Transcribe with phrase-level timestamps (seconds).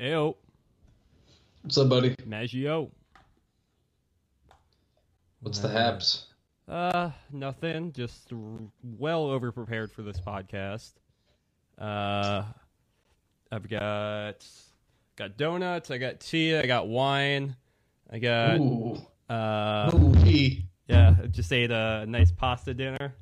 [0.00, 0.36] Ayo,
[1.62, 2.14] What's up, buddy?
[2.26, 2.90] Maggio.
[5.40, 6.26] What's the haps?
[6.68, 7.92] Uh, nothing.
[7.92, 8.38] Just r-
[8.82, 10.92] well over prepared for this podcast.
[11.78, 12.42] Uh,
[13.50, 14.46] I've got
[15.16, 15.90] got donuts.
[15.90, 16.56] I got tea.
[16.56, 17.56] I got wine.
[18.10, 18.98] I got Ooh.
[19.30, 20.66] uh, Ooh-wee.
[20.88, 21.14] yeah.
[21.22, 23.14] I Just ate a nice pasta dinner.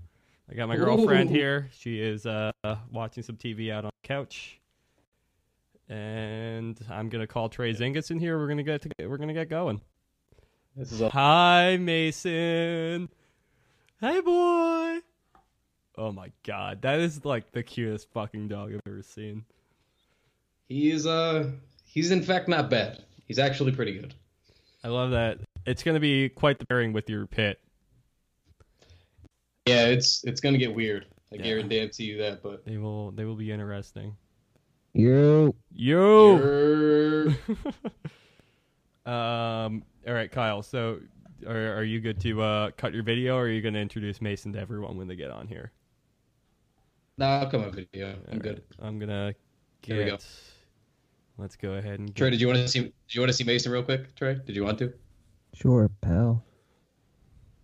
[0.50, 1.35] I got my girlfriend Ooh.
[1.35, 1.71] here.
[1.72, 2.50] She is uh
[2.91, 4.61] watching some TV out on the couch.
[5.89, 8.39] And I'm gonna call Trey Zingis in here.
[8.39, 9.81] We're gonna get to, we're gonna get going.
[10.77, 13.09] This is a Hi, Mason.
[14.01, 14.99] Hey, boy.
[15.97, 19.45] Oh my god, that is like the cutest fucking dog I've ever seen.
[20.69, 21.51] he is uh
[21.85, 23.05] he's in fact not bad.
[23.27, 24.15] He's actually pretty good.
[24.82, 25.39] I love that.
[25.67, 27.61] It's gonna be quite the pairing with your pit.
[29.67, 31.07] Yeah, it's it's gonna get weird.
[31.32, 31.63] I Yeah.
[31.63, 32.43] guarantee you that.
[32.43, 34.17] But They will they will be interesting.
[34.94, 35.55] You.
[35.72, 37.34] Yo.
[39.06, 39.84] Um.
[40.09, 40.62] All right, Kyle.
[40.62, 40.98] So,
[41.47, 44.23] are are you good to uh, cut your video, or are you going to introduce
[44.23, 45.73] Mason to everyone when they get on here?
[47.19, 48.17] nah, I'll come on video.
[48.28, 48.62] I'm All good.
[48.81, 49.34] I'm gonna
[49.86, 50.17] There we go.
[51.36, 52.17] Let's go ahead and.
[52.17, 52.81] Trey, did you want to see?
[52.81, 54.14] Did you want to see Mason real quick?
[54.17, 54.95] Trey, did you want to?
[55.53, 56.42] Sure, pal.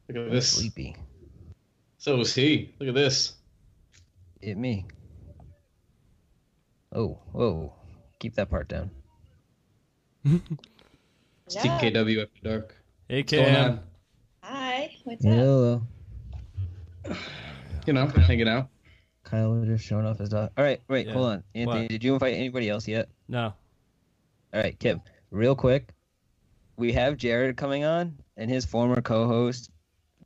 [0.08, 0.50] Look at this.
[0.50, 0.94] Sleepy.
[1.96, 2.74] So was he.
[2.78, 3.32] Look at this.
[4.42, 4.84] It me.
[6.92, 7.72] Oh, whoa.
[8.18, 8.90] Keep that part down.
[11.46, 12.76] It's TKW after dark.
[13.08, 13.70] hey, going Cam.
[13.70, 13.80] on?
[14.44, 15.32] Hi, what's up?
[15.32, 15.82] Hello.
[17.86, 18.68] You know, hanging out.
[19.24, 20.50] Kyle was just showing off his dog.
[20.56, 21.14] All right, wait, Yeah.
[21.14, 21.42] hold on.
[21.54, 21.88] Anthony, What?
[21.88, 23.08] did you invite anybody else yet?
[23.26, 23.54] No.
[24.52, 25.88] All right, Kim, real quick.
[26.76, 29.70] We have Jared coming on, and his former co host,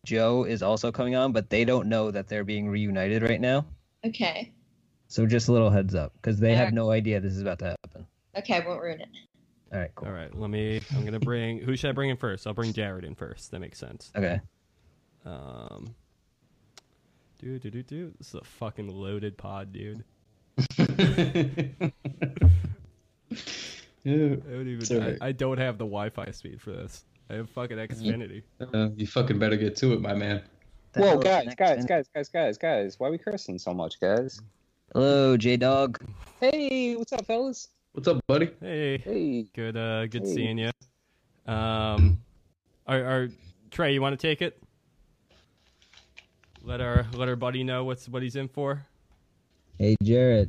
[0.05, 3.67] Joe, is also coming on, but they don't know that they're being reunited right now.
[4.05, 4.53] Okay.
[5.15, 6.75] So just a little heads up, because they have Alright.
[6.75, 8.05] no idea this is about to happen.
[8.37, 9.09] Okay, I won't ruin it.
[9.73, 10.09] All right, cool.
[10.09, 10.35] All right.
[10.37, 10.81] Let me.
[10.93, 11.61] I'm gonna bring.
[11.61, 12.49] Who should I bring in first?
[12.49, 13.53] I'll bring Jared in first.
[13.53, 14.11] That makes sense.
[14.17, 14.41] Okay.
[15.25, 15.95] Um.
[17.39, 18.13] Do do do do.
[18.19, 20.03] This is a fucking loaded pod, dude.
[24.03, 24.13] Yeah.
[24.13, 24.79] I don't even.
[24.81, 24.91] It's.
[24.91, 27.05] I, I don't have the Wi-Fi speed for this.
[27.31, 28.43] I have fucking Xfinity.
[28.61, 30.43] Uh, you fucking better get to it, my man.
[30.93, 33.01] The Whoa, guys, guys, guys, guys, guys, guys.
[33.01, 34.43] Why are we cursing so much, guys?
[34.95, 36.01] Hello, J Dog.
[36.39, 37.67] Hey, what's up, fellas?
[37.95, 38.51] What's up, buddy?
[38.61, 38.99] Hey.
[38.99, 39.43] Hey.
[39.53, 39.77] Good.
[39.77, 40.07] Uh.
[40.07, 40.35] Good Hey.
[40.35, 40.71] seeing you.
[41.53, 42.21] Um.
[42.87, 43.29] Are, are
[43.73, 43.93] Trey?
[43.93, 44.63] You want to take it?
[46.63, 48.87] Let our let our buddy know what's what he's in for.
[49.79, 50.49] Hey, Jared.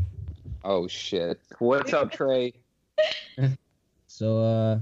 [0.63, 1.39] Oh shit.
[1.57, 2.53] What's up, Trey?
[4.07, 4.79] So, uh,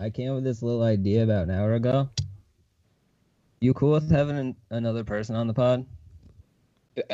[0.00, 2.08] I came up with this little idea about an hour ago.
[3.60, 5.84] You cool with having an, another person on the pod?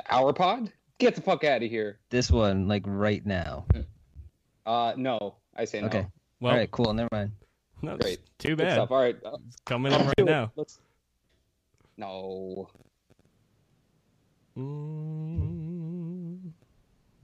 [0.08, 0.70] Our pod?
[1.02, 1.98] Get the fuck out of here.
[2.10, 3.66] This one, like right now.
[4.64, 5.34] Uh, no.
[5.56, 5.88] I say no.
[5.88, 6.06] Okay.
[6.40, 6.94] Well, All right, cool.
[6.94, 7.32] Never mind.
[7.82, 8.20] no, Great.
[8.38, 8.78] too Good bad.
[8.78, 9.16] All right.
[9.20, 10.52] It's coming in right now.
[10.54, 10.78] Let's...
[11.96, 12.68] No.
[14.56, 16.52] Mm,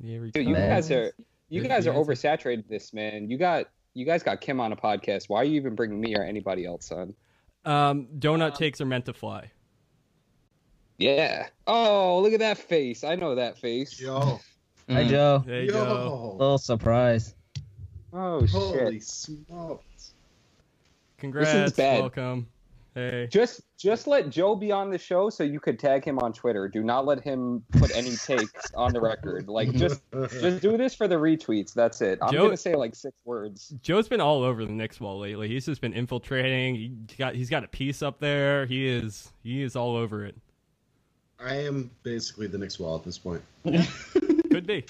[0.04, 0.68] every Dude, you time.
[0.70, 1.12] guys are
[1.48, 3.30] you Good guys are oversaturated this, man.
[3.30, 5.28] You got you guys got Kim on a podcast.
[5.28, 7.14] Why are you even bringing me or anybody else on?
[7.64, 9.52] Um, donut takes are meant to fly.
[10.98, 11.46] Yeah.
[11.66, 13.04] Oh, look at that face.
[13.04, 14.00] I know that face.
[14.00, 14.40] Yo,
[14.90, 15.08] Hi, Mm.
[15.08, 15.44] Joe.
[15.46, 16.36] Hey, yo, Joe.
[16.38, 17.34] Little surprise.
[18.12, 18.50] Oh shit.
[18.50, 20.14] holy smokes!
[21.18, 21.72] Congrats.
[21.72, 22.00] bad.
[22.00, 22.48] Welcome.
[22.94, 23.28] Hey.
[23.30, 26.66] Just just let Joe be on the show so you could tag him on Twitter.
[26.68, 29.46] Do not let him put any takes on the record.
[29.48, 30.00] Like just
[30.40, 31.74] just do this for the retweets.
[31.74, 32.18] That's it.
[32.22, 33.74] I'm Joe- gonna say like six words.
[33.82, 35.48] Joe's been all over the Knicks wall lately.
[35.48, 36.74] He's just been infiltrating.
[36.74, 38.64] He got he's got a piece up there.
[38.66, 40.34] He is he is all over it.
[41.40, 43.42] I am basically the Knicks wall at this point.
[43.64, 44.84] Could be.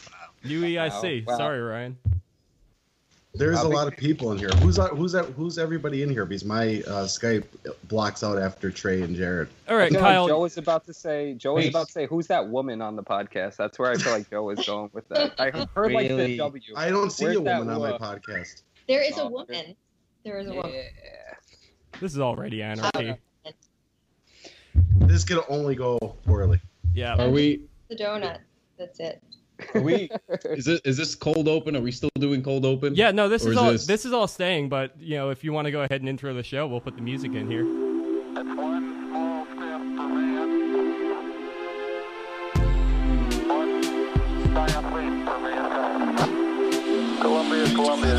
[0.45, 1.27] UEIC.
[1.27, 1.33] Wow.
[1.33, 1.39] Wow.
[1.39, 1.97] Sorry, Ryan.
[3.35, 4.49] There's How a big- lot of people in here.
[4.61, 6.25] Who's who's that who's everybody in here?
[6.25, 7.45] Because my uh, Skype
[7.85, 9.49] blocks out after Trey and Jared.
[9.69, 10.27] All right, No, Kyle.
[10.27, 11.35] Joe is about to say.
[11.35, 11.71] Joe is Wait.
[11.71, 14.49] about to say, "Who's that woman on the podcast?" That's where I feel like Joe
[14.51, 15.35] is going with that.
[15.39, 16.37] I heard like the Really?
[16.39, 16.63] W.
[16.75, 18.63] I don't see Where's a that woman on my wo- podcast.
[18.89, 19.77] There is a Oh, woman.
[20.25, 20.73] There is a woman.
[20.73, 20.83] Yeah.
[22.01, 23.15] This is already anarchy.
[25.09, 26.61] This could only go poorly.
[26.95, 27.17] Yeah.
[27.17, 27.63] Are we?
[27.89, 28.41] The donut.
[28.79, 29.23] That's it.
[29.75, 30.11] Are we?
[30.45, 31.75] Is this is this cold open?
[31.75, 32.95] Are we still doing cold open?
[32.95, 35.31] Yeah, no, this Or is, is all this- this is all staying, but you know,
[35.31, 37.51] if you want to go ahead and intro the show, we'll put the music in
[37.51, 37.65] here.
[38.35, 40.49] That's one small step for man,
[43.49, 43.83] one
[44.55, 47.21] giant leap for mankind.
[47.21, 48.15] Columbia, Columbia.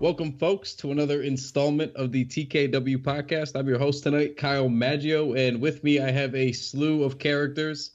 [0.00, 3.58] Welcome, folks, to another installment of the TKW podcast.
[3.58, 7.92] I'm your host tonight, Kyle Maggio, and with me I have a slew of characters.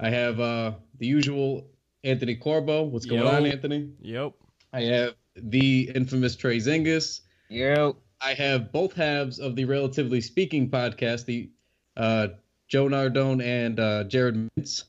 [0.00, 1.68] I have uh, the usual
[2.02, 2.82] Anthony Corbo.
[2.84, 3.28] What's going Yo.
[3.28, 3.90] on, Anthony?
[4.00, 4.32] Yep.
[4.72, 7.20] I have the infamous Trey Zingis.
[7.48, 7.96] Yo.
[8.20, 11.50] I have both halves of the Relatively Speaking podcast, the
[11.96, 12.28] uh,
[12.66, 14.84] Joe Nardone and uh, Jared Mintz.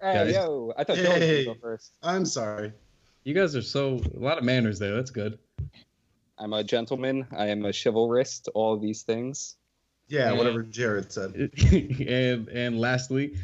[0.00, 0.34] Hey, Guys.
[0.34, 1.44] yo, I thought Joe was Hey.
[1.44, 1.92] gonna go first.
[2.02, 2.72] I'm sorry.
[3.24, 4.94] You guys are so a lot of manners there.
[4.96, 5.38] That's good.
[6.38, 7.26] I'm a gentleman.
[7.30, 8.42] I am a chivalrous.
[8.54, 9.56] All of these things.
[10.08, 10.38] Yeah, Yeah.
[10.38, 11.34] whatever Jared said.
[11.72, 13.36] and and lastly,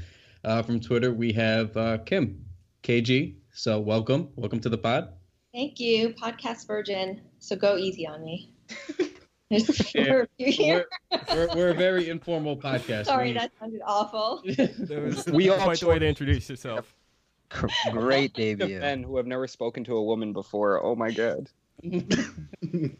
[0.45, 2.45] uh, from Twitter we have uh, Kim,
[2.83, 3.37] KG.
[3.53, 5.13] So welcome, welcome to the pod.
[5.55, 7.23] Thank you, podcast virgin.
[7.39, 8.53] So go easy on me.
[9.51, 10.25] There's Yeah,
[10.57, 11.29] four of.
[11.33, 13.05] We're, we're a very informal podcast.
[13.07, 14.43] Sorry, We- that sounded awful.
[14.45, 16.95] That was We all quite the way to introduce yourself.
[17.51, 18.79] Gr- Great The debut.
[18.81, 20.85] men who have never spoken to a woman before.
[20.85, 21.51] Oh my god.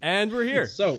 [0.03, 0.67] And we're here.
[0.67, 0.99] So,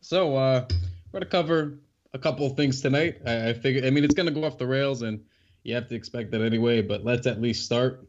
[0.00, 0.66] so uh,
[1.12, 1.78] we're gonna cover
[2.12, 3.16] a couple of things tonight.
[3.26, 5.20] I, I figure, I mean, it's gonna go off the rails, and
[5.64, 6.82] you have to expect that anyway.
[6.82, 8.06] But let's at least start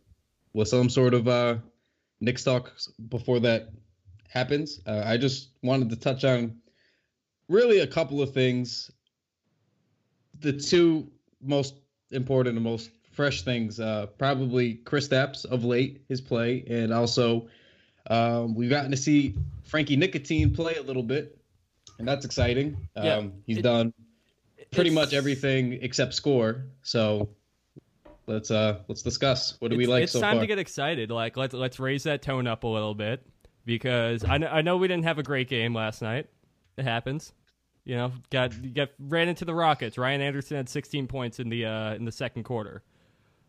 [0.54, 1.58] with some sort of uh,
[2.20, 2.74] Knicks talk
[3.10, 3.70] before that
[4.30, 4.82] happens.
[4.86, 6.58] Uh, I just wanted to touch on
[7.48, 8.92] really a couple of things.
[10.40, 11.10] The two
[11.42, 11.76] most
[12.12, 17.50] important and most fresh things, uh, probably Kristaps of late, his play, and also
[18.10, 19.34] um, we've gotten to see
[19.66, 21.38] Frankie Nicotine play a little bit,
[21.98, 22.78] and that's exciting.
[22.96, 23.94] Um, Yeah, he's it- done
[24.72, 26.66] pretty much everything except score.
[26.84, 27.30] So
[28.28, 29.60] let's uh let's discuss.
[29.60, 30.42] What do we like It's so time far?
[30.42, 31.10] to get excited.
[31.10, 33.26] Like let's let's raise that tone up a little bit
[33.66, 36.28] because I know, I know we didn't have a great game last night.
[36.78, 37.34] It happens.
[37.84, 39.98] You know, got got ran into the Rockets.
[39.98, 42.84] Ryan Anderson had 16 points in the uh, in the second quarter.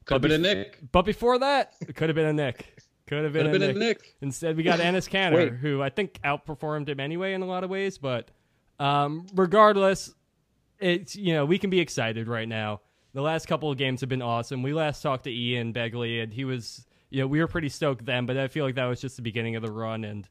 [0.08, 0.78] Could have been a Knick.
[0.90, 2.82] But before that, it could have been a Knick.
[3.06, 3.76] Could have been, have a, been Knick.
[3.76, 4.16] a Knick.
[4.22, 7.68] Instead, we got Enes Kanter, who I think outperformed him anyway in a lot of
[7.70, 7.98] ways.
[7.98, 8.30] But
[8.78, 10.14] um, regardless,
[10.78, 12.80] it's you know we can be excited right now.
[13.12, 14.62] The last couple of games have been awesome.
[14.62, 18.06] We last talked to Ian Begley, and he was you know we were pretty stoked
[18.06, 20.26] then, but I feel like that was just the beginning of the run, and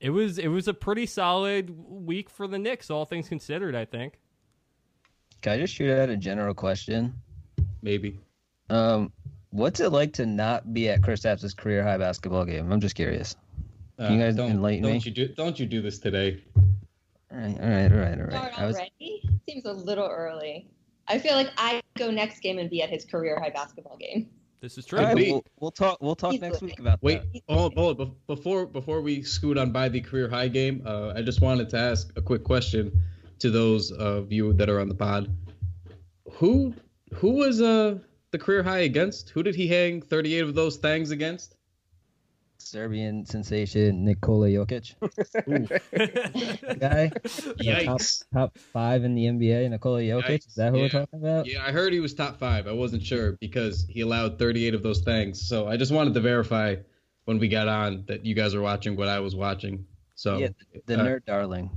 [0.00, 3.76] it was it was a pretty solid week for the Knicks, all things considered.
[3.76, 4.18] I think.
[5.42, 7.14] Can I just shoot out a general question?
[7.82, 8.20] Maybe.
[8.72, 9.12] Um,
[9.50, 12.72] what's it like to not be at Kristaps' career high basketball game?
[12.72, 13.36] I'm just curious.
[13.98, 14.98] Can you guys Uh, don't, enlighten don't me?
[15.04, 16.42] you do don't you do this today?
[17.30, 18.32] All right, all right, all right, all right.
[18.32, 19.40] Start I was, already?
[19.48, 20.70] Seems a little early.
[21.08, 24.28] I feel like I go next game and be at his career high basketball game.
[24.60, 25.00] This is true.
[25.00, 25.98] right, we'll, we'll talk.
[26.00, 26.50] We'll talk Easily.
[26.50, 27.42] next week about Wait, that.
[27.48, 28.14] hold, hold on.
[28.28, 31.78] Before before we scoot on by the career high game, uh, I just wanted to
[31.78, 33.02] ask a quick question
[33.40, 35.28] to those of you that are on the pod.
[36.34, 36.74] Who
[37.14, 37.98] who was uh
[38.32, 39.30] the career high against?
[39.30, 41.54] Who did he hang 38 of those things against?
[42.58, 44.94] Serbian sensation Nikola Jokic,
[46.80, 47.10] guy,
[47.60, 48.24] Yikes.
[48.32, 49.68] top five in the NBA.
[49.68, 50.46] Nikola Jokic.
[50.46, 50.82] Is that who Yeah.
[50.84, 51.46] we're talking about?
[51.46, 52.66] Yeah, I heard he was top five.
[52.68, 55.46] I wasn't sure because he allowed 38 of those things.
[55.46, 56.76] So I just wanted to verify
[57.24, 59.84] when we got on that you guys are watching what I was watching.
[60.14, 60.48] So Yeah,
[60.86, 61.68] The uh, nerd darling.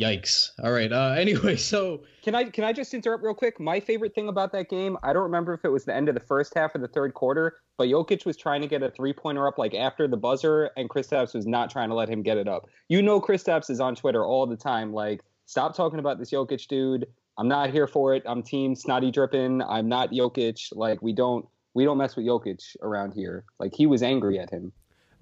[0.00, 0.50] Yikes.
[0.62, 0.92] All right.
[0.92, 3.60] Uh, anyway, so Can I can I just interrupt real quick?
[3.60, 6.14] My favorite thing about that game, I don't remember if it was the end of
[6.14, 9.12] the first half or the third quarter, but Jokic was trying to get a three
[9.12, 12.38] pointer up like after the buzzer, and Kristaps was not trying to let him get
[12.38, 12.68] it up.
[12.88, 16.66] You know, Kristaps is on Twitter all the time, like, stop talking about this Jokic
[16.68, 17.06] dude.
[17.38, 18.22] I'm not here for it.
[18.26, 19.62] I'm team snotty dripping.
[19.62, 20.68] I'm not Jokic.
[20.72, 23.44] Like, we don't we don't mess with Jokic around here.
[23.58, 24.72] Like, he was angry at him.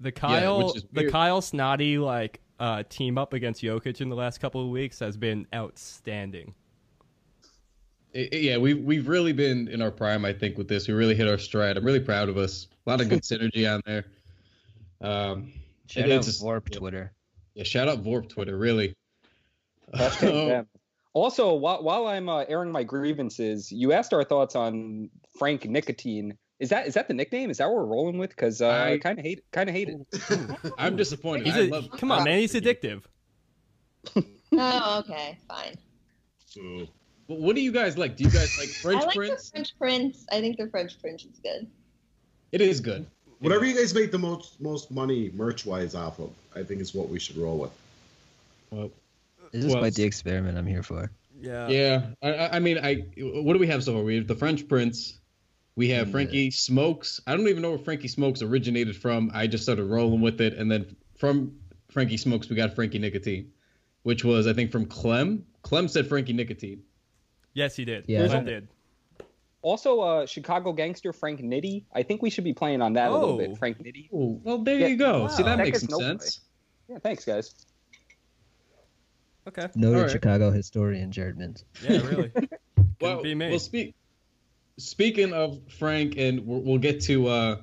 [0.01, 1.09] The Kyle, which is the.
[1.09, 5.17] Kyle Snotty like uh, team up against Jokic in the last couple of weeks has
[5.17, 6.53] been outstanding.
[8.15, 10.87] I- I- yeah, we've we've really been in our prime, I think, with this.
[10.87, 11.75] We really hit our stride.
[11.77, 12.67] I'm really proud of us.
[12.85, 14.05] A lot of good synergy on there.
[15.01, 15.51] Um,
[15.87, 16.77] Shout out is- Vorp yeah.
[16.79, 17.11] Twitter.
[17.55, 18.93] yeah, shout out Vorp Twitter, really.
[19.93, 20.65] Hashtag.
[21.13, 26.37] Also, while, while I'm uh, airing my grievances, you asked our thoughts on Frank Nicotine.
[26.61, 27.49] Is that is that the nickname?
[27.49, 28.29] Is that what we're rolling with?
[28.29, 30.71] Because uh, I I- kind of hate kind of hate it.
[30.77, 31.47] I'm disappointed.
[31.47, 33.01] He's I a, love, come on, man, he's addictive.
[34.53, 35.75] Oh, okay, fine.
[36.57, 36.87] Ooh.
[37.27, 38.15] But what do you guys like?
[38.17, 39.45] Do you guys like French I like Prince?
[39.49, 40.25] the French Prince.
[40.31, 41.67] I think the French Prince is good.
[42.51, 43.05] It is good.
[43.39, 46.93] Whatever you guys make the most most money merch wise off of, I think is
[46.93, 47.71] what we should roll with.
[48.69, 48.91] Well,
[49.51, 51.09] This is Well, quite the experiment I'm here for.
[51.41, 51.67] Yeah.
[51.69, 54.03] yeah, I- I, I mean, I what do we have so far?
[54.03, 55.17] We have the French Prince.
[55.75, 56.11] We have Yeah.
[56.11, 57.21] Frankie Smokes.
[57.25, 59.31] I don't even know where Frankie Smokes originated from.
[59.33, 61.55] I just started rolling with it, and then from
[61.89, 63.51] Frankie Smokes, we got Frankie Nicotine,
[64.03, 65.45] which was I think from Clem.
[65.61, 66.83] Clem said Frankie Nicotine.
[67.53, 68.05] Yes, he did.
[68.07, 68.27] Yeah.
[68.27, 68.67] Clem did.
[69.61, 71.85] Also, uh, Chicago gangster Frank Nitti.
[71.93, 73.37] I think we should be playing on that a little Oh.
[73.37, 73.57] bit.
[73.57, 74.09] Frank Nitti.
[74.11, 74.87] Oh, well, there Yeah.
[74.87, 75.27] you go.
[75.27, 76.41] See, that That makes some no sense.
[76.89, 77.53] Yeah, thanks, guys.
[79.47, 79.67] Okay.
[79.75, 80.11] Noted All right.
[80.11, 81.63] Chicago historian Jared Mintz.
[81.83, 82.31] Yeah, really.
[82.99, 83.49] Well, be me.
[83.49, 83.95] well, speak.
[84.81, 87.57] Speaking of Frank, and we'll, get to uh,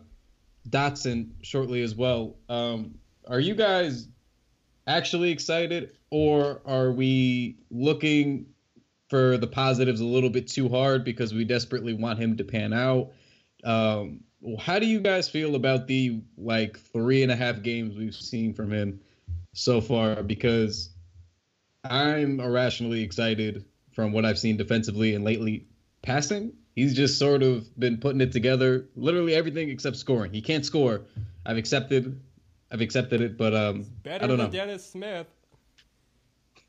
[0.69, 2.37] Dotson shortly as well.
[2.49, 2.95] Um,
[3.27, 4.09] are you guys
[4.87, 8.47] actually excited, or are we looking
[9.09, 12.73] for the positives a little bit too hard because we desperately want him to pan
[12.73, 13.13] out?
[13.65, 14.21] Um,
[14.59, 18.55] how do you guys feel about the like three and a half games we've seen
[18.55, 19.01] from him
[19.55, 20.23] so far?
[20.23, 20.91] Because
[21.85, 25.67] I'm irrationally excited from what I've seen defensively and lately
[26.03, 26.53] passing.
[26.79, 30.33] He's just sort of been putting it together, literally everything except scoring.
[30.33, 31.01] He can't score.
[31.45, 32.21] I've accepted,
[32.71, 34.53] I've accepted it, but um, Better I don't than know.
[34.53, 35.27] Dennis Smith.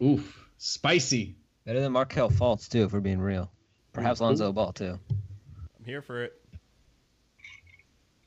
[0.02, 1.36] Oof, spicy.
[1.64, 3.52] Better than Markelle Fultz too, if we're being real.
[3.94, 4.98] Perhaps Lonzo Ball too.
[5.12, 6.42] I'm here for it.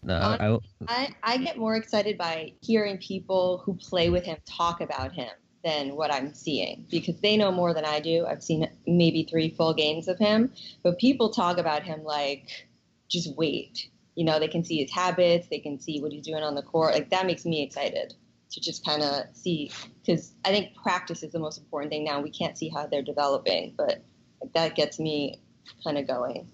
[0.04, 4.36] No, I, I, I, I get more excited by hearing people who play with him
[4.46, 5.32] talk about him
[5.64, 8.26] than what I'm seeing because they know more than I do.
[8.26, 10.52] I've seen maybe three full games of him,
[10.82, 12.68] but people talk about him like
[13.08, 13.88] just wait.
[14.14, 16.62] You know, they can see his habits, they can see what he's doing on the
[16.62, 16.94] court.
[16.94, 18.14] Like that makes me excited
[18.50, 19.70] to just kind of see
[20.04, 22.20] because I think practice is the most important thing now.
[22.20, 24.02] We can't see how they're developing, but
[24.40, 25.40] like, that gets me
[25.84, 26.50] kind of going.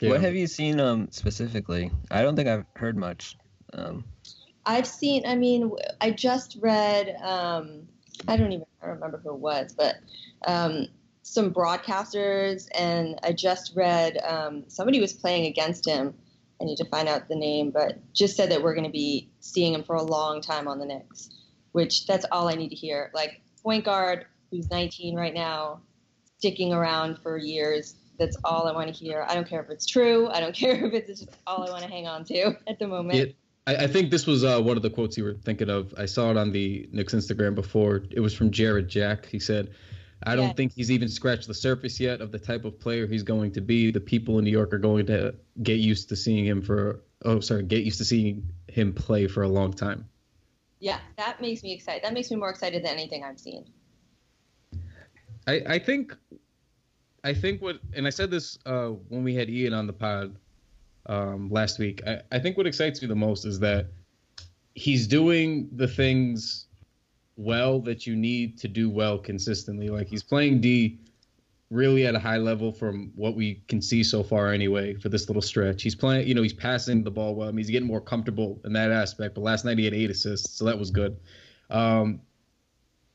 [0.00, 1.90] what have you seen um specifically?
[2.10, 3.36] I don't think I've heard much.
[3.72, 4.04] Um,
[4.68, 5.24] I've seen.
[5.26, 7.16] I mean, I just read.
[7.22, 7.88] Um,
[8.28, 9.96] I don't even I remember who it was, but
[10.46, 10.86] um,
[11.22, 16.14] some broadcasters, and I just read um, somebody was playing against him.
[16.60, 19.30] I need to find out the name, but just said that we're going to be
[19.40, 21.30] seeing him for a long time on the Knicks,
[21.72, 23.10] which that's all I need to hear.
[23.14, 25.80] Like point guard who's 19 right now,
[26.36, 27.94] sticking around for years.
[28.18, 29.24] That's all I want to hear.
[29.28, 30.28] I don't care if it's true.
[30.28, 32.86] I don't care if it's just all I want to hang on to at the
[32.86, 33.34] moment.
[33.68, 35.92] I, I think this was uh, one of the quotes you were thinking of.
[35.98, 38.02] I saw it on the Knicks Instagram before.
[38.10, 39.26] It was from Jarrett Jack.
[39.26, 39.72] He said,
[40.22, 43.22] "I don't think he's even scratched the surface yet of the type of player he's
[43.22, 43.90] going to be.
[43.90, 47.40] The people in New York are going to get used to seeing him for oh
[47.40, 50.08] sorry, get used to seeing him play for a long time."
[50.80, 52.02] Yeah, that makes me excited.
[52.02, 53.66] That makes me more excited than anything I've seen.
[55.46, 56.16] I, I think
[57.22, 60.36] I think what and I said this uh, when we had Ian on the pod
[61.08, 62.02] um, last week.
[62.06, 63.86] I, I think what excites me the most is that
[64.74, 66.66] he's doing the things
[67.36, 69.88] well that you need to do well consistently.
[69.88, 70.98] Like he's playing D
[71.70, 75.28] really at a high level from what we can see so far anyway for this
[75.28, 75.82] little stretch.
[75.82, 77.48] He's playing, you know, he's passing the ball well.
[77.48, 79.34] I mean, he's getting more comfortable in that aspect.
[79.34, 81.18] But last night he had eight assists, so that was good.
[81.68, 82.20] Um,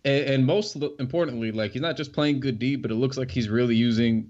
[0.06, 3.32] and, and most importantly, like he's not just playing good D, but it looks like
[3.32, 4.30] he's really using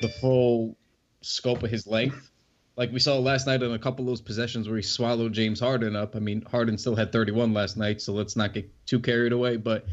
[0.00, 0.76] the full
[1.20, 2.31] scope of his length.
[2.76, 5.60] Like we saw last night in a couple of those possessions where he swallowed James
[5.60, 6.16] Harden up.
[6.16, 9.56] I mean, Harden still had 31 last night, so let's not get too carried away.
[9.56, 9.86] But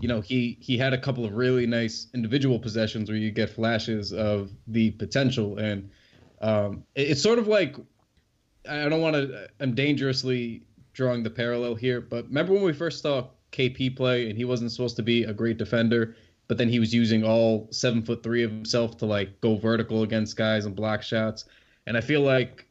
[0.00, 3.48] you know, he he had a couple of really nice individual possessions where you get
[3.50, 5.88] flashes of the potential, and
[6.42, 7.76] um, it- it's sort of like
[8.68, 9.48] I don't want to.
[9.60, 10.62] I'm dangerously
[10.92, 14.72] drawing the parallel here, but remember when we first saw KP play, and he wasn't
[14.72, 16.16] supposed to be a great defender,
[16.48, 20.02] but then he was using all seven foot three of himself to like go vertical
[20.02, 21.44] against guys and block shots,
[21.86, 22.66] and I feel like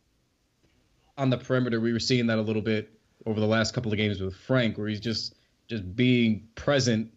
[1.17, 2.91] on the perimeter we were seeing that a little bit
[3.25, 5.35] over the last couple of games with Frank, where he's just
[5.67, 7.11] just being present.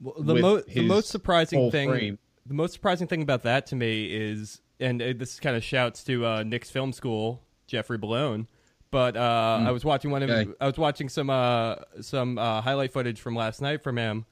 [0.00, 2.18] Well, the, mo- the most surprising thing, frame.
[2.44, 6.04] the most surprising thing about that to me is, and uh, this kind of shouts
[6.04, 8.46] to uh, Knicks film school, Jeffrey Bellone.
[8.90, 10.48] But uh, I was watching one of his.
[10.60, 14.26] I was watching some uh, some uh, highlight footage from last night from him,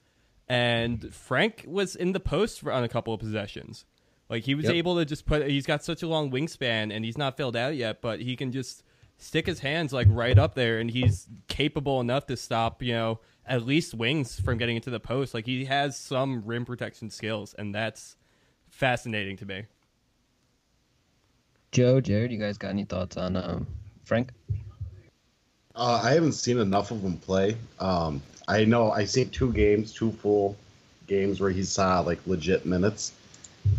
[0.49, 3.85] and Frank was in the post on a couple of possessions.
[4.29, 4.75] Like he was Yep.
[4.75, 5.47] able to just put.
[5.49, 8.53] He's got such a long wingspan, and he's not filled out yet, but he can
[8.53, 8.83] just
[9.19, 12.83] stick his hands like right up there, and he's capable enough to stop.
[12.83, 15.35] You know, at least wings from getting into the post.
[15.35, 18.17] Like he has some rim protection skills, and that's
[18.71, 19.65] fascinating to me.
[21.73, 23.67] Joe, Jared, you guys got any thoughts on um,
[24.05, 24.31] Frank?
[25.75, 27.57] Uh, I haven't seen enough of him play.
[27.81, 30.57] Um, I know I've seen two games, two full
[31.09, 33.13] games where he saw like legit minutes,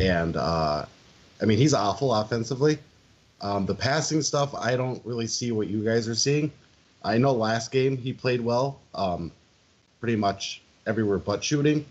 [0.00, 0.84] and uh,
[1.40, 2.78] I mean he's awful offensively.
[3.40, 6.50] Um, the passing stuff, I don't really see what you guys are seeing.
[7.04, 9.30] I know last game he played well, um,
[10.00, 11.84] pretty much everywhere but shooting,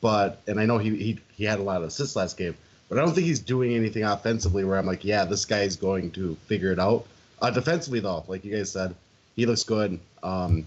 [0.00, 2.56] but and I know he, he he had a lot of assists last game,
[2.88, 6.10] but I don't think he's doing anything offensively where I'm like, yeah, this guy's going
[6.12, 7.06] to figure it out.
[7.40, 8.94] Uh, defensively though, like you guys said,
[9.36, 9.98] he looks good.
[10.22, 10.66] Um,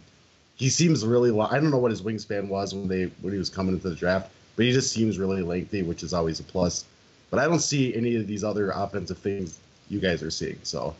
[0.56, 1.32] he seems really.
[1.32, 3.90] Lo- I don't know what his wingspan was when they when he was coming into
[3.90, 6.86] the draft, but he just seems really lengthy, which is always a plus.
[7.30, 10.60] but I don't see any of these other offensive things you guys are seeing.
[10.64, 10.96] So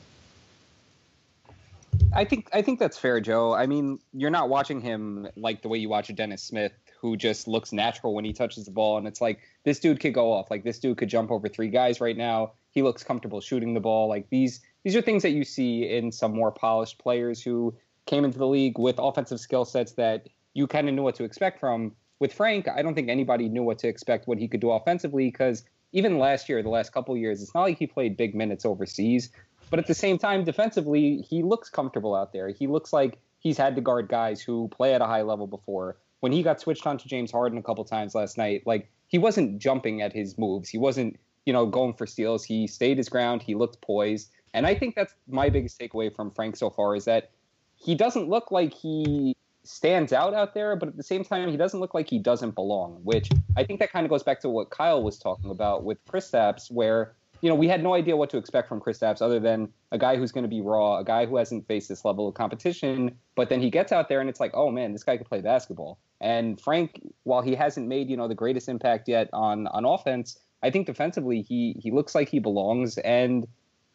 [2.12, 3.54] I think I think that's fair, Joe.
[3.54, 7.48] I mean, you're not watching him like the way you watch Dennis Smith, who just
[7.48, 10.50] looks natural when he touches the ball, and it's like this dude could go off.
[10.50, 12.54] Like this dude could jump over three guys right now.
[12.72, 14.08] He looks comfortable shooting the ball.
[14.08, 18.26] Like these these are things that you see in some more polished players who came
[18.26, 21.60] into the league with offensive skill sets that you kind of knew what to expect
[21.60, 21.94] from.
[22.24, 25.30] With Frank, I don't think anybody knew what to expect what he could do offensively
[25.30, 28.64] because even last year, the last couple years, it's not like he played big minutes
[28.64, 29.30] overseas.
[29.70, 32.48] But at the same time, defensively, he looks comfortable out there.
[32.48, 35.98] He looks like he's had to guard guys who play at a high level before.
[36.22, 39.18] When he got switched on to James Harden a couple times last night, like he
[39.18, 40.70] wasn't jumping at his moves.
[40.70, 42.46] He wasn't, you know, going for steals.
[42.46, 43.42] He stayed his ground.
[43.44, 44.32] He looked poised.
[44.54, 47.32] And I think that's my biggest takeaway from Frank so far is that
[47.76, 51.58] he doesn't look like he stands out out there, but at the same time, he
[51.58, 54.50] doesn't look like he doesn't belong, which I think that kind of goes back to
[54.50, 58.30] what Kyle was talking about with Kristaps, where you know, we had no idea what
[58.30, 61.26] to expect from Kristaps other than a guy who's going to be raw, a guy
[61.26, 63.18] who hasn't faced this level of competition.
[63.36, 65.42] But then he gets out there and it's like, oh man, this guy could play
[65.42, 66.00] basketball.
[66.22, 70.40] And Frank, while he hasn't made you know the greatest impact yet on on offense,
[70.64, 72.98] I think defensively he he looks like he belongs.
[73.00, 73.46] And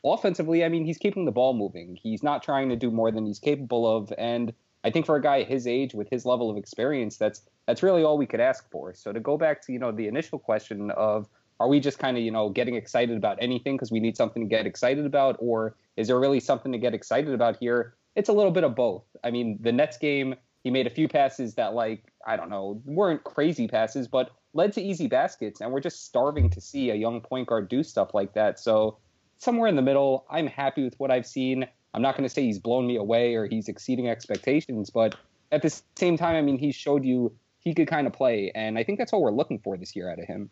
[0.04, 1.96] offensively, I mean, he's keeping the ball moving.
[1.96, 4.12] He's not trying to do more than he's capable of.
[4.18, 4.52] And
[4.84, 8.04] I think for a guy his age with his level of experience, that's that's really
[8.04, 8.94] all we could ask for.
[8.94, 11.28] So to go back to you know the initial question of
[11.60, 14.42] are we just kind of you know getting excited about anything because we need something
[14.42, 15.36] to get excited about?
[15.40, 17.94] Or is there really something to get excited about here?
[18.14, 19.04] It's a little bit of both.
[19.24, 22.82] I mean the nets game he made a few passes that like i don't know
[22.84, 26.94] weren't crazy passes but led to easy baskets and we're just starving to see a
[26.94, 28.58] young point guard do stuff like that.
[28.58, 28.98] So
[29.38, 32.42] somewhere in the middle i'm happy with what i've seen i'm not going to say
[32.42, 35.16] he's blown me away or he's exceeding expectations but
[35.52, 38.78] at the same time i mean he showed you he could kind of play and
[38.78, 40.50] i think that's what we're looking for this year out of him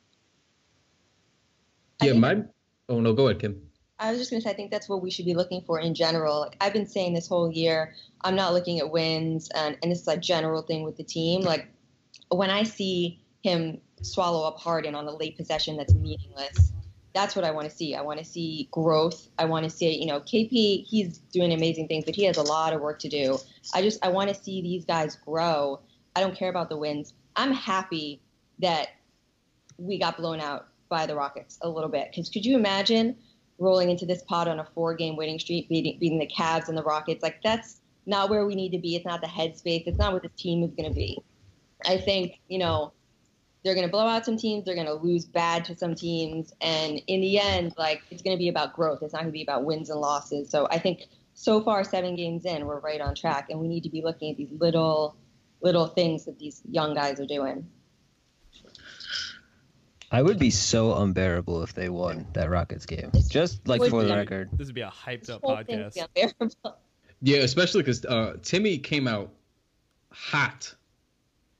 [2.02, 2.43] Yeah, think- my.
[2.88, 3.61] Oh no, go ahead, Kim.
[3.99, 5.81] I was just going to say, I think that's what we should be looking for
[5.81, 6.40] in general.
[6.40, 10.03] Like I've been saying this whole year, I'm not looking at wins, and, and this
[10.03, 11.40] is a general thing with the team.
[11.40, 11.66] Like
[12.29, 16.72] when I see him swallow up Harden on a late possession that's meaningless,
[17.16, 17.94] that's what I want to see.
[17.94, 19.29] I want to see growth.
[19.38, 22.42] I want to see, you know, KP, he's doing amazing things, but he has a
[22.42, 23.38] lot of work to do.
[23.74, 25.81] I just, I want to see these guys grow.
[26.14, 27.14] I don't care about the wins.
[27.35, 28.20] I'm happy
[28.59, 28.88] that
[29.79, 32.09] we got blown out by the Rockets a little bit.
[32.11, 33.16] Because could you imagine
[33.59, 36.83] rolling into this pot on a four-game winning streak, beating, beating the Cavs and the
[36.83, 37.22] Rockets?
[37.22, 38.94] Like that's not where we need to be.
[38.94, 39.85] It's not the headspace.
[39.87, 41.18] It's not what the team is going to be.
[41.87, 42.92] I think you know
[43.66, 44.64] they're going to blow out some teams.
[44.64, 48.37] They're going to lose bad to some teams, and in the end, like it's going
[48.37, 49.02] to be about growth.
[49.02, 50.48] It's not going to be about wins and losses.
[50.48, 53.83] So I think so far, seven games in, we're right on track, and we need
[53.83, 55.16] to be looking at these little
[55.62, 57.66] little things that these young guys are doing.
[60.12, 63.11] I would be so unbearable if they won that Rockets game.
[63.29, 64.50] Just like for the record.
[64.52, 65.98] This would be a hyped up podcast.
[67.20, 69.33] Yeah, especially because uh, Timmy came out
[70.12, 70.72] hot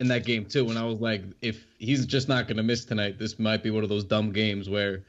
[0.01, 3.19] in that game too, and I was like, if he's just not gonna miss tonight,
[3.19, 5.05] this might be one of those dumb games where,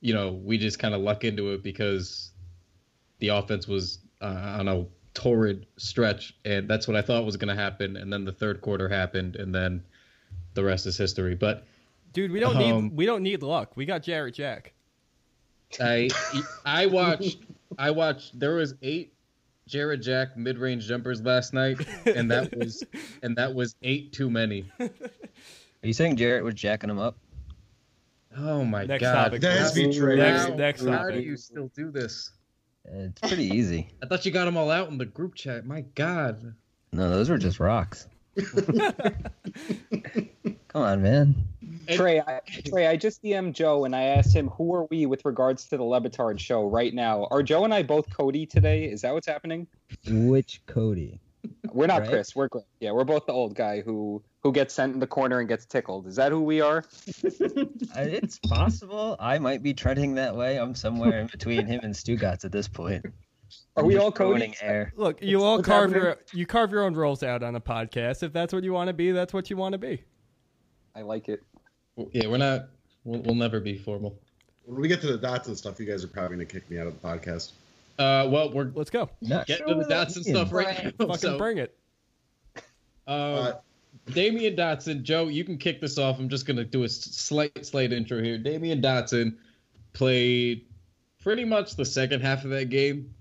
[0.00, 2.32] you know, we just kind of luck into it because
[3.18, 7.54] the offense was uh, on a torrid stretch, and that's what I thought was gonna
[7.54, 9.82] happen, and then the third quarter happened, and then
[10.54, 11.34] the rest is history.
[11.34, 11.66] But
[12.12, 13.76] Dude, we don't Um, need we don't need luck.
[13.76, 14.72] We got Jarrett Jack.
[15.80, 16.08] I
[16.64, 17.38] I watched
[17.76, 19.13] I watched there was eight
[19.66, 22.84] Jarrett Jack mid range jumpers last night, and that was
[23.22, 24.70] and that was eight too many.
[24.80, 24.90] Are
[25.82, 27.16] you saying Jarrett was jacking him up?
[28.36, 29.24] Oh my Next god!
[29.24, 29.40] topic.
[29.42, 29.96] That has please.
[29.96, 30.18] betrayed.
[30.18, 32.30] Next, How- next How do you still do this?
[32.84, 33.88] It's pretty easy.
[34.02, 35.64] I thought you got them all out in the group chat.
[35.66, 36.54] My god!
[36.92, 38.06] No, those were just rocks.
[40.68, 41.34] Come on, man.
[41.88, 45.06] And- Trey, I, Trey, I just DM'd Joe and I asked him who are we
[45.06, 47.26] with regards to the Le Batard show right now.
[47.30, 48.84] Are Joe and I both Cote today?
[48.84, 49.66] Is that what's happening?
[50.08, 50.98] Which Cote?
[51.72, 52.10] We're not Right.
[52.10, 52.34] Chris.
[52.36, 52.64] We're Greg.
[52.80, 55.64] Yeah, we're both the old guy who who gets sent in the corner and gets
[55.66, 56.06] tickled.
[56.06, 56.84] Is that who we are?
[57.24, 60.58] Uh, it's possible I might be treading that way.
[60.58, 63.04] I'm somewhere in between him and Stugotz at this point.
[63.76, 64.30] Are I'm we all Cote?
[64.30, 64.92] ruining air.
[64.96, 66.02] Look, you What's- all carve happening?
[66.02, 68.22] your you carve your own roles out on a podcast.
[68.22, 70.02] If that's what you want to be, that's what you want to be.
[70.94, 71.42] I like it.
[72.12, 72.66] Yeah, we're not.
[73.04, 74.18] We'll, we'll never be formal.
[74.66, 76.78] When we get to the dots and stuff, you guys are probably gonna kick me
[76.78, 77.52] out of the podcast.
[77.98, 79.08] Uh, well, we're Let's go.
[79.20, 80.84] Not getting sure to the dots and stuff right, Right.
[80.98, 81.06] now.
[81.06, 81.76] Fucking so, bring it.
[83.06, 83.52] uh, Uh,
[84.08, 86.18] Damyean Dotson, Joe, you can kick this off.
[86.18, 88.38] I'm just gonna do a slight, slight intro here.
[88.38, 89.36] Damyean Dotson
[89.92, 90.64] played
[91.22, 93.14] pretty much the second half of that game.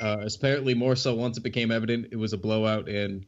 [0.00, 3.24] Uh, apparently, more so once it became evident it was a blowout and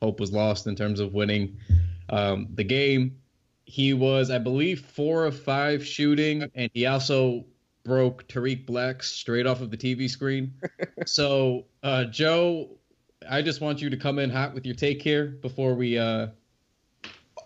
[0.00, 1.56] hope was lost in terms of winning
[2.08, 3.16] um, the game.
[3.66, 7.44] He was, I believe, four of five shooting, and he also
[7.84, 10.54] broke Tarik Black's straight off of the TV screen.
[11.06, 12.70] so, uh, Joe,
[13.28, 15.98] I just want you to come in hot with your take here before we.
[15.98, 16.28] Uh,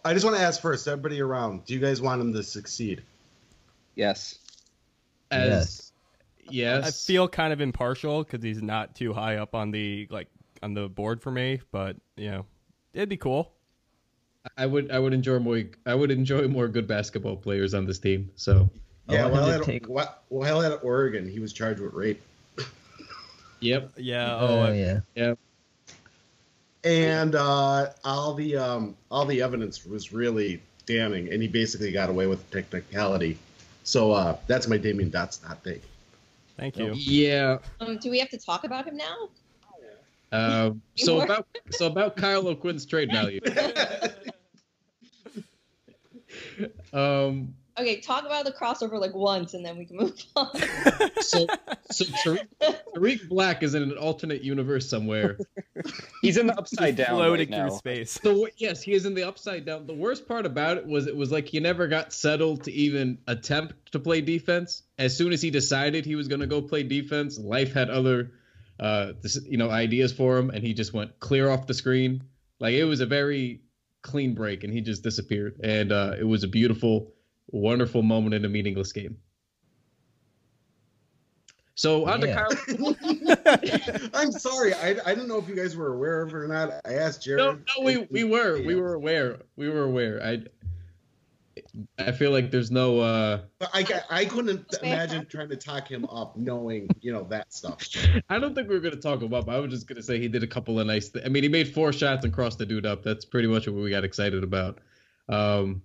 [0.05, 3.03] I just want to ask first, everybody around, do you guys want him to succeed?
[3.95, 4.39] Yes.
[5.31, 5.93] as
[6.49, 10.29] yes, I feel kind of impartial because he's not too high up on the like
[10.63, 12.47] on the board for me, but you know,
[12.93, 13.53] it'd be cool.
[14.57, 17.99] I would I would enjoy more I would enjoy more good basketball players on this
[17.99, 18.31] team.
[18.37, 18.71] So
[19.09, 22.21] Yeah, while have at, take- while, while at Oregon, he was charged with rape.
[23.61, 24.37] yep, Yeah.
[24.37, 25.01] Oh, Oh, I- yeah.
[25.15, 25.39] yep.
[26.85, 32.09] and uh, all the um, all the evidence was really damning, and he basically got
[32.09, 33.39] away with technicality.
[33.85, 35.83] So uh, that's my Damien Dots not take.
[36.57, 36.93] thank you.
[36.95, 37.59] Yeah.
[37.81, 39.29] Um, do we have to talk about him now?
[40.33, 41.25] Uh, so More.
[41.25, 43.41] about so about Kyle O'Quinn's trade value.
[46.93, 50.51] Um, Okay, talk about the crossover like once, and then we can move on.
[51.21, 51.47] so
[51.91, 52.47] so Tarik,
[52.95, 55.39] Tarik Black is in an alternate universe somewhere.
[56.21, 57.69] He's in the upside down floating right now.
[57.69, 58.19] through space.
[58.23, 59.87] So yes, he is in the upside down.
[59.87, 63.17] The worst part about it was it was like he never got settled to even
[63.29, 64.83] attempt to play defense.
[64.99, 68.33] As soon as he decided he was going to go play defense, life had other,
[68.81, 72.23] uh, this- you know, ideas for him, and he just went clear off the screen.
[72.59, 73.61] Like it was a very
[74.03, 75.61] clean break, and he just disappeared.
[75.63, 77.13] And uh, it was a beautiful,
[77.49, 79.17] wonderful moment in a meaningless game.
[81.75, 82.45] So on Yeah.
[82.45, 82.97] to
[83.87, 84.11] Kyle.
[84.15, 86.73] I'm sorry, I, I don't know if you guys were aware of it or not.
[86.85, 87.39] I asked Jared.
[87.39, 90.23] No, no, we we were we were aware we were aware.
[90.23, 90.43] I
[91.99, 96.05] I feel like there's no uh But I, I couldn't imagine trying to talk him
[96.07, 97.83] up, knowing you know that stuff.
[98.29, 99.47] I don't think we were gonna talk about.
[99.47, 101.09] But I was just gonna say he did a couple of nice.
[101.11, 103.03] Th- I mean, he made four shots and crossed the dude up.
[103.03, 104.79] That's pretty much what we got excited about.
[105.29, 105.83] Um,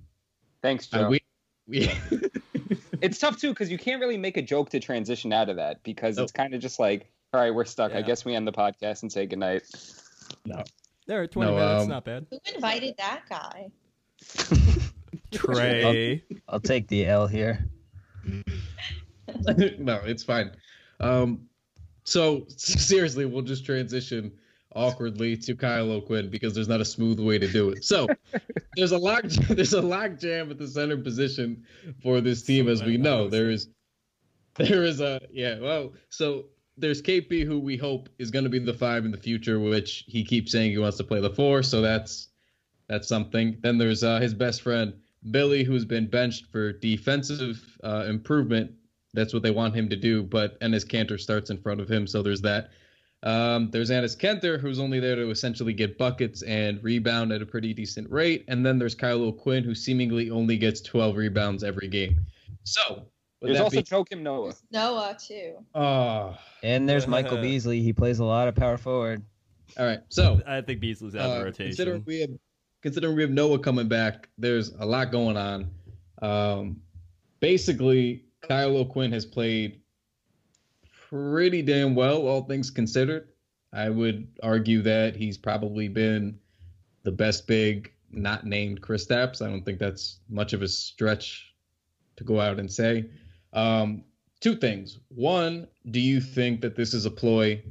[0.61, 1.09] Thanks, uh, Joe.
[1.09, 1.19] we
[1.67, 1.91] we
[3.01, 5.83] it's tough too because you can't really make a joke to transition out of that
[5.83, 7.93] because it's kind of just like, all right, we're stuck.
[7.93, 9.63] I guess we end the podcast and say goodnight.
[10.45, 10.63] No.
[11.07, 12.25] There, are 20 No, minutes, um, not bad.
[12.31, 13.69] Who invited that guy?
[15.35, 16.23] Trey.
[16.47, 17.65] I'll take the L here.
[19.77, 20.51] no, it's fine.
[20.99, 21.47] Um,
[22.03, 24.31] so seriously, we'll just transition
[24.75, 27.83] awkwardly to Kyle O'Quinn because there's not a smooth way to do it.
[27.83, 28.07] So
[28.75, 31.63] there's a lock there's a lock jam at the center position
[32.01, 33.27] for this team, as we know.
[33.27, 33.69] There is
[34.57, 36.45] there is a yeah, well, so
[36.77, 40.03] there's KP who we hope is going to be the five in the future, which
[40.07, 42.29] he keeps saying he wants to play the four, so that's
[42.87, 43.57] that's something.
[43.61, 44.93] Then there's uh, his best friend
[45.31, 48.71] Billy, who's been benched for defensive uh, improvement.
[49.13, 52.05] That's what they want him to do, but Enes Kanter starts in front of him,
[52.05, 52.69] so there's that.
[53.23, 57.45] Um, there's Enes Kanter, who's only there to essentially get buckets and rebound at a
[57.45, 61.87] pretty decent rate, and then there's Kyle O'Quinn, who seemingly only gets 12 rebounds every
[61.87, 62.19] game.
[62.63, 63.07] So
[63.41, 64.53] There's also being- Joakim Noah.
[64.71, 65.55] Noah too.
[65.73, 67.81] Oh, And there's Michael Beasley.
[67.81, 69.23] He plays a lot of power forward.
[69.79, 70.01] all right.
[70.09, 71.67] So I think Beasley's out of Uh, the rotation.
[71.69, 72.29] Considering we have,
[72.85, 75.71] considering we have Noah coming back, there's a lot going on.
[76.21, 76.79] Um,
[77.39, 79.81] basically, Kyle O'Quinn has played
[81.09, 83.29] pretty damn well, all things considered.
[83.73, 86.37] I would argue that he's probably been
[87.01, 89.41] the best big not named Kristaps.
[89.41, 91.55] I don't think that's much of a stretch
[92.17, 93.09] to go out and say.
[93.51, 94.03] Um,
[94.41, 94.99] two things.
[95.07, 97.63] One, do you think that this is a ploy?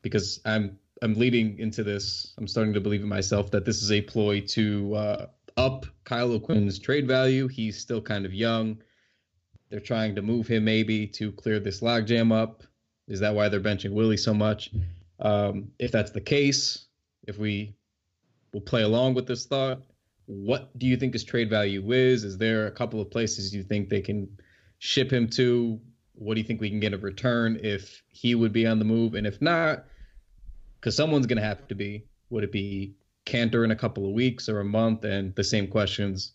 [0.00, 2.32] Because I'm I'm leading into this.
[2.38, 5.26] I'm starting to believe in myself that this is a ploy to uh,
[5.58, 7.46] up Kyle O'Quinn's trade value.
[7.46, 8.78] He's still kind of young.
[9.68, 12.62] They're trying to move him maybe to clear this logjam up.
[13.06, 14.70] Is that why they're benching Willie so much?
[15.20, 16.86] Um, if that's the case,
[17.28, 17.76] if we
[18.54, 19.82] will play along with this thought,
[20.24, 22.24] what do you think his trade value is?
[22.24, 24.26] Is there a couple of places you think they can
[24.78, 25.78] ship him to?
[26.14, 28.86] What do you think we can get a return if he would be on the
[28.86, 29.12] move?
[29.14, 29.84] And if not,
[30.84, 32.04] because someone's going to have to be.
[32.28, 32.94] Would it be
[33.24, 35.04] Kanter in a couple of weeks or a month?
[35.04, 36.34] And the same questions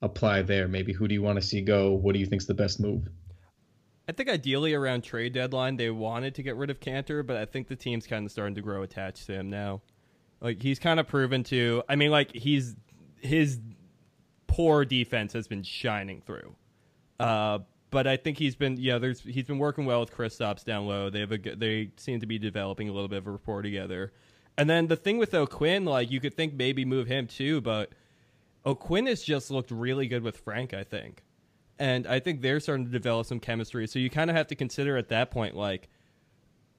[0.00, 0.68] apply there.
[0.68, 1.90] Maybe who do you want to see go?
[1.94, 3.08] What do you think's the best move?
[4.08, 7.44] I think ideally around trade deadline they wanted to get rid of Kanter, but I
[7.44, 9.82] think the team's kind of starting to grow attached to him now.
[10.40, 11.82] Like he's kind of proven to.
[11.88, 12.76] I mean, like he's
[13.20, 13.58] his
[14.46, 16.54] poor defense has been shining through.
[17.18, 17.58] Uh,
[17.90, 18.98] but I think he's been yeah.
[18.98, 21.10] There's he's been working well with Kristaps down low.
[21.10, 24.12] They have a they seem to be developing a little bit of a rapport together.
[24.56, 27.92] And then the thing with O'Quinn, like you could think maybe move him too, but
[28.66, 30.74] O'Quinn has just looked really good with Frank.
[30.74, 31.22] I think
[31.78, 33.86] and I think they're starting to develop some chemistry.
[33.86, 35.88] So you kind of have to consider at that point, like,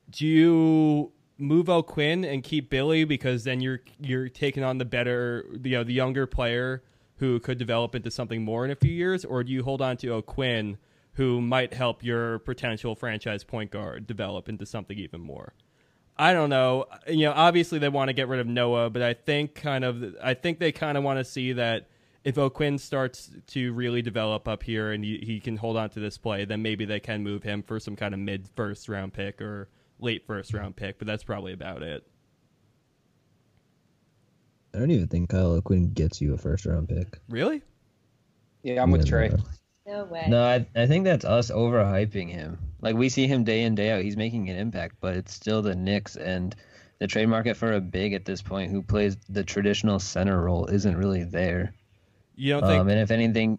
[0.10, 5.45] do you move O'Quinn and keep Billy because then you're you're taking on the better,
[5.63, 6.84] you know, the younger player
[7.17, 9.98] who could develop into something more in a few years, or do you hold on
[9.98, 10.78] to O'Quinn,
[11.20, 15.52] who might help your potential franchise point guard develop into something even more?
[16.18, 16.86] I don't know.
[17.10, 20.16] You know, obviously they want to get rid of Noah, but I think kind of
[20.24, 21.90] I think they kind of want to see that
[22.24, 26.00] if O'Quinn starts to really develop up here and he, he can hold on to
[26.00, 29.12] this play, then maybe they can move him for some kind of mid first round
[29.12, 29.68] pick or
[30.00, 31.00] late first round pick.
[31.00, 32.08] But that's probably about it.
[34.74, 37.20] I don't even think Kyle O'Quinn gets you a first round pick.
[37.28, 37.62] Really?
[38.64, 39.28] Yeah, I'm with Trey.
[39.28, 39.38] no.
[39.89, 40.25] No way.
[40.28, 42.60] No, I, I think that's us overhyping him.
[42.80, 45.63] Like we see him day in day out, he's making an impact, but it's still
[45.63, 46.56] the Knicks and
[46.99, 50.67] the trade market for a big at this point who plays the traditional center role
[50.67, 51.73] isn't really there.
[52.36, 52.82] You don't think?
[52.82, 53.58] Um, and if anything,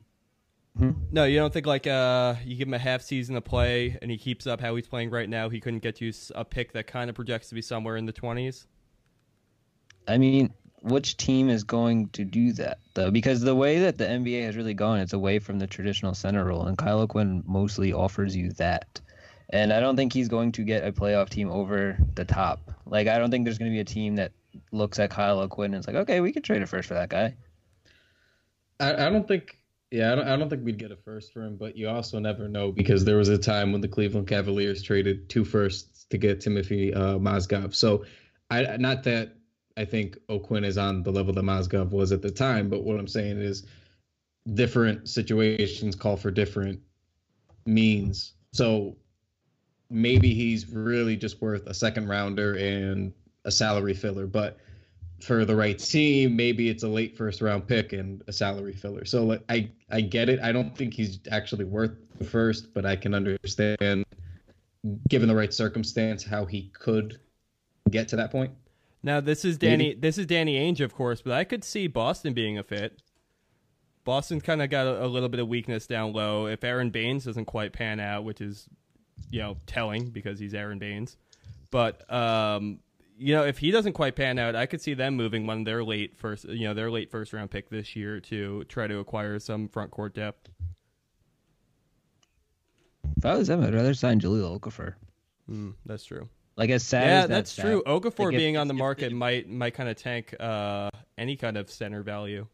[1.10, 4.10] no, you don't think like uh, you give him a half season to play and
[4.10, 5.48] he keeps up how he's playing right now.
[5.48, 8.12] He couldn't get you a pick that kind of projects to be somewhere in the
[8.12, 8.68] twenties.
[10.06, 13.10] I mean, which team is going to do that though?
[13.10, 16.44] Because the way that the NBA has really gone, it's away from the traditional center
[16.44, 19.00] role, and Kyle O'Quinn mostly offers you that.
[19.52, 22.60] And I don't think he's going to get a playoff team over the top.
[22.86, 24.32] Like I don't think there's going to be a team that
[24.72, 27.08] looks at Kyle O'Quinn and is like, okay, we could trade a first for that
[27.08, 27.34] guy.
[28.78, 29.56] I, I don't think.
[29.90, 32.20] Yeah, I don't, I don't think we'd get a first for him, but you also
[32.20, 36.16] never know because there was a time when the Cleveland Cavaliers traded two firsts to
[36.16, 37.74] get Timothy uh, Mozgov.
[37.74, 38.04] So,
[38.50, 39.34] I not that
[39.76, 42.98] I think O'Quinn is on the level that Mozgov was at the time, but what
[42.98, 43.66] I'm saying is
[44.54, 46.80] different situations call for different
[47.66, 48.34] means.
[48.52, 48.96] So
[49.90, 53.12] maybe he's really just worth a second rounder and
[53.44, 54.58] a salary filler, but
[55.20, 59.04] for the right team, maybe it's a late first round pick and a salary filler.
[59.04, 60.40] So like I I get it.
[60.40, 64.06] I don't think he's actually worth the first, but I can understand
[65.08, 67.20] given the right circumstance how he could
[67.90, 68.52] get to that point.
[69.02, 69.94] Now this is Danny.
[69.94, 73.02] This is Danny Ainge, of course, but I could see Boston being a fit.
[74.04, 76.46] Boston kind of got a, a little bit of weakness down low.
[76.46, 78.68] If Aron Baynes doesn't quite pan out, which is,
[79.30, 81.16] you know, telling because he's Aron Baynes,
[81.70, 82.80] but um,
[83.18, 85.64] you know, if he doesn't quite pan out, I could see them moving one of
[85.64, 88.98] their late first, you know, their late first round pick this year to try to
[88.98, 90.48] acquire some front court depth.
[93.16, 94.94] If I was them, I'd rather sign Jahlil Okafor.
[95.46, 96.28] Hmm, that's true.
[96.56, 97.82] Like as sad yeah, as that that's sound- true.
[97.86, 101.36] Okafor like, if- being on the market if- might might kind of tank uh, any
[101.36, 102.46] kind of center value.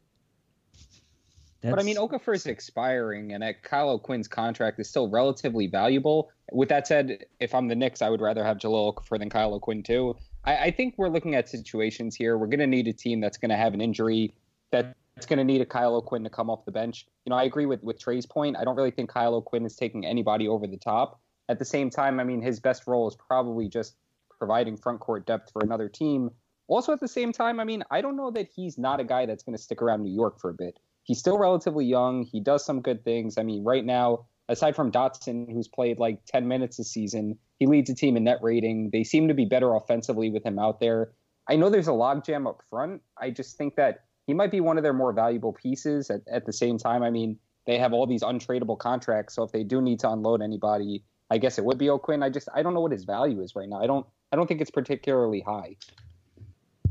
[1.63, 6.31] But I mean, Okafor is expiring, and at Kyle O'Quinn's contract is still relatively valuable.
[6.53, 9.53] With that said, if I'm the Knicks, I would rather have Jahlil Okafor than Kyle
[9.53, 10.17] O'Quinn too.
[10.45, 12.39] I, I think we're looking at situations here.
[12.39, 14.35] We're going to need a team that's going to have an injury
[14.71, 17.07] that's going to need a Kyle O'Quinn to come off the bench.
[17.25, 18.57] You know, I agree with with Trey's point.
[18.57, 21.21] I don't really think Kyle O'Quinn is taking anybody over the top.
[21.49, 23.97] At the same time, I mean, his best role is probably just
[24.39, 26.31] providing front court depth for another team.
[26.69, 29.27] Also, at the same time, I mean, I don't know that he's not a guy
[29.27, 32.25] that's going to stick around New York for a bit he's still relatively young.
[32.25, 33.39] He does some good things.
[33.39, 37.67] I mean, right now, aside from Dotson, who's played like 10 minutes this season, he
[37.67, 38.91] leads a team in net rating.
[38.93, 41.13] They seem to be better offensively with him out there.
[41.49, 43.03] I know there's a logjam up front.
[43.21, 46.11] I just think that he might be one of their more valuable pieces.
[46.11, 49.35] At, at the same time, I mean, they have all these untradeable contracts.
[49.35, 52.23] So if they do need to unload anybody, I guess it would be O'Quinn.
[52.23, 53.81] I just I don't know what his value is right now.
[53.81, 55.77] I don't I don't think it's particularly high.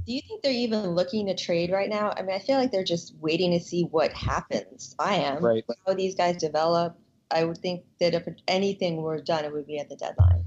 [0.06, 2.14] Do you think they're even looking to trade right now?
[2.16, 4.96] I mean, I feel like they're just waiting to see what happens.
[5.00, 5.44] I am.
[5.44, 5.64] Right.
[5.88, 6.96] How these guys develop.
[7.32, 10.46] I would think that if anything were done, it would be at the deadline.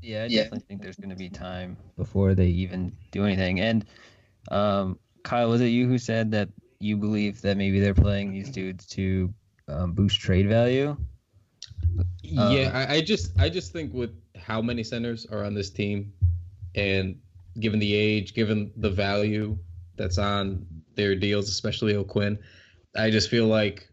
[0.00, 0.42] Yeah, I Yeah.
[0.42, 3.60] definitely think there's going to be time before they even do anything.
[3.60, 3.84] And
[4.50, 6.48] um, Kyle, was it you who said that
[6.80, 9.32] you believe that maybe they're playing these dudes to
[9.68, 10.96] um, boost trade value?
[12.22, 15.70] Yeah, Um, I, I just I just think with how many centers are on this
[15.70, 16.12] team,
[16.74, 17.18] and
[17.60, 19.58] given the age, given the value
[19.96, 22.38] that's on their deals, especially O'Quinn,
[22.96, 23.88] I just feel like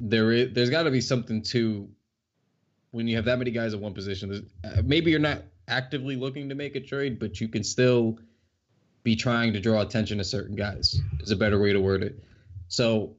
[0.00, 1.88] there is there's got to be something to
[2.92, 4.48] when you have that many guys at one position.
[4.64, 8.18] uh, Maybe you're not actively looking to make a trade, but you can still
[9.02, 11.00] be trying to draw attention to certain guys.
[11.20, 12.22] Is a better way to word it.
[12.68, 13.16] So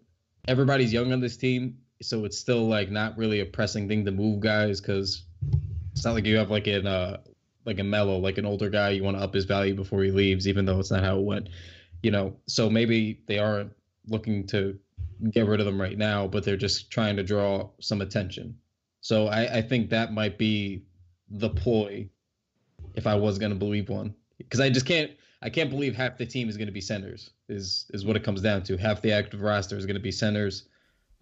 [0.48, 4.12] everybody's young on this team, so it's still like not really a pressing thing to
[4.12, 5.24] move guys because
[5.92, 7.18] it's not like you have like an uh
[7.66, 10.12] like a mellow like an older guy you want to up his value before he
[10.12, 11.50] leaves, even though it's not how it went.
[12.04, 13.72] You know, so maybe they aren't
[14.08, 14.78] looking to
[15.32, 18.56] get rid of them right now, but they're just trying to draw some attention.
[19.02, 20.84] So I, I think that might be
[21.30, 22.10] the ploy
[22.94, 24.14] if I was gonna believe one.
[24.38, 27.90] Because I just can't I can't believe half the team is gonna be centers, is
[27.94, 28.78] is what it comes down to.
[28.78, 30.68] Half the active roster is gonna be centers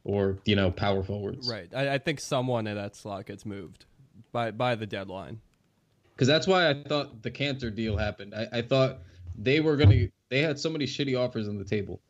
[0.03, 1.49] or, you know, power forwards.
[1.49, 1.69] Right.
[1.75, 3.85] I, I think someone in that slot gets moved
[4.31, 5.39] by by the deadline.
[6.15, 8.33] because that's why I thought the Kanter deal happened.
[8.35, 8.99] I, I thought
[9.37, 10.07] they were gonna.
[10.29, 12.01] They had so many shitty offers on the table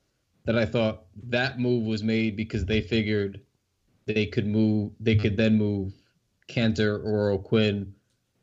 [0.45, 3.41] that I thought that move was made because they figured
[4.05, 5.93] they could move, they could then move
[6.49, 7.93] Kanter or O'Quinn,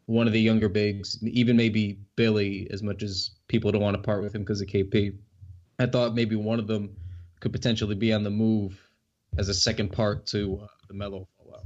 [0.06, 4.02] one of the younger bigs, even maybe Billy, as much as people don't want to
[4.02, 5.16] part with him because of KP.
[5.78, 6.96] I thought maybe one of them
[7.40, 8.89] could potentially be on the move
[9.38, 11.64] as a second part to uh, the Melo fallout.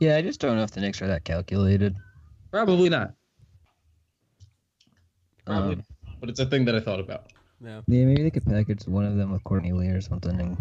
[0.00, 1.94] Yeah, I just don't know if the Knicks are that calculated.
[2.50, 3.12] Probably not.
[5.46, 5.84] Probably, Um,
[6.20, 7.32] but it's a thing that I thought about.
[7.60, 7.80] Yeah.
[7.86, 10.56] yeah, maybe they could package one of them with Courtney Lee or something and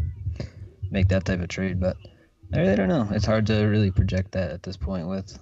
[0.92, 1.80] make that type of trade.
[1.80, 1.98] But
[2.54, 3.08] I really don't know.
[3.12, 5.08] It's hard to really project that at this point.
[5.08, 5.38] With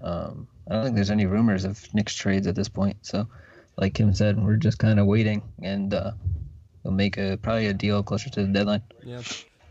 [0.00, 2.96] um, I don't think there's any rumors of Knicks trades at this point.
[3.02, 3.26] So,
[3.76, 6.12] like Kim said, we're just kind of waiting, and uh,
[6.82, 8.82] we'll make a probably a deal closer to the deadline.
[9.04, 9.22] Yeah.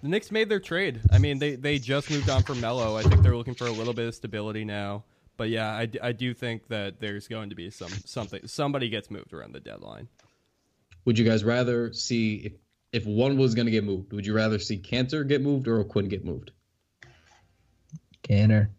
[0.02, 1.02] The Knicks made their trade.
[1.12, 2.97] I mean, they, they just moved on from Melo.
[2.97, 5.04] I think they're looking for a little bit of stability now.
[5.38, 9.10] But yeah, I, I do think that there's going to be some something somebody gets
[9.10, 10.08] moved around the deadline.
[11.06, 12.54] Would you guys rather see if
[12.91, 14.12] if one was going to get moved?
[14.13, 16.52] Would you rather see Kanter get moved or Quinn get moved?
[18.24, 18.69] Kanter.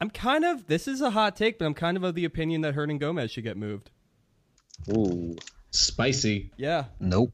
[0.00, 2.62] I'm kind of this is a hot take, but I'm kind of of the opinion
[2.62, 3.90] that Hernangomez should get moved.
[4.90, 5.36] Ooh.
[5.72, 6.50] Spicy.
[6.56, 6.84] Yeah.
[7.00, 7.32] Nope.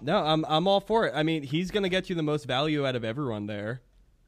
[0.00, 1.12] No, I'm I'm all for it.
[1.14, 3.82] I mean, he's going to get you the most value out of everyone there.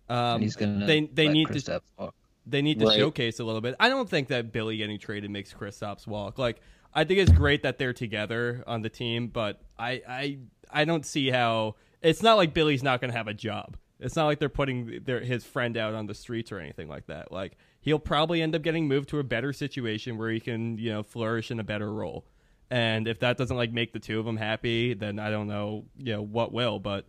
[0.09, 0.85] Um, he's gonna.
[0.87, 2.15] they they let need Chris to Kristaps walk.
[2.47, 2.99] they need to Right.
[2.99, 3.75] showcase a little bit.
[3.81, 6.39] I don't think that Willy getting traded makes Kristaps walk.
[6.39, 6.61] Like
[6.93, 10.39] I think it's great that they're together on the team, but I I
[10.71, 13.77] I don't see how it's not like Willy's not going to have a job.
[14.01, 17.07] It's not like they're putting their his friend out on the streets or anything like
[17.07, 17.33] that.
[17.33, 20.91] Like he'll probably end up getting moved to a better situation where he can, you
[20.91, 22.27] know, flourish in a better role.
[22.73, 25.85] And if that doesn't like make the two of them happy, then I don't know,
[25.99, 27.05] you know, what will, but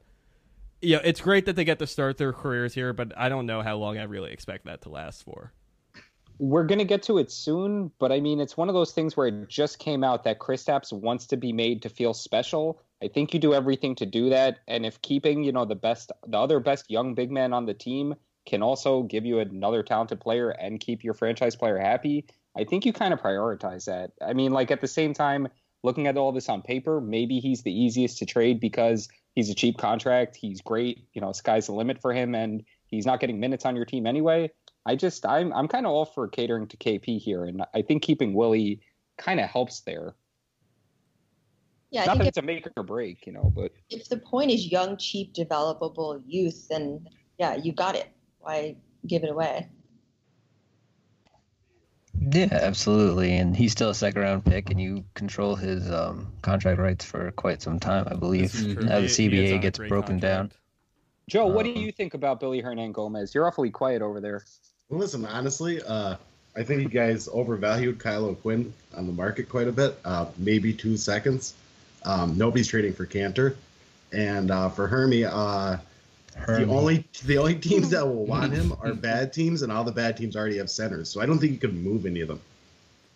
[0.81, 3.61] yeah, it's great that they get to start their careers here, but I don't know
[3.61, 5.53] how long I really expect that to last for.
[6.37, 9.27] We're gonna get to it soon, but I mean, it's one of those things where
[9.27, 12.81] it just came out that Kristaps wants to be made to feel special.
[13.01, 16.11] I think you do everything to do that, and if keeping, you know, the best,
[16.27, 20.19] the other best young big man on the team can also give you another talented
[20.19, 24.11] player and keep your franchise player happy, I think you kind of prioritize that.
[24.21, 25.47] I mean, like at the same time,
[25.83, 29.55] looking at all this on paper, maybe he's the easiest to trade because he's a
[29.55, 33.39] cheap contract, he's great, you know, sky's the limit for him, and he's not getting
[33.39, 34.49] minutes on your team anyway.
[34.85, 38.03] I just I'm I'm kind of all for catering to KP here, and I think
[38.03, 38.81] keeping Willy
[39.17, 40.15] kind of helps there.
[41.89, 44.09] Yeah, I Not think that if, it's a make or break, you know, but if
[44.09, 48.07] the point is young, cheap, developable youth, then yeah, you got it.
[48.39, 48.75] Why
[49.07, 49.69] give it away?
[52.31, 53.35] Yeah, absolutely.
[53.37, 57.31] And he's still a second round pick, and you control his um, contract rights for
[57.31, 58.51] quite some time, I believe.
[58.51, 58.83] This is true.
[58.87, 60.37] As the He- he is on CBA gets great broken down.
[60.49, 60.59] contract.
[61.29, 63.33] Joe, what do Um, you think about Willy Hernangomez?
[63.33, 64.43] You're awfully quiet over there.
[64.89, 66.15] Listen, honestly, uh,
[66.55, 69.97] I think you guys overvalued Kyle O'Quinn on the market quite a bit.
[70.05, 71.53] Uh, maybe two seconds.
[72.05, 73.55] Um, nobody's trading for Kanter,
[74.11, 75.23] and uh, for Hermie,
[76.47, 79.83] uh, the only the only teams that will want him are bad teams, and all
[79.83, 81.09] the bad teams already have centers.
[81.09, 82.41] So I don't think you could move any of them.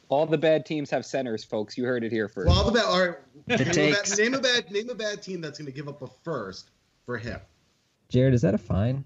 [0.09, 1.77] All the bad teams have centers, folks.
[1.77, 2.47] You heard it here first.
[2.47, 2.85] Well, all the bad.
[2.85, 5.65] All right, The name, a bad, name a bad name a bad team that's going
[5.65, 6.69] to give up a first
[7.05, 7.39] for him.
[8.09, 9.03] Jared, is that a fine?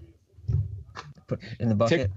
[1.26, 2.10] Put in the bucket.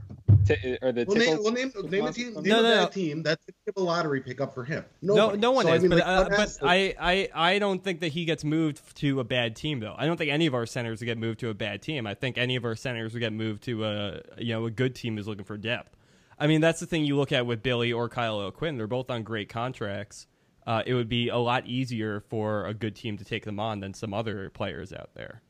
[0.46, 2.34] T- or the Well, name, tickle- well, name, name a team.
[2.34, 2.88] Name No, a no, bad no.
[2.90, 4.84] team that's going to give a lottery pickup for him.
[5.02, 5.40] No, Nobody.
[5.40, 5.82] no one So, I is.
[5.82, 9.20] mean, but like, uh, but I, I, I don't think that he gets moved to
[9.20, 9.96] a bad team though.
[9.98, 12.06] I don't think any of our centers will get moved to a bad team.
[12.08, 14.96] I think any of our centers would get moved to a you know a good
[14.96, 15.96] team who's looking for depth.
[16.40, 18.78] I mean that's the thing you look at with Willy or Kyle O'Quinn.
[18.78, 20.28] They're both on great contracts.
[20.68, 23.80] Uh, it would be a lot easier for a good team to take them on
[23.80, 25.42] than some other players out there.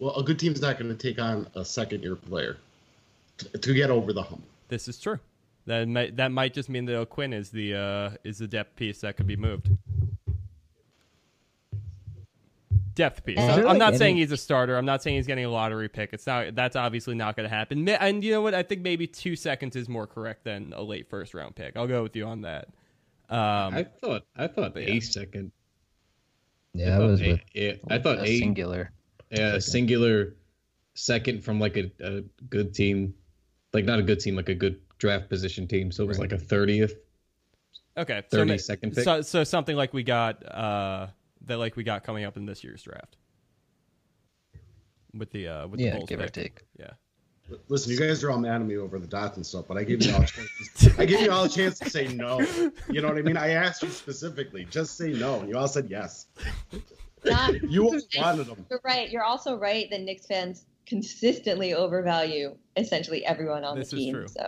[0.00, 2.56] Well, a good team's not going to take on a second year player
[3.38, 4.44] to, to get over the hump.
[4.68, 5.18] This is true.
[5.66, 9.00] That might, that might just mean that O'Quinn is the uh, is the depth piece
[9.02, 9.70] that could be moved.
[12.94, 13.38] Depth piece.
[13.38, 14.76] I'm there, I'm like, not saying he's a starter.
[14.76, 16.10] I'm not saying he's getting a lottery pick.
[16.12, 16.54] It's not.
[16.54, 17.88] That's obviously not going to happen.
[17.88, 18.54] And you know what?
[18.54, 21.76] I think maybe two seconds is more correct than a late first round pick.
[21.76, 22.68] I'll go with you on that.
[23.30, 25.00] Um, I thought I thought but a yeah.
[25.00, 25.52] second.
[26.74, 28.92] Yeah, I thought was a, with yeah, I thought a a, singular.
[29.30, 30.34] a singular
[30.94, 32.20] second from like a, a
[32.50, 33.14] good team,
[33.72, 35.90] like not a good team, like a good draft position team.
[35.92, 36.94] So it was like a thirtieth,
[37.96, 38.22] okay.
[38.30, 39.04] So, thirty ma- second pick.
[39.04, 41.08] so so something like we got uh,
[41.46, 43.16] that like we got coming up in this year's draft
[45.14, 46.62] with the uh, with the Yeah, Bulls give or take.
[46.78, 46.90] Yeah.
[47.68, 49.84] Listen, you guys are all mad at me over the dots and stuff, but I
[49.84, 50.88] give you all a chance.
[50.98, 52.40] I give you all a chance to say no.
[52.88, 53.36] You know what I mean?
[53.36, 56.28] I asked you specifically, just say no, and you all said yes.
[57.24, 58.64] Not, You all wanted them.
[58.70, 59.10] you're right.
[59.10, 64.14] You're also right that Knicks fans consistently overvalue essentially everyone on This the is team.
[64.14, 64.28] true.
[64.28, 64.46] So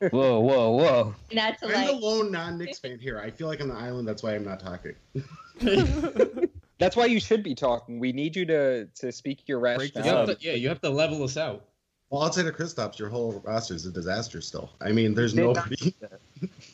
[0.10, 1.14] Whoa, whoa, whoa.
[1.30, 3.18] and that's I'm like the lone non-Knicks fan here.
[3.20, 4.06] I feel like I'm the island.
[4.08, 4.94] That's why I'm not talking.
[6.78, 7.98] That's why you should be talking.
[8.00, 10.36] We need you to to speak your Break this You rationale.
[10.40, 11.64] yeah, you have to level us out.
[12.10, 14.70] Well, outside of Kristaps, your whole roster is a disaster still.
[14.80, 15.94] I mean, there's Did not nobody.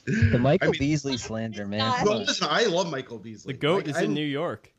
[0.07, 1.79] The Michael I mean- Beasley slander, man.
[1.81, 3.53] not- Come No, listen, I love Michael Beasley.
[3.55, 4.73] The goat Like, is I'm- in New York.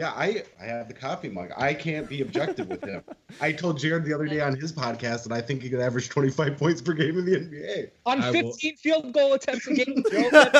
[0.00, 1.50] Yeah, I I have the coffee mug.
[1.58, 3.02] I can't be objective with him.
[3.42, 6.08] I told Jared the other day on his podcast that I think he could average
[6.08, 7.90] 25 points per game in the NBA.
[8.06, 10.30] On I will- 15 field goal attempts a game, Joe.
[10.32, 10.52] That's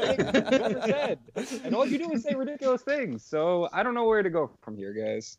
[0.00, 1.18] what you've ever said.
[1.62, 3.22] And all you do is say ridiculous things.
[3.24, 5.38] So I don't know where to go from here, guys.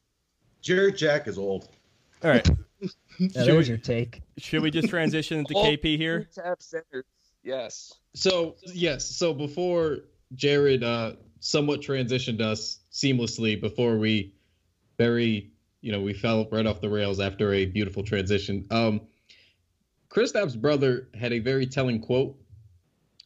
[0.61, 1.67] Jarrett Jack is old.
[2.24, 2.47] All right.
[2.82, 4.22] Yeah, Should there's we- your take.
[4.38, 5.63] Should we just transition into Oh.
[5.65, 6.30] KP here?
[6.36, 7.03] To have centers.
[7.43, 7.95] Yes.
[8.15, 10.05] So yes, so before
[10.36, 14.34] Jared uh, somewhat transitioned us seamlessly before we
[14.98, 18.66] very you know we fell right off the rails after a beautiful transition.
[18.72, 19.02] Um,
[20.10, 22.36] Kristaps' brother had a very telling quote.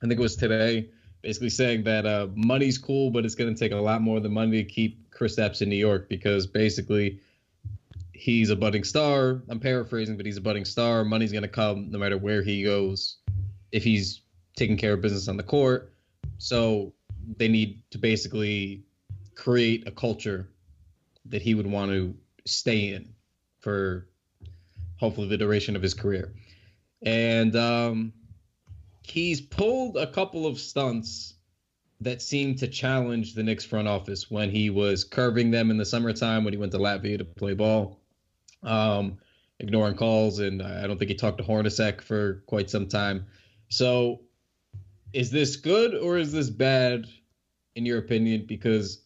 [0.04, 0.90] I think it was today,
[1.22, 4.34] basically saying that uh, money's cool, but it's going to take a lot more than
[4.34, 7.22] money to keep Kristaps in New York because basically
[8.12, 9.42] he's a budding star.
[9.48, 11.06] I'm paraphrasing, but he's a budding star.
[11.06, 13.18] Money's going to come no matter where he goes
[13.72, 14.22] if he's
[14.56, 15.94] taking care of business on the court.
[16.38, 16.94] So
[17.38, 18.84] they need to basically
[19.36, 20.50] create a culture
[21.26, 22.16] that he would want to
[22.46, 23.14] stay in
[23.60, 24.08] for
[24.98, 26.34] hopefully the duration of his career.
[27.02, 28.14] And um,
[29.04, 31.36] he's pulled a couple of stunts
[32.02, 35.86] that seem to challenge the Knicks front office when he was curving them in the
[35.86, 38.00] summertime when he went to Latvia to play ball,
[38.64, 39.18] um,
[39.60, 43.26] ignoring calls, and I don't think he talked to Hornacek for quite some time.
[43.70, 44.22] So,
[45.14, 47.08] is this good or is this bad,
[47.76, 48.46] in your opinion?
[48.48, 49.03] Because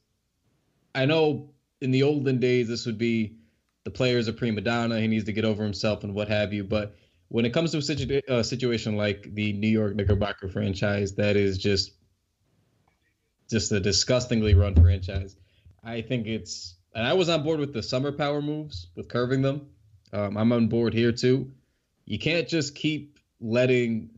[0.98, 3.38] I know in the olden days this would be
[3.84, 6.64] the player's a prima donna, he needs to get over himself and what have you.
[6.64, 6.96] But
[7.28, 11.36] when it comes to a situ- uh, situation like the New York Knickerbocker franchise, that
[11.36, 11.92] is just
[13.48, 15.36] just a disgustingly run franchise.
[15.84, 19.42] I think it's, and I was on board with the summer power moves with curving
[19.42, 19.68] them.
[20.12, 21.52] Um, I'm on board here too.
[22.06, 24.10] You can't just keep letting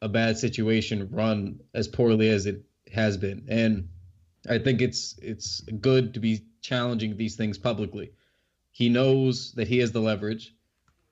[0.00, 3.88] a bad situation run as poorly as it has been, and
[4.48, 8.12] I think it's it's good to be challenging these things publicly.
[8.70, 10.54] He knows that he has the leverage.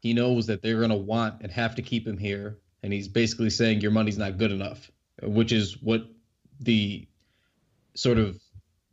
[0.00, 3.08] He knows that they're going to want and have to keep him here, and he's
[3.08, 4.90] basically saying your money's not good enough,
[5.22, 6.06] which is what
[6.60, 7.06] the
[7.94, 8.40] sort of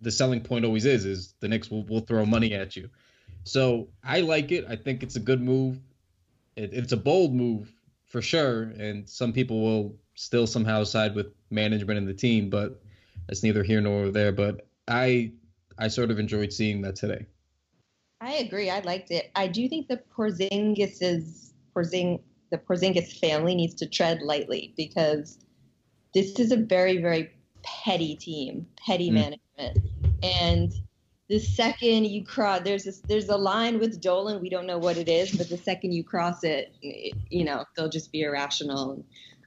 [0.02, 2.90] the selling point always is is the Knicks will, will throw money at you.
[3.44, 4.66] So I like it.
[4.68, 5.80] I think it's a good move.
[6.56, 7.72] It, it's a bold move
[8.08, 12.82] for sure, and some people will still somehow side with management and the team, but
[13.28, 14.32] that's neither here nor there.
[14.32, 15.32] But I
[15.78, 17.26] I sort of enjoyed seeing that today.
[18.22, 18.70] I agree.
[18.70, 19.32] I liked it.
[19.36, 22.22] I do think the Porzingis is Porzing
[22.52, 25.40] the Porzingis family needs to tread lightly because
[26.14, 27.32] this is a very very
[27.64, 29.14] petty team, petty Mm.
[29.14, 29.80] management,
[30.24, 30.74] and
[31.28, 34.98] the second you cross there's this there's a line with Dolan we don't know what
[34.98, 39.04] it is, but the second you cross it, it you know they'll just be irrational.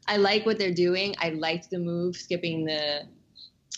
[0.07, 1.15] I like what they're doing.
[1.19, 3.07] I liked the move, skipping the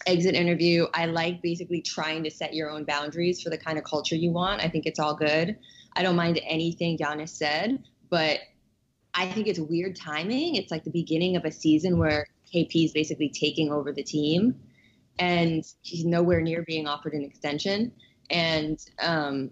[0.07, 0.87] exit interview.
[0.95, 4.31] I like basically trying to set your own boundaries for the kind of culture you
[4.31, 4.63] want.
[4.63, 5.57] I think it's all good.
[5.95, 8.41] I don't mind anything Janis said, but
[9.15, 10.55] I think it's weird timing.
[10.55, 14.55] It's like the beginning of a season where KP is basically taking over the team,
[15.19, 17.93] and he's nowhere near being offered an extension.
[18.31, 19.51] And um,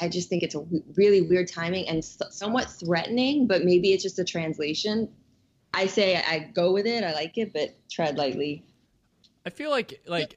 [0.00, 4.02] I just think it's a w- really weird timing and somewhat threatening, but maybe it's
[4.02, 5.08] just a translation.
[5.74, 7.04] I say I go with it.
[7.04, 8.64] I like it, but tread lightly.
[9.48, 10.36] I feel like like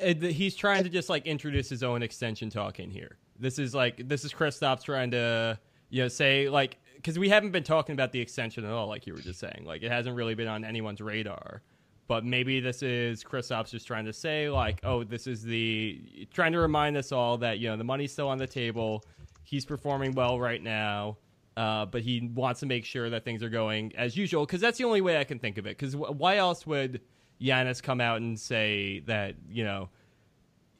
[0.00, 3.16] uh, th- he's trying to just like introduce his own extension talk in here.
[3.36, 5.58] This is like this is Kristaps trying to
[5.90, 9.04] you know say like because we haven't been talking about the extension at all, like
[9.04, 9.64] you were just saying.
[9.66, 11.62] Like it hasn't really been on anyone's radar.
[12.06, 16.52] But maybe this is Kristaps just trying to say like, oh, this is the trying
[16.52, 19.04] to remind us all that you know the money's still on the table.
[19.42, 21.16] He's performing well right now.
[21.56, 24.78] Uh, but he wants to make sure that things are going as usual because that's
[24.78, 25.76] the only way I can think of it.
[25.76, 27.00] Because wh- why else would
[27.42, 29.88] Janis come out and say that you know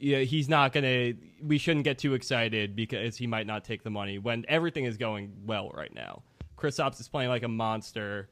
[0.02, 3.90] yeah, he's not gonna we shouldn't get too excited because he might not take the
[3.90, 6.22] money when everything is going well right now.
[6.58, 8.28] Kristaps is playing like a monster.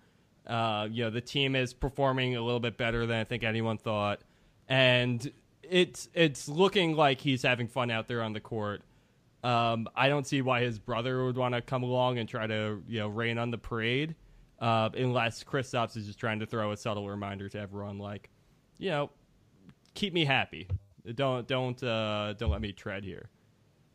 [0.46, 3.78] Uh, you know the team is performing a little bit better than I think anyone
[3.78, 4.20] thought,
[4.68, 5.30] and
[5.62, 8.82] it's it's looking like he's having fun out there on the court.
[9.44, 12.82] Um, I don't see why his brother would want to come along and try to
[12.88, 14.16] you know rain on the parade,
[14.60, 18.30] uh, unless Kristaps is just trying to throw a subtle reminder to everyone, like,
[18.78, 19.10] you know,
[19.94, 20.68] keep me happy.
[21.14, 23.30] Don't don't uh, don't let me tread here.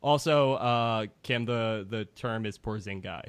[0.01, 3.24] Also, uh, Kim, the the term is Porzingai.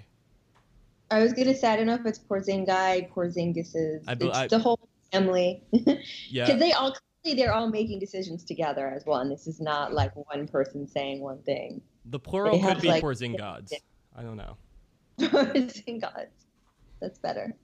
[1.11, 4.05] I was gonna say I don't know if it's Porzingai, Porzingis's.
[4.09, 8.87] I it's I- the whole family because they all Obviously, they're all making decisions together
[8.87, 9.28] as one.
[9.28, 11.80] This is not like one person saying one thing.
[12.05, 13.72] The plural They could be like- Porzingods.
[14.14, 14.57] I don't know.
[15.18, 16.28] God.
[17.01, 17.55] That's better.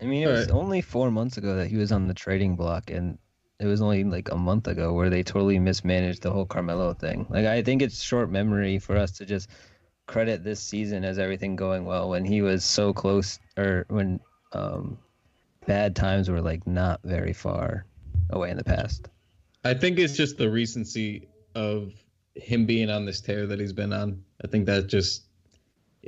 [0.00, 0.62] I mean, it was Alright.
[0.62, 3.18] only four months ago that he was on the trading block, and
[3.60, 7.26] it was only like a month ago where they totally mismanaged the whole Carmelo thing.
[7.30, 9.48] Like, I think it's short memory for us to just
[10.06, 14.20] credit this season as everything going well when he was so close, or when
[14.52, 14.98] um,
[15.66, 17.86] bad times were like not very far
[18.30, 19.08] away in the past.
[19.64, 21.92] I think it's just the recency of
[22.34, 24.22] him being on this tear that he's been on.
[24.44, 25.22] I think that just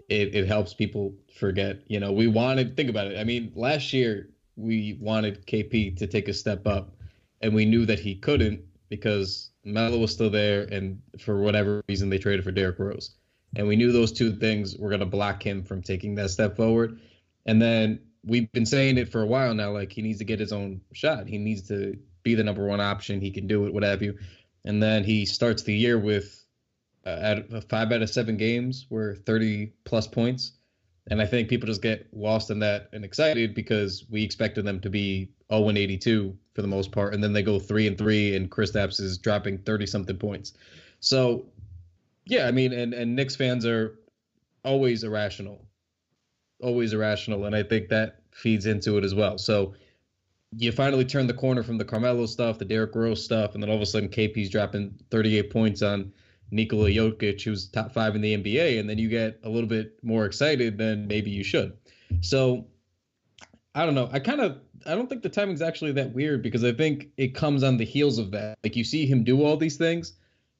[0.08, 1.82] it, it helps people forget.
[1.86, 3.18] You know, we wanted think about it.
[3.18, 6.94] I mean, last year we wanted KP to take a step up,
[7.40, 12.08] and we knew that he couldn't because Melo was still there, and for whatever reason
[12.08, 13.16] they traded for Derrick Rose,
[13.56, 16.56] and we knew those two things were going to block him from taking that step
[16.56, 17.00] forward.
[17.46, 20.40] And then we've been saying it for a while now, like he needs to get
[20.40, 21.28] his own shot.
[21.28, 23.20] He needs to be the number one option.
[23.20, 24.18] He can do it, what have you.
[24.64, 26.44] And then he starts the year with
[27.06, 30.52] uh, at uh, five out of seven games were 30 plus points.
[31.08, 34.80] And I think people just get lost in that and excited because we expected them
[34.80, 37.96] to be 0 and 82 for the most part, and then they go three and
[37.96, 40.54] three, and Chris Kristaps is dropping 30 something points.
[41.00, 41.46] So,
[42.24, 43.98] yeah, I mean, and and Knicks fans are
[44.64, 45.64] always irrational,
[46.60, 49.38] always irrational, and I think that feeds into it as well.
[49.38, 49.74] So,
[50.56, 53.70] you finally turn the corner from the Carmelo stuff, the Derrick Rose stuff, and then
[53.70, 56.12] all of a sudden KP's dropping 38 points on
[56.50, 59.98] Nikola Jokic, who's top five in the NBA, and then you get a little bit
[60.02, 61.76] more excited than maybe you should.
[62.20, 62.66] So
[63.74, 64.08] I don't know.
[64.12, 67.34] I kind of I don't think the timing's actually that weird because I think it
[67.34, 68.58] comes on the heels of that.
[68.62, 70.12] Like you see him do all these things,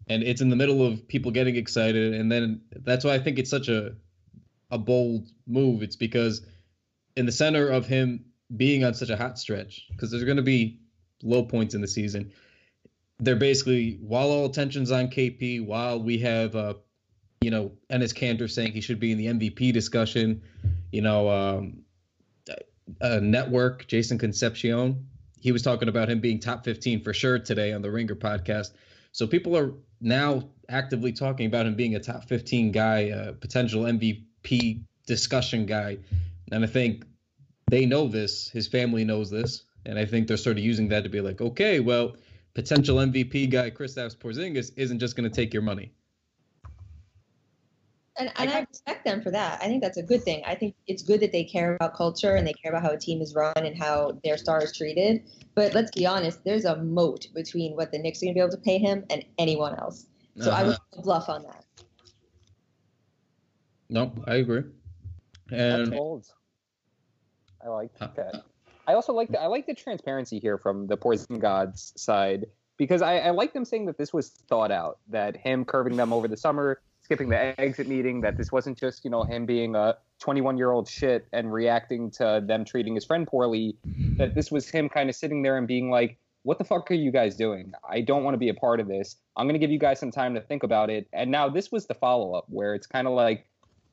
[0.09, 3.39] and it's in the middle of people getting excited, and then that's why I think
[3.39, 3.95] it's such a
[4.71, 5.83] a bold move.
[5.83, 6.45] It's because
[7.17, 8.25] in the center of him
[8.57, 10.81] being on such a hot stretch, because there's going to be
[11.23, 12.33] low points in the season.
[13.19, 16.75] They're basically while all attention's on KP, while we have uh,
[17.41, 20.43] you know Enes Kanter saying he should be in the MVP discussion,
[20.93, 21.83] you know, um,
[23.01, 25.07] network Jason Concepcion,
[25.41, 28.73] he was talking about him being top 15 for sure today on the Ringer podcast.
[29.13, 33.85] So people are now actively talking about him being a top 15 guy, a potential
[33.85, 35.99] MVP discussion guy,
[36.51, 37.05] and I think
[37.71, 38.49] they know this.
[38.51, 41.41] His family knows this, and I think they're sort of using that to be like,
[41.41, 42.17] okay, well,
[42.57, 45.93] potential MVP guy Kristaps Porzingis isn't just going to take your money.
[48.19, 49.61] And, and I respect them for that.
[49.63, 50.43] I think that's a good thing.
[50.47, 52.99] I think it's good that they care about culture and they care about how a
[52.99, 55.23] team is run and how their star is treated.
[55.55, 58.41] But let's be honest, there's a moat between what the Knicks are going to be
[58.41, 60.07] able to pay him and anyone else.
[60.39, 60.79] So I Uh-huh.
[60.95, 61.63] would bluff on that.
[63.91, 64.65] No, I agree.
[65.51, 66.25] That's And bold.
[67.63, 68.09] I like Huh.
[68.17, 68.45] that.
[68.87, 73.03] I also like the I like the transparency here from the Poison Gods side because
[73.03, 76.29] I, I like them saying that this was thought out, that him curving them over
[76.29, 79.97] the summer, skipping the exit meeting, that this wasn't just you know him being a
[80.21, 83.77] 21 year old shit and reacting to them treating his friend poorly,
[84.17, 86.95] that this was him kind of sitting there and being like, what the fuck are
[86.95, 87.73] you guys doing?
[87.89, 89.17] I don't want to be a part of this.
[89.37, 91.09] I'm gonna give you guys some time to think about it.
[91.13, 93.47] And now this was the follow up where it's kind of like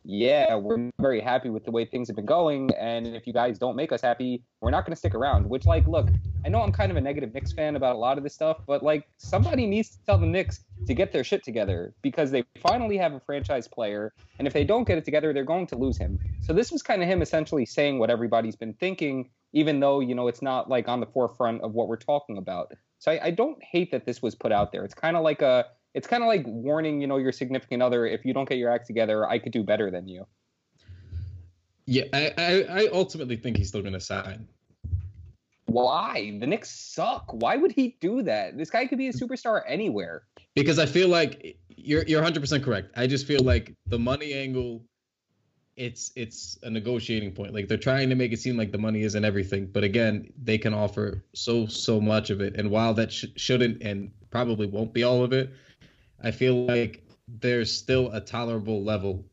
[0.06, 3.58] yeah, we're very happy with the way things have been going, and if you guys
[3.58, 5.48] don't make us happy, we're not going to stick around.
[5.48, 6.10] Which, like, look,
[6.46, 8.58] I know I'm kind of a negative Knicks fan about a lot of this stuff,
[8.68, 12.44] but like, somebody needs to tell the Knicks to get their shit together because they
[12.62, 15.78] finally have a franchise player, and if they don't get it together, they're going to
[15.78, 16.20] lose him.
[16.42, 20.16] So this was kind of him essentially saying what everybody's been thinking, even though you
[20.16, 22.74] know it's not like on the forefront of what we're talking about.
[23.00, 24.84] So I, I don't hate that this was put out there.
[24.84, 28.06] It's kind of like a it's kind of like warning, you know, your significant other
[28.06, 30.26] if you don't get your act together, I could do better than you.
[31.86, 34.48] yeah, I, I, I ultimately think he's still going to sign.
[35.66, 36.38] Why?
[36.40, 37.32] The Knicks suck.
[37.34, 38.58] Why would he do that?
[38.58, 39.22] This guy could be a mm.
[39.22, 40.24] superstar anywhere.
[40.56, 42.92] because I feel like you're you're 100% correct.
[42.96, 44.84] I just feel like the money angle
[45.76, 47.54] it's it's a negotiating point.
[47.54, 50.58] Like they're trying to make it seem like the money isn't everything, but again, they
[50.58, 52.56] can offer so so much of it.
[52.58, 55.52] And while that sh- shouldn't and probably won't be all of it,
[56.24, 59.26] I feel like there's still a tolerable level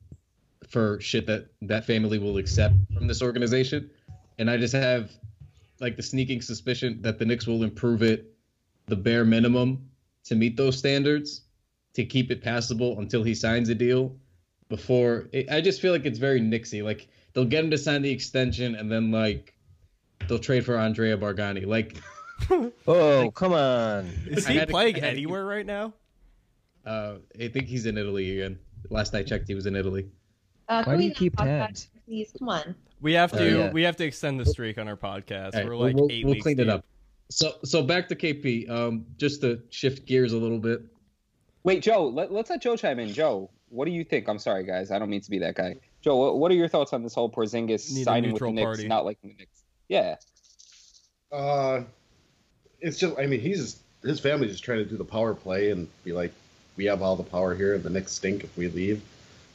[0.68, 3.91] for shit that that family will accept from this organization.
[4.38, 5.11] And I just have
[5.80, 8.34] like the sneaking suspicion that the Knicks will improve it
[8.86, 9.88] the bare minimum
[10.24, 11.43] to meet those standards
[11.95, 14.14] to keep it passable until he signs a deal
[14.68, 16.82] before it, I just feel like it's very Nixie.
[16.82, 19.55] Like they'll get him to sign the extension and then like
[20.28, 21.66] they'll trade for Andrea Bargnani.
[21.66, 21.97] Like
[22.86, 24.07] Oh, come on.
[24.26, 25.93] Is he had to- playing to- anywhere right now?
[26.91, 28.59] Uh I think he's in Italy again.
[28.91, 30.07] Last I checked he was in Italy.
[30.68, 31.88] Uh, Why do we you keep talk tabs?
[32.07, 32.74] Please, come on.
[33.01, 33.70] We have Oh, to yeah.
[33.72, 35.55] we have to extend the streak on our podcast.
[35.55, 36.84] All right, We're we'll- like we'll, eight we'll weeks clean it up.
[37.30, 38.68] So so back to KP.
[38.68, 40.82] Um, just to shift gears a little bit.
[41.62, 43.12] Wait, Joe, let, let's let Joe chime in.
[43.12, 44.28] Joe, what do you think?
[44.28, 44.91] I'm sorry, guys.
[44.91, 45.76] I don't mean to be that guy.
[46.03, 48.53] Joe, what, what are your thoughts on this whole Porzingis Need signing with the neutral
[48.53, 48.88] Knicks, party.
[48.88, 49.62] not liking the Knicks?
[49.88, 50.16] Yeah.
[51.30, 51.82] Uh,
[52.80, 55.86] it's just, I mean, he's his family's just trying to do the power play and
[56.05, 56.32] be like,
[56.77, 59.03] we have all the power here, and the Knicks stink if we leave.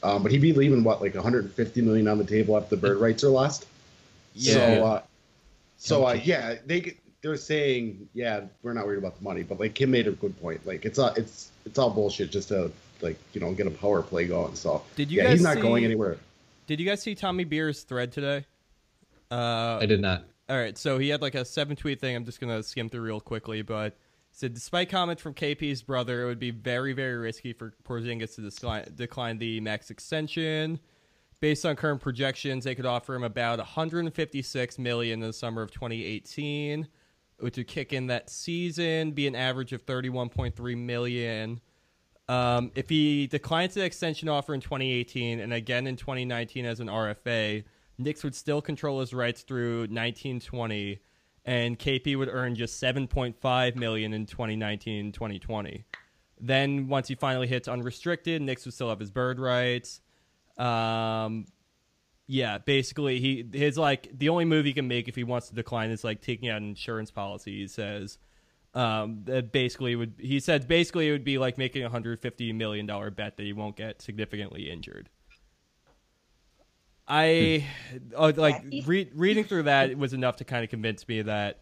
[0.02, 2.98] Um, but he'd be leaving what, like 150 million on the table after the bird
[2.98, 3.66] rights are lost.
[4.36, 4.82] So, Yeah.
[4.84, 5.02] uh,
[5.78, 9.74] so uh, yeah, they they're saying, yeah, we're not worried about the money, but like
[9.74, 10.64] Kim made a good point.
[10.66, 14.02] Like it's all it's it's all bullshit just to like you know get a power
[14.02, 14.54] play going.
[14.54, 16.18] So Did you yeah, guys he's not see- going anywhere.
[16.66, 18.44] Did you guys see Tommy Beer's thread today?
[19.30, 20.24] Uh, I did not.
[20.48, 22.14] All right, so he had like a seven tweet thing.
[22.14, 23.96] I'm just gonna skim through real quickly, but he
[24.36, 28.42] said despite comments from KP's brother, it would be very, very risky for Porzingis to
[28.42, 30.78] decline, decline the max extension.
[31.40, 35.70] Based on current projections, they could offer him about 156 million in the summer of
[35.70, 36.86] 2018,
[37.38, 41.60] which would kick in that season, be an average of 31.3 million.
[42.28, 46.88] Um, if he declines the extension offer in 2018 and again in 2019 as an
[46.88, 47.64] RFA,
[47.96, 51.00] Knicks would still control his rights through 1920,
[51.46, 55.84] and KP would earn just 7.5 million in 2019 2020.
[56.38, 60.00] Then once he finally hits unrestricted, Knicks would still have his bird rights.
[60.58, 61.46] Um,
[62.26, 65.54] yeah, basically he his like the only move he can make if he wants to
[65.54, 67.60] decline is like taking out an insurance policy.
[67.60, 68.18] He says
[68.74, 72.52] um, that basically would he said basically it would be like making a hundred fifty
[72.52, 75.08] million dollar bet that he won't get significantly injured.
[77.08, 77.66] I
[78.16, 81.60] uh, like re- reading through that was enough to kind of convince me that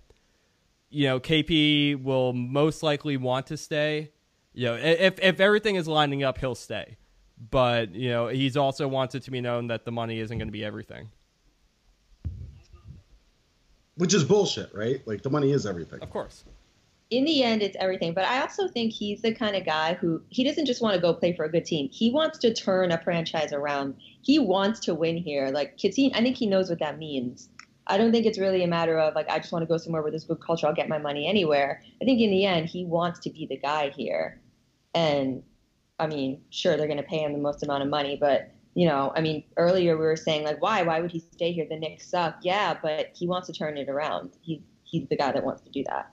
[0.90, 4.10] you know KP will most likely want to stay.
[4.54, 6.96] You know, if if everything is lining up, he'll stay.
[7.50, 10.48] But you know, he's also wants it to be known that the money isn't going
[10.48, 11.10] to be everything.
[13.96, 15.00] Which is bullshit, right?
[15.06, 16.00] Like the money is everything.
[16.02, 16.44] Of course.
[17.10, 18.12] in the end, it's everything.
[18.12, 21.00] But I also think he's the kind of guy who he doesn't just want to
[21.00, 21.88] go play for a good team.
[21.92, 23.94] He wants to turn a franchise around.
[24.24, 25.50] He wants to win here.
[25.50, 27.50] Like Kateen, I think he knows what that means.
[27.86, 30.00] I don't think it's really a matter of like I just want to go somewhere
[30.00, 30.66] where there's good culture.
[30.66, 31.82] I'll get my money anywhere.
[32.00, 34.40] I think in the end, he wants to be the guy here.
[34.94, 35.42] And
[35.98, 38.88] I mean, sure, they're going to pay him the most amount of money, but you
[38.88, 40.82] know, I mean, earlier we were saying like, why?
[40.82, 41.66] Why would he stay here?
[41.68, 42.38] The Knicks suck.
[42.42, 44.32] Yeah, but he wants to turn it around.
[44.40, 46.10] He he's the guy that wants to do that.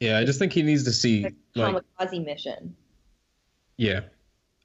[0.00, 2.76] Yeah, I just think he needs to see Like like kamikaze mission.
[3.76, 4.00] Yeah.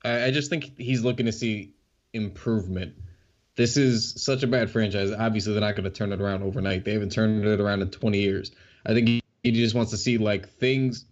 [0.06, 1.74] I, I just think he's looking to see
[2.14, 2.94] improvement.
[3.56, 5.12] This is such a bad franchise.
[5.12, 6.86] Obviously, they're not going to turn it around overnight.
[6.86, 8.52] They haven't turned it around in 20 years.
[8.86, 11.06] I think he, he just wants to see like things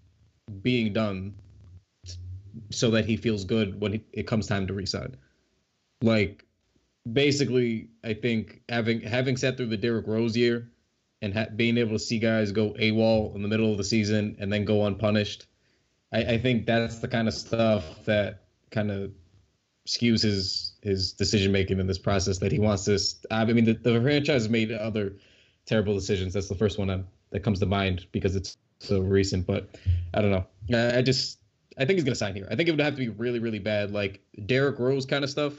[0.61, 1.35] being done
[2.71, 5.17] so that he feels good when he, it comes time to resign.
[6.01, 6.45] Like,
[7.11, 10.69] basically, I think having having sat through the Derrick Rose year
[11.21, 14.37] and ha- being able to see guys go AWOL in the middle of the season
[14.39, 15.47] and then go unpunished,
[16.11, 19.11] I, I think that's the kind of stuff that kind of
[19.87, 23.25] skews his his decision making in this process that he wants this.
[23.31, 25.13] I mean, the, the franchise made other
[25.65, 26.33] terrible decisions.
[26.33, 29.47] That's the first one that, that comes to mind because it's so recent.
[29.47, 29.75] But
[30.13, 30.45] I don't know.
[30.77, 31.39] I, I just
[31.77, 32.47] I think he's gonna sign here.
[32.51, 35.29] I think it would have to be really really bad, like Derrick Rose kind of
[35.29, 35.53] stuff,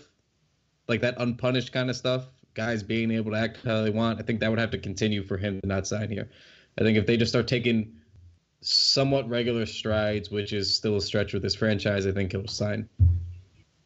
[0.88, 2.26] like that unpunished kind of stuff.
[2.54, 4.20] Guys being able to act how they want.
[4.20, 6.30] I think that would have to continue for him to not sign here.
[6.78, 7.96] I think if they just start taking
[8.60, 12.88] somewhat regular strides, which is still a stretch with this franchise, I think he'll sign.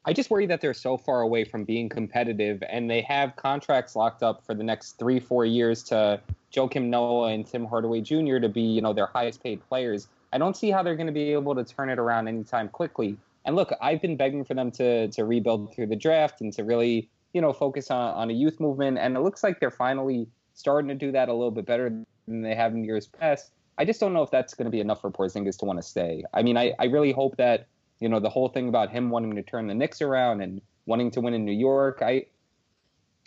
[0.06, 3.94] I just worry that they're so far away from being competitive, and they have contracts
[3.94, 6.20] locked up for the next three, four years to
[6.52, 8.38] Joakim Noah and Tim Hardaway Jr.
[8.38, 10.08] to be, you know, their highest paid players.
[10.32, 13.18] I don't see how they're going to be able to turn it around anytime quickly.
[13.44, 16.64] And look, I've been begging for them to to rebuild through the draft and to
[16.64, 18.98] really, you know, focus on, on a youth movement.
[18.98, 21.90] And it looks like they're finally starting to do that a little bit better
[22.26, 23.50] than they have in years past.
[23.78, 25.82] I just don't know if that's going to be enough for Porzingis to want to
[25.82, 26.22] stay.
[26.34, 27.66] I mean, I, I really hope that
[28.00, 31.10] you know the whole thing about him wanting to turn the Knicks around and wanting
[31.12, 32.00] to win in New York.
[32.02, 32.26] I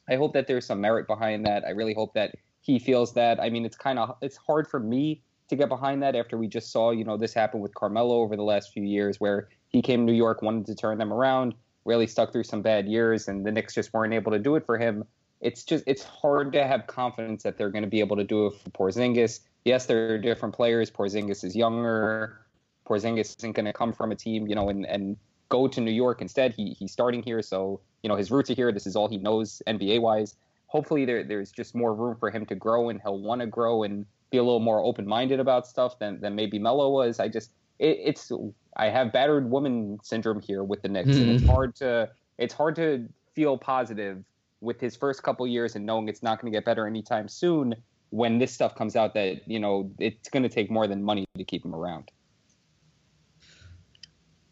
[0.10, 1.64] I hope that there's some merit behind that.
[1.66, 3.40] I really hope that he feels that.
[3.40, 6.48] I mean, it's kind of it's hard for me to get behind that after we
[6.48, 9.82] just saw you know this happen with Carmelo over the last few years, where he
[9.82, 11.54] came to New York, wanted to turn them around,
[11.86, 14.66] really stuck through some bad years, and the Knicks just weren't able to do it
[14.66, 15.06] for him.
[15.42, 18.48] It's just it's hard to have confidence that they're going to be able to do
[18.48, 19.42] it for Porzingis.
[19.66, 20.90] Yes, they're different players.
[20.90, 22.43] Porzingis is younger.
[22.88, 25.18] Porzingis isn't going to come from a team, you know, and, and
[25.50, 26.54] go to New York instead.
[26.54, 28.72] He he's starting here, so you know his roots are here.
[28.72, 30.36] This is all he knows NBA wise.
[30.68, 33.84] Hopefully, there there's just more room for him to grow, and he'll want to grow
[33.84, 37.20] and be a little more open minded about stuff than than maybe Melo was.
[37.20, 38.32] I just it, it's
[38.76, 41.50] I have battered woman syndrome here with the Knicks, and it's hmm.
[41.50, 44.24] hard to it's hard to feel positive
[44.62, 47.76] with his first couple years and knowing it's not going to get better anytime soon
[48.12, 51.26] when this stuff comes out that you know it's going to take more than money
[51.38, 52.10] to keep him around.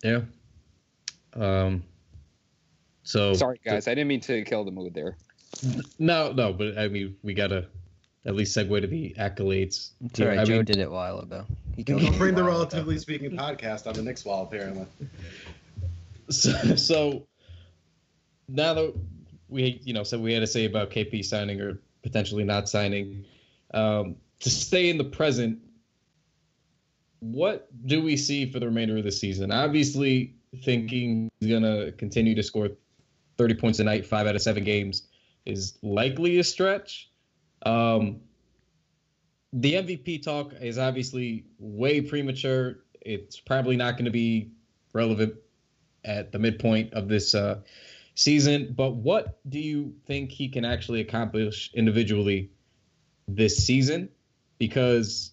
[0.04, 0.22] Yeah.
[1.36, 1.84] Um.
[3.04, 5.18] So Sorry, guys, I didn't mean to kill the mood there.
[6.00, 7.68] No, no, but I mean, we gotta
[8.26, 9.92] at least segue to the accolades.
[10.06, 10.40] It's all right.
[10.40, 11.46] I Joe mean, did it a while ago.
[11.76, 12.60] He Don't killed bring the while ago.
[12.60, 14.86] relatively speaking podcast on the Knicks wall, apparently.
[16.30, 17.28] so, so
[18.48, 18.94] now that
[19.50, 23.26] we, you know, said we had to say about KP signing or potentially not signing,
[23.74, 25.60] um, to stay in the present,
[27.22, 29.52] what do we see for the remainder of the season?
[29.52, 32.70] Obviously, thinking he's gonna continue to score
[33.38, 35.08] 30 points a night, five out of seven games,
[35.46, 37.10] is likely a stretch.
[37.66, 38.22] Um,
[39.54, 42.80] the MVP talk is obviously way premature.
[43.02, 44.52] It's probably not going to be
[44.94, 45.36] relevant
[46.06, 47.60] at the midpoint of this uh,
[48.16, 48.74] season.
[48.76, 52.52] But what do you think he can actually accomplish individually
[53.28, 54.10] this season?
[54.58, 55.32] Because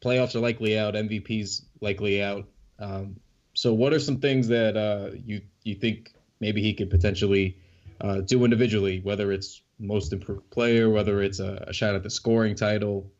[0.00, 2.46] playoffs are likely out, MVP's likely out.
[2.78, 3.16] Um,
[3.54, 7.58] so, what are some things that uh, you you think maybe he could potentially
[8.00, 9.00] uh, do individually?
[9.00, 13.10] Whether it's most improved player, whether it's a, a shot at the scoring title,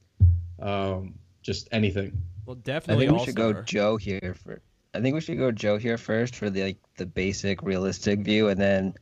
[0.61, 2.23] um, just anything.
[2.47, 3.07] Well, definitely.
[3.07, 4.61] I think we should go Joe here for.
[4.95, 8.49] I think we should go Joe here first for the like the basic realistic view,
[8.49, 8.95] and then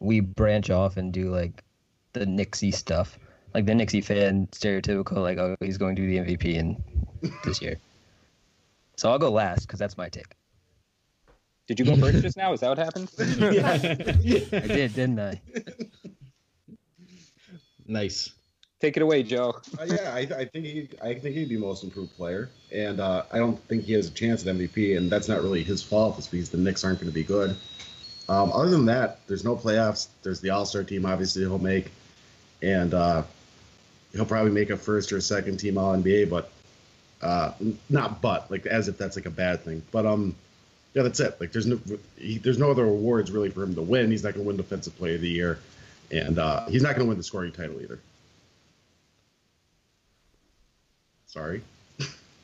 [0.00, 1.62] we branch off and do like
[2.12, 3.18] the Nixie stuff,
[3.54, 6.82] like the Nixie fan stereotypical, like oh he's going to be the MVP in
[7.44, 7.76] this year.
[8.96, 10.34] So I'll go last because that's my take.
[11.66, 12.52] Did you go first just now?
[12.52, 13.10] Is that what happened?
[13.18, 15.40] I did, didn't I?
[17.86, 18.30] Nice.
[18.80, 19.54] Take it away, Joe.
[19.78, 23.24] Uh, yeah, I, I think he, I think he'd be most improved player, and uh,
[23.30, 26.16] I don't think he has a chance at MVP, and that's not really his fault.
[26.16, 27.56] It's because the Knicks aren't going to be good.
[28.28, 30.08] Um, other than that, there's no playoffs.
[30.22, 31.90] There's the All Star team, obviously he'll make,
[32.62, 33.22] and uh,
[34.12, 36.50] he'll probably make a first or a second team All NBA, but
[37.22, 37.52] uh,
[37.88, 39.82] not but like as if that's like a bad thing.
[39.92, 40.34] But um,
[40.94, 41.40] yeah, that's it.
[41.40, 41.80] Like there's no
[42.16, 44.10] he, there's no other awards really for him to win.
[44.10, 45.58] He's not going to win Defensive Player of the Year,
[46.10, 47.98] and uh, he's not going to win the scoring title either.
[51.26, 51.62] Sorry.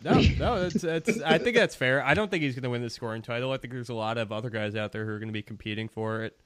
[0.04, 1.20] No, no, that's, that's.
[1.22, 2.04] I think that's fair.
[2.04, 3.50] I don't think he's going to win the scoring title.
[3.50, 5.42] I think there's a lot of other guys out there who are going to be
[5.42, 6.36] competing for it.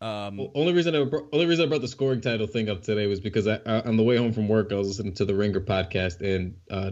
[0.00, 2.82] Um, Well, only reason I bro- only reason I brought the scoring title thing up
[2.82, 5.24] today was because I, uh, on the way home from work I was listening to
[5.24, 6.90] the Ringer podcast and uh,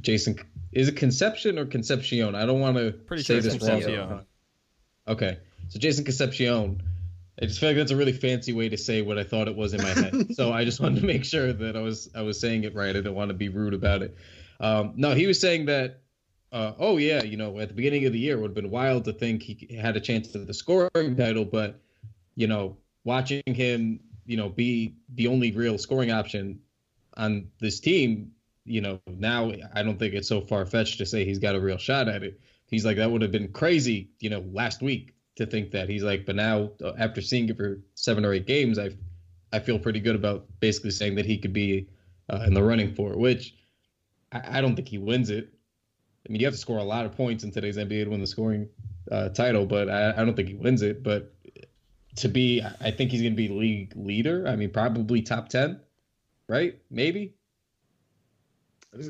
[0.00, 0.38] Jason
[0.72, 2.34] is it Conception or Concepcion?
[2.34, 4.24] I don't want to pretty say sure it's this wrong.
[5.06, 5.38] Okay,
[5.68, 6.82] so Jason Concepcion.
[7.40, 9.56] I just feel like that's a really fancy way to say what I thought it
[9.56, 10.34] was in my head.
[10.34, 12.90] so I just wanted to make sure that I was I was saying it right.
[12.90, 14.16] I didn't want to be rude about it.
[14.60, 15.98] Um, no, he was saying that.
[16.52, 18.70] Uh, oh yeah, you know, at the beginning of the year, it would have been
[18.70, 21.80] wild to think he had a chance at the scoring title, but
[22.34, 26.60] you know, watching him, you know, be the only real scoring option
[27.16, 28.32] on this team,
[28.64, 31.60] you know, now I don't think it's so far fetched to say he's got a
[31.60, 32.40] real shot at it.
[32.66, 35.88] He's like, that would have been crazy, you know, last week to think that.
[35.88, 38.90] He's like, but now uh, after seeing it for seven or eight games, I,
[39.52, 41.88] I feel pretty good about basically saying that he could be
[42.30, 43.54] uh, in the running for it, which
[44.32, 45.52] I, I don't think he wins it.
[46.26, 48.20] I mean, you have to score a lot of points in today's NBA to win
[48.20, 48.68] the scoring
[49.10, 51.02] uh, title, but I, I don't think he wins it.
[51.02, 51.34] But
[52.16, 54.46] to be, I think he's going to be league leader.
[54.46, 55.80] I mean, probably top 10,
[56.48, 56.78] right?
[56.90, 57.34] Maybe.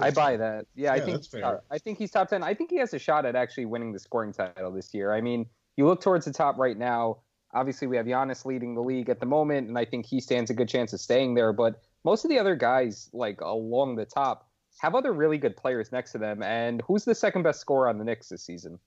[0.00, 0.66] I buy that.
[0.74, 2.42] Yeah, I think uh, I think he's top ten.
[2.42, 5.12] I think he has a shot at actually winning the scoring title this year.
[5.12, 7.18] I mean, you look towards the top right now.
[7.54, 10.50] Obviously, we have Giannis leading the league at the moment, and I think he stands
[10.50, 11.52] a good chance of staying there.
[11.52, 15.92] But most of the other guys, like along the top, have other really good players
[15.92, 16.42] next to them.
[16.42, 18.78] And who's the second best scorer on the Knicks this season?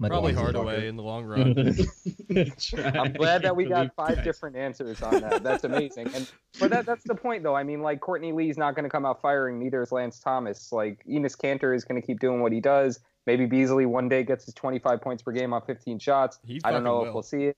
[0.00, 0.54] Michael Probably Jordan.
[0.54, 1.56] Hardaway in the long run.
[2.94, 5.42] I'm glad that we got five different answers on that.
[5.42, 6.10] That's amazing.
[6.14, 6.30] And
[6.60, 7.56] but that that's the point though.
[7.56, 9.58] I mean, like Courtney Lee's not going to come out firing.
[9.58, 10.70] Neither is Lance Thomas.
[10.70, 13.00] Like Enes Kanter is going to keep doing what he does.
[13.26, 16.38] Maybe Beasley one day gets his 25 points per game on 15 shots.
[16.46, 17.06] He I don't know will.
[17.06, 17.56] if we'll see it.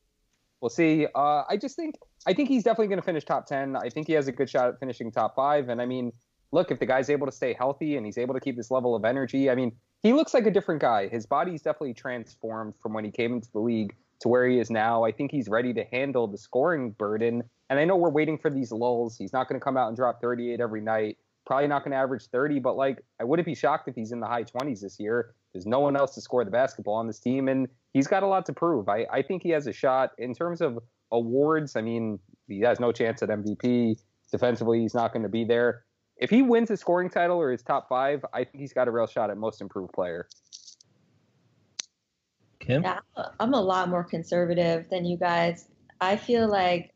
[0.62, 1.06] We'll see.
[1.14, 3.76] Uh, I just think I think he's definitely going to finish top 10.
[3.76, 5.68] I think he has a good shot at finishing top five.
[5.68, 6.12] And I mean,
[6.52, 8.96] look, if the guy's able to stay healthy and he's able to keep this level
[8.96, 9.72] of energy, I mean,
[10.02, 11.08] he looks like a different guy.
[11.08, 14.70] His body's definitely transformed from when he came into the league to where he is
[14.70, 15.04] now.
[15.04, 17.42] I think he's ready to handle the scoring burden.
[17.68, 19.16] And I know we're waiting for these lulls.
[19.16, 21.18] He's not going to come out and drop 38 every night.
[21.46, 24.20] Probably not going to average 30, but like I wouldn't be shocked if he's in
[24.20, 25.34] the high 20s this year.
[25.52, 28.26] There's no one else to score the basketball on this team, and he's got a
[28.26, 28.88] lot to prove.
[28.88, 30.78] I, I think he has a shot in terms of
[31.10, 31.74] awards.
[31.74, 34.00] I mean, he has no chance at MVP.
[34.30, 35.84] Defensively, he's not going to be there.
[36.20, 38.90] If he wins the scoring title or his top five, I think he's got a
[38.90, 40.28] real shot at most improved player.
[42.60, 42.82] Kim?
[42.82, 43.00] Yeah,
[43.40, 45.66] I'm a lot more conservative than you guys.
[45.98, 46.92] I feel like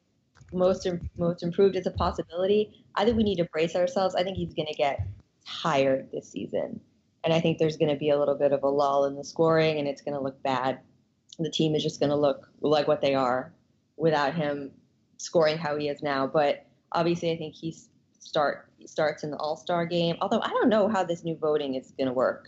[0.53, 2.85] most most improved is a possibility.
[2.95, 4.15] I think we need to brace ourselves.
[4.15, 5.01] I think he's going to get
[5.47, 6.81] tired this season,
[7.25, 9.25] and I think there's going to be a little bit of a lull in the
[9.25, 10.81] scoring, and it's going to look bad.
[11.39, 13.55] The team is just going to look like what they are
[13.97, 14.71] without him
[15.17, 16.27] scoring how he is now.
[16.27, 17.89] But obviously, I think he's
[18.25, 20.17] start starts in the All Star game.
[20.21, 22.47] Although I don't know how this new voting is going to work,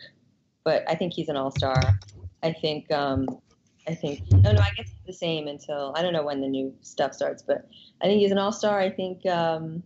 [0.64, 1.81] but I think he's an All Star.
[2.43, 3.27] I think um,
[3.89, 6.49] I think no no I guess it's the same until I don't know when the
[6.49, 7.68] new stuff starts, but
[8.03, 8.81] I think he's an All Star.
[8.81, 9.83] I think um,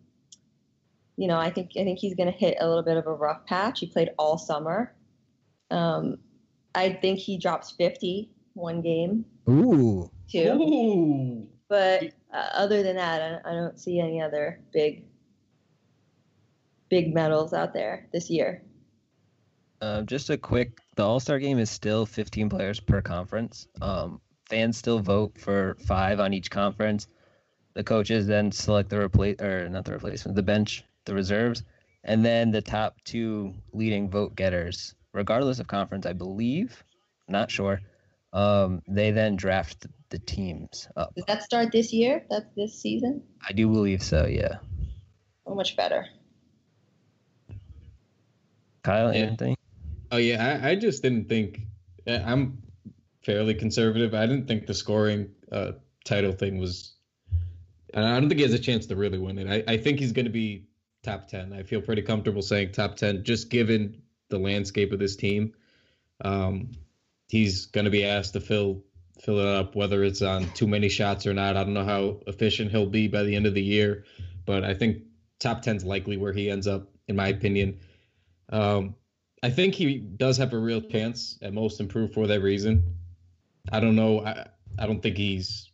[1.17, 3.15] you know I think I think he's going to hit a little bit of a
[3.15, 3.81] rough patch.
[3.81, 4.95] He played all summer.
[5.71, 6.19] Um,
[6.75, 10.11] I think he drops 50 one game Ooh.
[10.31, 10.53] Two.
[10.53, 11.49] Ooh.
[11.69, 15.05] But uh, other than that, I, I don't see any other big,
[16.91, 18.63] big medals out there this year.
[19.81, 23.67] Um, just a quick, the All Star game is still 15 players per conference.
[23.81, 24.21] Um,
[24.51, 27.07] fans still vote for five on each conference.
[27.75, 31.63] The coaches then select the replace or not the replacement, the bench, the reserves,
[32.05, 36.83] and then the top two leading vote getters, regardless of conference, I believe.
[37.29, 37.81] Not sure.
[38.33, 41.15] Um, they then draft the teams up.
[41.15, 42.25] Does that start this year?
[42.29, 43.23] That's this season?
[43.49, 44.27] I do believe so.
[44.27, 44.57] Yeah.
[45.47, 46.07] So much better.
[48.83, 49.21] Kyle, Yeah.
[49.21, 49.57] anything?
[50.13, 51.61] Oh yeah, I, I just didn't think
[52.07, 52.63] I- I'm
[53.23, 54.15] fairly conservative.
[54.15, 55.73] I didn't think the scoring uh,
[56.05, 56.95] title thing was.
[57.95, 59.67] I don't think he has a chance to really win it.
[59.69, 60.67] I, I think he's going to be
[61.03, 61.53] top ten.
[61.53, 65.53] I feel pretty comfortable saying top ten, just given the landscape of this team.
[66.25, 66.71] Um,
[67.29, 68.83] he's going to be asked to fill
[69.23, 71.57] fill it up, whether it's on too many shots or not.
[71.57, 74.05] I don't know how efficient he'll be by the end of the year,
[74.47, 75.03] but I think
[75.39, 77.81] top 10's likely where he ends up, in my opinion.
[78.51, 78.95] Um,
[79.43, 82.97] I think he does have a real chance at most improved for that reason.
[83.73, 84.25] I don't know.
[84.25, 84.47] I,
[84.79, 85.71] I don't think he's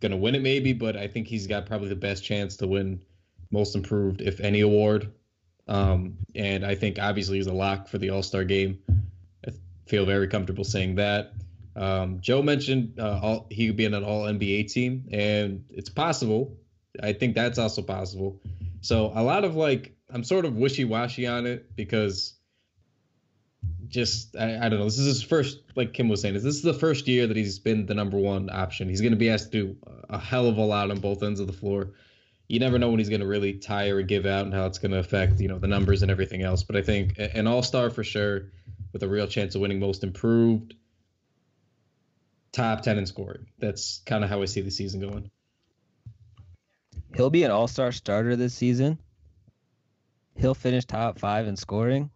[0.00, 2.66] going to win it, maybe, but I think he's got probably the best chance to
[2.66, 3.00] win
[3.50, 5.12] most improved, if any award.
[5.66, 8.78] Um, and I think obviously he's a lock for the All Star game.
[9.46, 9.52] I
[9.86, 11.32] feel very comfortable saying that.
[11.76, 15.88] Um, Joe mentioned uh, all, he could be in an All NBA team, and it's
[15.88, 16.56] possible.
[17.02, 18.40] I think that's also possible.
[18.80, 22.34] So a lot of like I'm sort of wishy washy on it because
[23.88, 24.84] just I, I don't know.
[24.84, 27.36] This is his first, like Kim was saying, is this is the first year that
[27.36, 28.88] he's been the number one option.
[28.88, 29.76] He's going to be asked to do
[30.08, 31.92] a hell of a lot on both ends of the floor.
[32.48, 34.78] You never know when he's going to really tire and give out and how it's
[34.78, 36.62] going to affect you know the numbers and everything else.
[36.62, 38.50] But I think an All Star for sure,
[38.92, 40.74] with a real chance of winning Most Improved,
[42.52, 43.46] top ten in scoring.
[43.58, 45.30] That's kind of how I see the season going.
[47.14, 48.98] He'll be an all star starter this season.
[50.40, 52.10] He'll finish top five in scoring.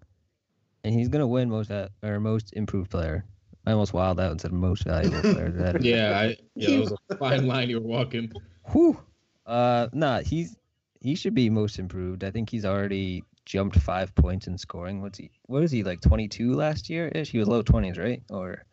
[0.83, 3.25] And he's gonna win most uh, or most improved player.
[3.66, 5.51] I almost wild out and said most valuable player.
[5.51, 8.33] That Yeah, I yeah, that was a fine line you were walking.
[8.72, 8.99] Whew.
[9.47, 10.57] Uh nah, he's
[11.01, 12.25] he should be most improved.
[12.25, 15.03] I think he's already jumped five points in scoring.
[15.03, 17.31] What's he what is he, like twenty two last year ish?
[17.31, 18.22] He was low twenties, right?
[18.31, 18.64] Or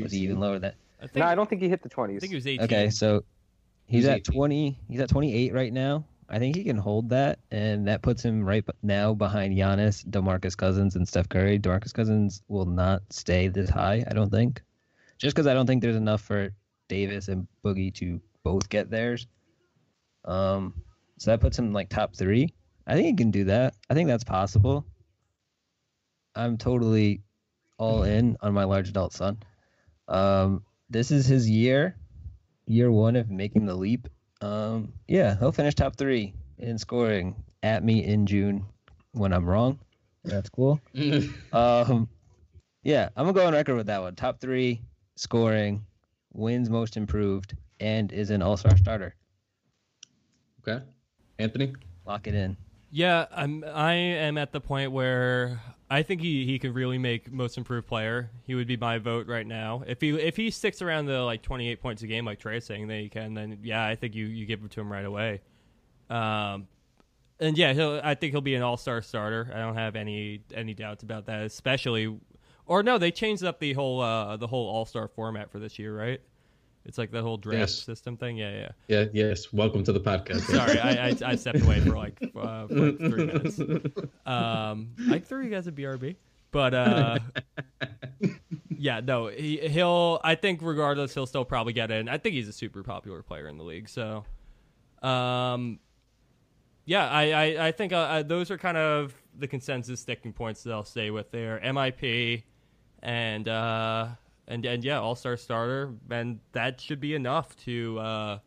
[0.00, 0.74] was he even lower than that?
[1.02, 2.18] I think, No, I don't think he hit the twenties.
[2.18, 2.64] I think he was 18.
[2.64, 3.24] Okay, so
[3.86, 4.34] he's He's at 18.
[4.34, 4.78] 20.
[4.88, 6.04] He's at 28 right now.
[6.30, 10.56] I think he can hold that, and that puts him right now behind Giannis, DeMarcus
[10.56, 11.58] Cousins, and Steph Curry.
[11.58, 14.62] DeMarcus Cousins will not stay this high, I don't think,
[15.18, 16.50] just because I don't think there's enough for
[16.88, 19.26] Davis and Boogie to both get theirs.
[20.24, 20.74] Um,
[21.18, 22.54] so that puts him like top three.
[22.86, 23.74] I think he can do that.
[23.88, 24.86] I think that's possible.
[26.36, 27.22] I'm totally
[27.76, 29.38] all in on my large adult son.
[30.06, 31.96] Um, this is his year,
[32.66, 34.08] year one of making the leap.
[34.40, 38.64] Um, yeah, he'll finish top three in scoring at me in June
[39.12, 39.78] when I'm wrong.
[40.24, 40.80] That's cool.
[41.52, 42.08] Um,
[42.82, 44.14] yeah, I'm gonna go on record with that one.
[44.14, 44.80] Top three
[45.16, 45.84] scoring,
[46.32, 49.14] wins most improved, and is an All Star starter.
[50.60, 50.82] okay,
[51.38, 51.74] Anthony.
[52.06, 52.56] Lock it in.
[52.90, 53.64] Yeah, I'm.
[53.64, 55.60] I am at the point where
[55.92, 58.30] I think he, he could really make most improved player.
[58.46, 59.82] He would be my vote right now.
[59.86, 62.86] If he if he sticks around the like 28 points a game, like Trey's saying
[62.88, 65.40] that he can, then yeah, I think you, you give it to him right away.
[66.08, 66.68] Um,
[67.40, 68.00] and yeah, he'll.
[68.04, 69.50] I think he'll be an all star starter.
[69.52, 71.42] I don't have any any doubts about that.
[71.42, 72.16] Especially,
[72.66, 75.78] or no, they changed up the whole uh, the whole all star format for this
[75.78, 76.20] year, right?
[76.86, 77.74] It's like the whole draft Yes.
[77.82, 78.36] system thing.
[78.38, 78.68] Yeah, yeah.
[78.88, 79.52] Yeah, yes.
[79.52, 80.40] Welcome to the podcast.
[80.56, 83.60] Sorry, I, I, I stepped away for like uh, for like three minutes.
[84.26, 86.16] Um, I threw you guys a BRB,
[86.50, 87.18] but uh,
[88.70, 90.20] yeah, no, he, he'll.
[90.24, 92.08] I think regardless, he'll still probably get in.
[92.08, 93.88] I think he's a super popular player in the league.
[93.88, 94.24] So,
[95.02, 95.78] um,
[96.86, 100.62] yeah, I I, I think uh, uh, those are kind of the consensus sticking points
[100.64, 101.60] that I'll stay with there.
[101.62, 102.42] MIP
[103.02, 104.08] and uh,
[104.50, 107.98] and and yeah, All Star starter, and that should be enough to.
[107.98, 108.38] Uh,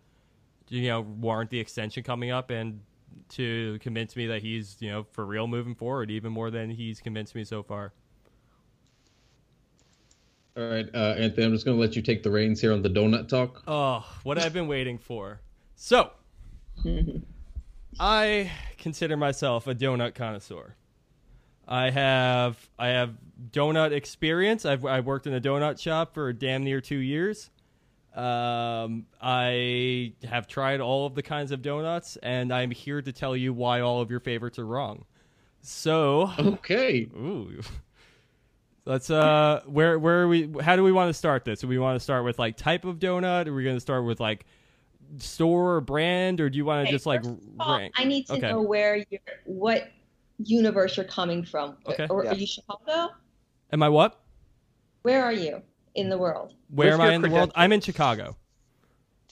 [0.70, 2.80] you know warrant the extension coming up and
[3.30, 7.00] to convince me that he's you know for real moving forward, even more than he's
[7.00, 7.94] convinced me so far.
[10.56, 12.84] All right, uh, Anthony, I'm just going to let you take the reins here on
[12.84, 13.64] the donut talk.
[13.68, 15.42] Oh, what I've been waiting for.
[15.76, 16.12] So,
[18.00, 20.76] I consider myself a donut connoisseur.
[21.68, 23.16] I have I have
[23.52, 24.66] donut experience.
[24.66, 27.50] I've I worked in a donut shop for damn near two years.
[28.16, 33.36] Um, I have tried all of the kinds of donuts, and I'm here to tell
[33.36, 35.06] you why all of your favorites are wrong.
[35.62, 37.08] So, Okay.
[37.16, 37.62] Ooh.
[38.86, 41.62] Let's uh where where are we how do we want to start this?
[41.62, 43.48] Do we want to start with like type of donut?
[43.48, 44.46] Are we going to start with like
[45.20, 47.24] store or brand or do you want to Okay, just like
[47.60, 47.94] all, rank?
[47.98, 48.50] I need to Okay.
[48.50, 49.90] know where you're, what
[50.40, 51.78] universe you're coming from.
[51.88, 52.08] Okay.
[52.10, 52.32] Or Yeah.
[52.32, 53.14] are you Chicago?
[53.72, 54.20] Am I what?
[55.04, 55.62] Where are you
[55.96, 56.54] in the world?
[56.70, 57.52] Where What's am I in the world?
[57.56, 58.38] I'm in Chicago.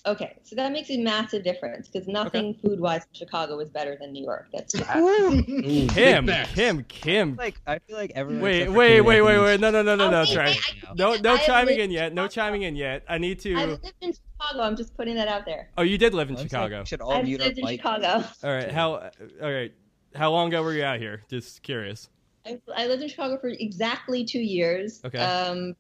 [0.04, 4.12] Okay, so that makes a massive difference because nothing food-wise in Chicago is better than
[4.12, 4.48] New York.
[4.52, 5.44] That's Ooh,
[5.90, 6.28] Kim.
[6.56, 7.36] Kim, Kim.
[7.36, 8.42] Like I feel like everyone.
[8.42, 9.60] Wait, wait, wait, wait, wait.
[9.60, 10.22] No, no, no, no, Oh, no.
[10.22, 10.56] wait, Try.
[10.96, 12.14] No, no chiming in yet.
[12.16, 13.04] No chiming in yet.
[13.08, 13.56] I need to.
[13.56, 14.64] I've lived in Chicago.
[14.64, 15.70] I'm just putting that out there.
[15.78, 16.80] Oh, you did live in Chicago.
[16.80, 17.68] we should all I've mute our lived in.
[17.68, 18.24] Chicago.
[18.44, 18.72] All right.
[18.72, 18.94] How?
[18.96, 19.72] All right.
[20.16, 21.22] How long ago were you out here?
[21.30, 22.10] Just curious.
[22.46, 25.02] I, I lived in Chicago for exactly two years.
[25.06, 25.20] Okay.
[25.20, 25.76] Um,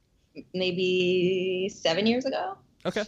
[0.53, 3.03] maybe seven years ago, Okay.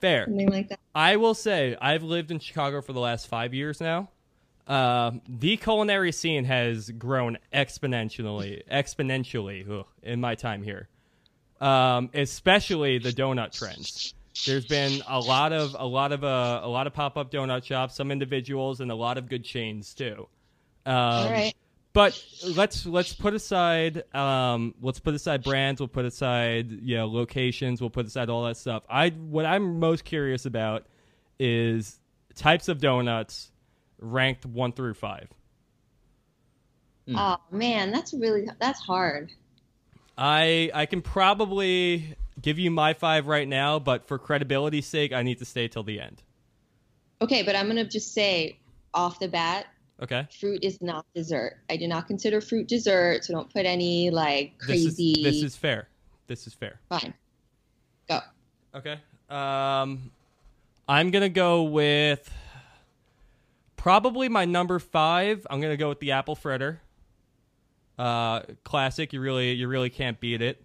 [0.00, 0.24] Fair.
[0.24, 0.80] something like that.
[0.94, 4.08] I will say I've lived in Chicago for the last five years now.
[4.66, 10.88] Um, the culinary scene has grown exponentially, exponentially ugh, in my time here.
[11.60, 14.14] Um, especially the donut trends.
[14.46, 17.64] There's been a lot of a lot of uh, a lot of pop up donut
[17.64, 20.28] shops, some individuals, and a lot of good chains too.
[20.86, 21.54] Um, All right.
[21.92, 22.22] but
[22.56, 25.80] let's let's put aside um, let's put aside brands.
[25.80, 27.80] We'll put aside you know locations.
[27.80, 28.84] We'll put aside all that stuff.
[28.88, 30.86] I what I'm most curious about
[31.38, 32.00] is
[32.34, 33.50] types of donuts
[33.98, 35.28] ranked one through five.
[37.14, 39.32] Oh man, that's really that's hard.
[40.16, 45.22] I I can probably give you my five right now, but for credibility's sake, I
[45.22, 46.22] need to stay till the end.
[47.22, 48.58] Okay, but I'm gonna just say
[48.94, 49.66] off the bat,
[50.02, 50.26] Okay.
[50.40, 51.58] fruit is not dessert.
[51.68, 55.22] I do not consider fruit dessert, so don't put any like This is crazy.
[55.22, 55.88] this is fair.
[56.26, 56.80] This is fair.
[56.88, 57.12] fine.
[58.08, 58.20] Go.
[58.74, 58.98] Okay.
[59.28, 60.10] Um,
[60.88, 62.32] I'm gonna go with
[63.76, 65.46] probably my number five.
[65.50, 66.80] I'm gonna go with the apple fritter.
[67.98, 69.12] Uh, classic.
[69.12, 70.64] You really, you really can't beat it.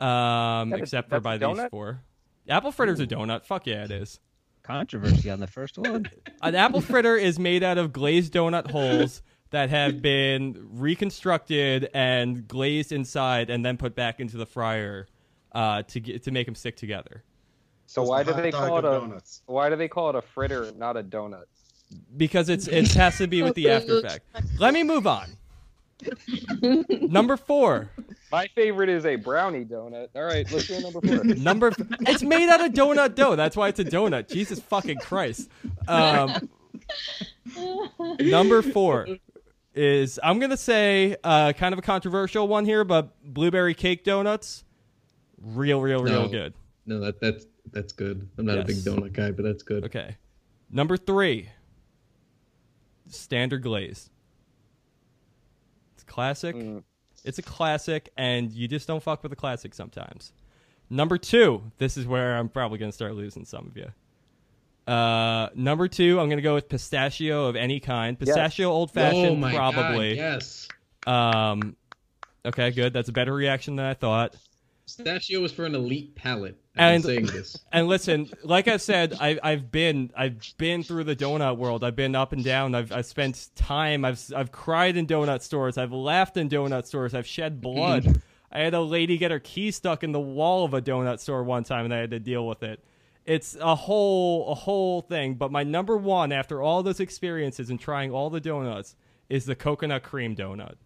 [0.00, 2.00] Um, That is- except for by these four.
[2.48, 3.44] Apple fritter's a donut.
[3.44, 4.20] Fuck yeah, it is.
[4.62, 6.06] Controversy on the first one.
[6.42, 12.46] An apple fritter is made out of glazed donut holes that have been reconstructed and
[12.48, 15.06] glazed inside, and then put back into the fryer
[15.52, 17.22] uh, to get to make them stick together.
[17.86, 19.42] So It's why do they call it a donuts.
[19.46, 21.44] why do they call it a fritter, not a donut?
[22.16, 24.24] because it's it has to be with the after effect.
[24.58, 25.28] Let me move on.
[27.10, 27.90] Number four.
[28.30, 30.08] My favorite is a brownie donut.
[30.14, 31.24] All right, let's go number four.
[31.36, 31.72] Number.
[32.00, 33.36] It's made out of donut dough.
[33.36, 34.28] That's why it's a donut.
[34.28, 35.48] Jesus fucking Christ.
[35.88, 36.48] Um,
[38.20, 39.06] number four
[39.74, 44.64] is I'm gonna say uh, kind of a controversial one here, but blueberry cake donuts,
[45.40, 46.28] real, real, real No.
[46.28, 46.54] good.
[46.84, 48.28] No, that that's that's good.
[48.38, 49.84] I'm not a big donut guy, but that's good.
[49.84, 50.16] Okay.
[50.70, 51.48] Number three.
[53.08, 54.10] Standard glaze.
[56.16, 56.56] It's classic.
[56.56, 56.82] Mm.
[57.24, 60.32] It's a classic, and you just don't fuck with a classic sometimes.
[60.88, 63.90] Number two, this is where I'm probably going to start losing some of you.
[64.92, 68.18] Uh, number two, I'm going to go with pistachio of any kind.
[68.18, 70.14] Pistachio old oh fashioned, my probably.
[70.14, 70.68] god, yes.
[71.06, 71.76] Um,
[72.44, 72.92] okay, good.
[72.92, 74.36] That's a better reaction than I thought.
[74.86, 76.56] Pistachio was for an elite palate.
[76.76, 77.58] I've And- saying this.
[77.72, 81.84] And listen, like I said, I, I've been I've been through the donut world.
[81.84, 82.74] I've been up and down.
[82.74, 84.04] I've I've spent time.
[84.04, 85.76] I've I've cried in donut stores.
[85.78, 87.14] I've laughed in donut stores.
[87.14, 88.22] I've shed blood.
[88.52, 91.42] I had a lady get her key stuck in the wall of a donut store
[91.42, 92.82] one time, and I had to deal with it.
[93.26, 95.34] It's a whole a whole thing.
[95.34, 98.94] But my number one after all those experiences and trying all the donuts
[99.28, 100.76] is the coconut cream donut.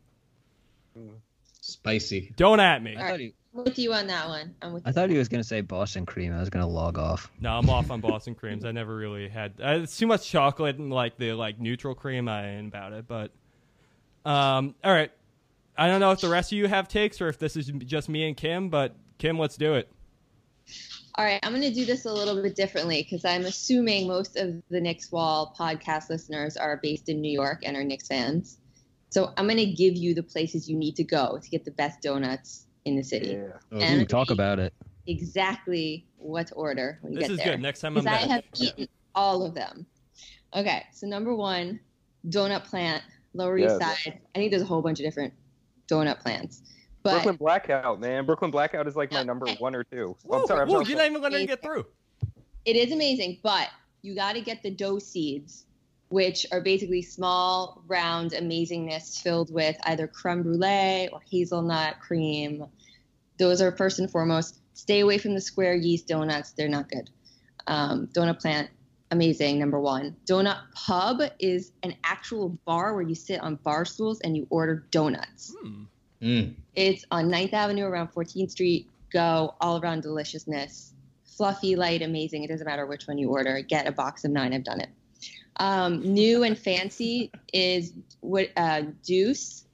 [1.60, 2.32] Spicy.
[2.36, 2.96] Don't at me.
[2.96, 4.54] I thought he, I'm with you on that one.
[4.62, 6.32] I'm with I thought he was gonna say Boston cream.
[6.32, 7.30] I was gonna log off.
[7.40, 8.64] No, I'm off on Boston creams.
[8.64, 9.54] I never really had.
[9.60, 12.28] Uh, it's too much chocolate and like the like neutral cream.
[12.28, 13.08] I ain't about it.
[13.08, 13.32] But
[14.24, 15.10] um, all right.
[15.76, 18.08] I don't know if the rest of you have takes or if this is just
[18.08, 18.68] me and Kim.
[18.68, 19.90] But Kim, let's do it.
[21.16, 24.36] All right, I'm going to do this a little bit differently because I'm assuming most
[24.36, 28.58] of the Knicks Wall podcast listeners are based in New York and are Knicks fans.
[29.08, 31.72] So I'm going to give you the places you need to go to get the
[31.72, 33.28] best donuts in the city.
[33.28, 33.52] Yeah.
[33.72, 34.72] Oh, And- Ooh, talk about it.
[35.06, 37.52] exactly what to order when you This get is there.
[37.54, 37.62] good.
[37.62, 38.44] Next time I'm Because I back.
[38.44, 39.86] have eaten all of them.
[40.54, 41.80] Okay, so number one,
[42.28, 43.02] donut plant,
[43.34, 43.72] Lower Yes.
[43.72, 44.20] East Side.
[44.34, 45.32] I think there's a whole bunch of different
[45.88, 46.62] donut plants,
[47.02, 48.26] but Brooklyn Blackout, man.
[48.26, 50.16] Brooklyn Blackout is like my number one or two.
[50.24, 50.62] Whoa, I'm sorry.
[50.62, 50.88] I'm whoa, sorry.
[50.88, 51.86] you're not even going to get through.
[52.64, 53.38] it is amazing.
[53.42, 53.68] But
[54.02, 55.64] you got to get the dough seeds,
[56.08, 62.66] which are basically small, round amazingness filled with either creme brulee or hazelnut cream.
[63.40, 64.60] Those are first and foremost.
[64.74, 67.10] Stay away from the square yeast donuts; they're not good.
[67.66, 68.70] Um, donut plant,
[69.10, 69.58] amazing.
[69.58, 70.14] Number one.
[70.26, 74.84] Donut pub is an actual bar where you sit on bar stools and you order
[74.90, 75.54] donuts.
[75.60, 75.84] Hmm.
[76.22, 76.54] Mm.
[76.74, 78.90] It's on 9th Avenue around 14th Street.
[79.10, 80.92] Go all around deliciousness.
[81.24, 82.44] Fluffy, light, amazing.
[82.44, 83.62] It doesn't matter which one you order.
[83.62, 84.52] Get a box of nine.
[84.52, 84.90] I've done it.
[85.56, 89.64] Um, new and fancy is what uh, Deuce,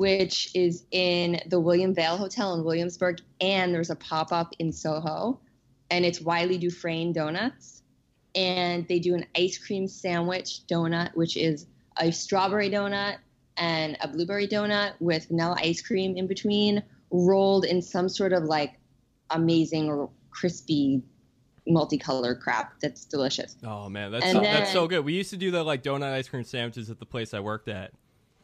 [0.00, 4.72] which is in the William Vale Hotel in Williamsburg, and there's a pop up in
[4.72, 5.38] Soho,
[5.90, 7.82] and it's Wylie Dufresne Donuts,
[8.34, 11.66] and they do an ice cream sandwich donut, which is
[11.98, 13.18] a strawberry donut
[13.58, 18.44] and a blueberry donut with vanilla ice cream in between, rolled in some sort of
[18.44, 18.78] like
[19.28, 21.02] amazing or crispy
[21.66, 23.54] multicolored crap that's delicious.
[23.62, 25.04] Oh man, that's so, that's so good.
[25.04, 27.68] We used to do the like donut ice cream sandwiches at the place I worked
[27.68, 27.92] at.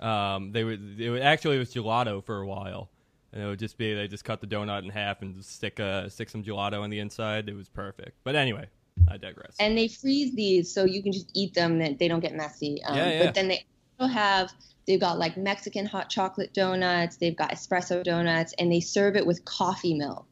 [0.00, 2.90] Um, they would it would actually it was gelato for a while,
[3.32, 6.08] and it would just be they just cut the donut in half and stick uh
[6.08, 7.48] stick some gelato on the inside.
[7.48, 8.18] It was perfect.
[8.24, 8.66] But anyway,
[9.08, 9.56] I digress.
[9.58, 12.82] And they freeze these so you can just eat them that they don't get messy.
[12.84, 13.24] Um, Yeah, yeah.
[13.26, 13.64] But then they
[13.98, 14.52] also have
[14.86, 19.26] they've got like Mexican hot chocolate donuts, they've got espresso donuts, and they serve it
[19.26, 20.28] with coffee milk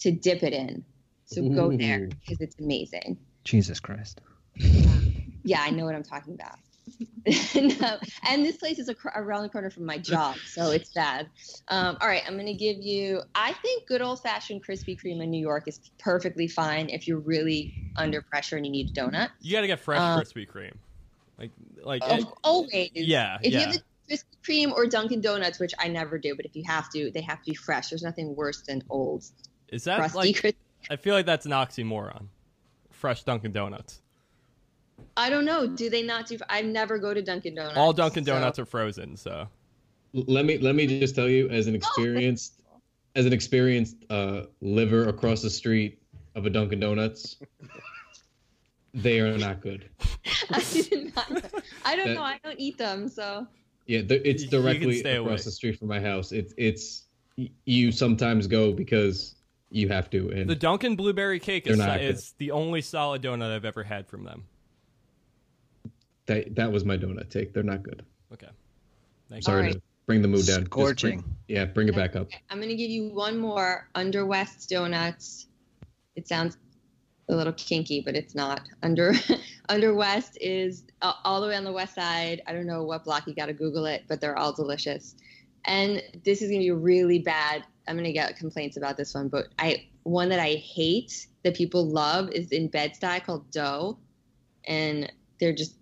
[0.00, 0.84] to dip it in.
[1.26, 3.16] So go there because it's amazing.
[3.44, 4.20] Jesus Christ.
[5.44, 6.56] Yeah, I know what I'm talking about.
[7.54, 11.28] no, and this place is around the corner from my job, so it's bad.
[11.68, 13.22] Um, all right, I'm gonna give you.
[13.34, 17.20] I think good old fashioned Krispy Kreme in New York is perfectly fine if you're
[17.20, 19.28] really under pressure and you need a donut.
[19.40, 20.74] you got to get fresh Um, Krispy Kreme,
[21.38, 21.50] like
[21.82, 22.90] like Of- it- always.
[22.94, 26.44] yeah If you have the Krispy Kreme or Dunkin' Donuts, which I never do, but
[26.46, 27.90] if you have to, they have to be fresh.
[27.90, 29.24] There's nothing worse than old
[29.68, 30.54] Is that like Krispy.
[30.90, 32.26] I feel like that's an oxymoron.
[32.90, 34.00] Fresh Dunkin' Donuts.
[35.16, 35.66] I don't know.
[35.66, 36.38] Do they not do?
[36.48, 37.76] I never go to Dunkin' Donuts.
[37.76, 39.48] All Dunkin' so- Donuts are frozen, so
[40.12, 42.54] Let me let me just tell you, as an experienced
[43.16, 46.00] as an experienced uh, liver across the street
[46.36, 47.36] of a Dunkin' Donuts,
[48.94, 49.88] they are not good.
[50.50, 51.30] I did not.
[51.84, 52.22] I don't That- know.
[52.22, 53.46] I don't eat them, so.
[53.86, 55.36] Yeah, th- it's You- you can directly across away.
[55.36, 56.32] the street from my house.
[56.32, 57.04] It's it's
[57.64, 59.34] you sometimes go because
[59.70, 63.54] you have to, and the Dunkin' Blueberry Cake is, not is the only solid donut
[63.54, 64.44] I've ever had from them.
[66.30, 67.52] That that was my donut take.
[67.52, 68.04] They're not good.
[68.32, 68.46] Okay,
[69.28, 69.72] thank Sorry Alright.
[69.72, 70.64] to bring the mood down.
[70.72, 72.28] Just bring- yeah, bring it back up.
[72.28, 73.88] Okay, I'm gonna give you one more.
[73.96, 75.48] Underwest Donuts.
[76.14, 76.56] It sounds
[77.28, 78.60] a little kinky, but it's not.
[78.84, 79.12] Under
[79.68, 82.42] Underwest is uh, all the way on the west side.
[82.46, 83.26] I don't know what block.
[83.26, 85.16] You got to Google it, but they're all delicious.
[85.64, 87.64] And this is gonna be really bad.
[87.88, 91.88] I'm gonna get complaints about this one, but I one that I hate that people
[91.88, 93.98] love is in Bed Stuy called Dough,
[94.68, 95.10] and
[95.40, 95.74] they're just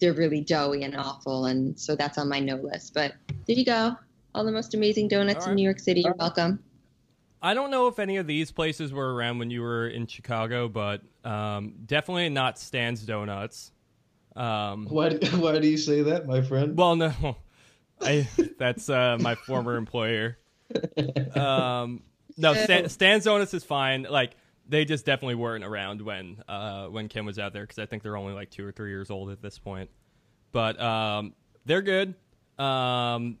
[0.00, 2.94] they're really doughy and awful, and so that's on my no list.
[2.94, 3.14] But
[3.46, 3.96] there you go.
[4.34, 5.56] All the most amazing donuts All in.
[5.56, 6.02] New York City.
[6.02, 6.62] You're welcome.
[7.40, 10.66] I don't know if any of these places were around when you were in Chicago,
[10.66, 13.70] but um, definitely not Stan's Donuts.
[14.34, 16.76] Um, Why why do you say that, my friend?
[16.76, 17.36] well, no,
[18.00, 18.26] I
[18.58, 20.38] that's uh, my former employer.
[21.36, 22.02] Um,
[22.36, 24.06] no, Stan, Stan's Donuts is fine.
[24.10, 24.32] Like
[24.68, 28.02] they just definitely weren't around when uh, when Kim was out there because I think
[28.02, 29.90] they're only like two or three years old at this point.
[30.52, 31.34] But um,
[31.64, 32.14] they're good.
[32.58, 33.38] Um,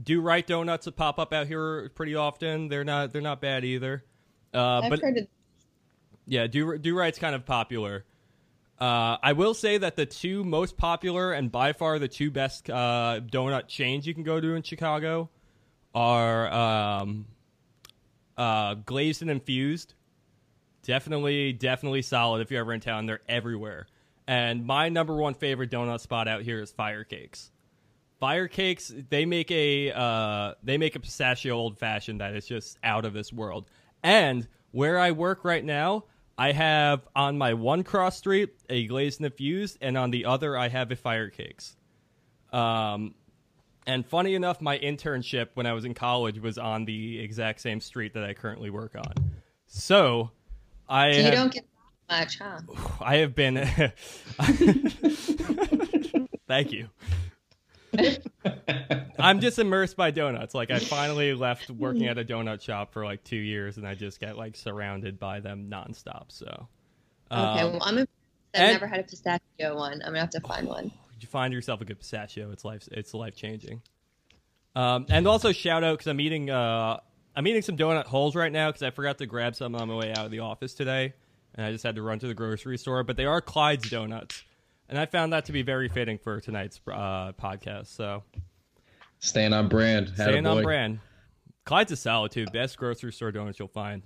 [0.00, 2.68] Do-Rite donuts that pop up out here pretty often.
[2.68, 4.04] They're not they're not bad either.
[4.52, 5.26] Uh, I've but heard of
[6.26, 8.04] yeah, do Do-Rite's kind of popular.
[8.80, 12.70] Uh, I will say that the two most popular and by far the two best
[12.70, 15.30] uh, donut chains you can go to in Chicago
[15.94, 17.26] are um,
[18.36, 19.94] uh, Glazed and Infused.
[20.88, 23.04] Definitely, definitely solid if you're ever in town.
[23.04, 23.86] They're everywhere.
[24.26, 27.50] And my number one favorite donut spot out here is Fire Cakes.
[28.20, 32.78] Fire Cakes, they make a uh, they make a pistachio old fashioned that is just
[32.82, 33.66] out of this world.
[34.02, 36.04] And where I work right now,
[36.38, 40.68] I have on my one cross street a glazed infused, and on the other I
[40.68, 41.76] have a Fire Cakes.
[42.50, 43.14] Um,
[43.86, 47.82] and funny enough, my internship when I was in college was on the exact same
[47.82, 49.12] street that I currently work on.
[49.66, 50.30] So
[50.88, 51.64] I So you have- don't get
[52.08, 52.60] that much, huh?
[53.00, 53.56] I have been.
[56.48, 56.88] Thank you.
[59.18, 60.54] I'm just immersed by donuts.
[60.54, 63.94] Like I finally left working at a donut shop for like two years, and I
[63.94, 66.24] just get like surrounded by them nonstop.
[66.28, 66.46] So,
[67.30, 67.98] Okay, um, well, I'm.
[67.98, 68.06] I've
[68.54, 69.94] and- never had a pistachio one.
[70.02, 70.90] I'm gonna have to find one.
[71.20, 72.50] you find yourself a good pistachio.
[72.52, 72.88] It's life.
[72.92, 73.82] It's life changing.
[74.76, 76.50] Um, and also shout out because I'm eating.
[76.50, 76.98] Uh,
[77.38, 79.94] I'm eating some donut holes right now because I forgot to grab some on my
[79.94, 81.12] way out of the office today,
[81.54, 83.04] and I just had to run to the grocery store.
[83.04, 84.42] But they are Clyde's donuts,
[84.88, 87.94] and I found that to be very fitting for tonight's uh, podcast.
[87.94, 88.24] So
[89.20, 90.08] Staying on brand.
[90.14, 90.98] staying on brand.
[91.64, 92.46] Clyde's a solid too.
[92.46, 94.02] Best grocery store donuts you'll find.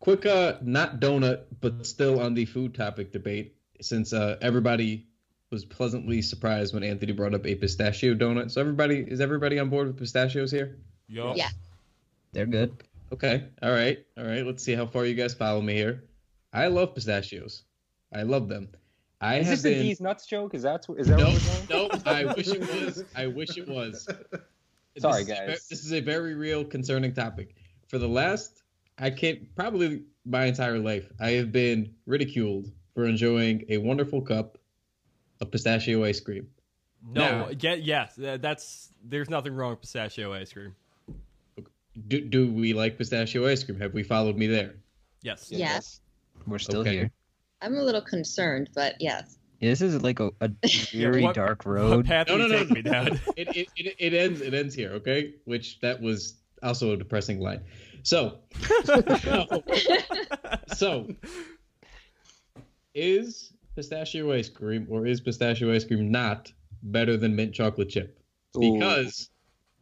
[0.00, 5.06] Quick, uh, not donut, but still on the food topic debate, since uh, everybody
[5.50, 8.50] was pleasantly surprised when Anthony brought up a pistachio donut.
[8.50, 10.78] So everybody is everybody on board with pistachios here?
[11.08, 11.34] Yo.
[11.34, 11.48] Yeah.
[12.32, 12.82] They're good.
[13.12, 13.44] Okay.
[13.62, 14.04] All right.
[14.18, 14.44] All right.
[14.44, 16.04] Let's see how far you guys follow me here.
[16.52, 17.62] I love pistachios.
[18.12, 18.68] I love them.
[19.20, 19.82] I Is have this a been.
[19.86, 20.54] D's nuts joke?
[20.54, 22.02] Is that is that No, what we're going?
[22.04, 22.10] no.
[22.10, 23.04] I wish it was.
[23.16, 24.06] I wish it was.
[24.98, 25.68] Sorry, This is guys.
[25.68, 27.54] This is a very real, concerning topic.
[27.88, 28.62] For the last,
[28.98, 34.58] I can't probably my entire life, I have been ridiculed for enjoying a wonderful cup
[35.40, 36.48] of pistachio ice cream.
[37.06, 37.46] No.
[37.46, 38.14] Now- Get yes.
[38.16, 40.74] that- That's there's nothing wrong with pistachio ice cream.
[42.06, 43.80] Do, do we like pistachio ice cream?
[43.80, 44.74] Have we followed me there?
[45.22, 45.48] Yes.
[45.50, 46.00] Yes.
[46.46, 46.92] We're still Okay.
[46.92, 47.10] here.
[47.60, 49.36] I'm a little concerned, but yes.
[49.60, 50.50] Yeah, this is like a, a
[50.92, 52.06] very what- dark road.
[52.06, 52.64] path No, no, no.
[52.66, 53.20] me down?
[53.36, 55.34] It, it, it, it ends it ends here, okay?
[55.44, 57.62] Which that was also a depressing line.
[58.04, 58.38] So,
[60.74, 61.08] so
[62.94, 66.52] is pistachio ice cream or is pistachio ice cream not
[66.82, 68.18] better than mint chocolate chip?
[68.56, 68.72] Ooh.
[68.72, 69.30] Because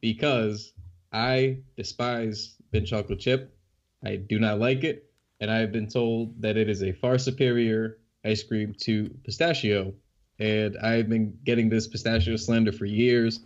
[0.03, 0.75] because
[1.15, 3.57] I despise mint chocolate chip.
[4.05, 5.11] I do not like it,
[5.41, 9.95] and I have been told that it is a far superior ice cream to pistachio.
[10.39, 13.41] And I've been getting this pistachio slander for years.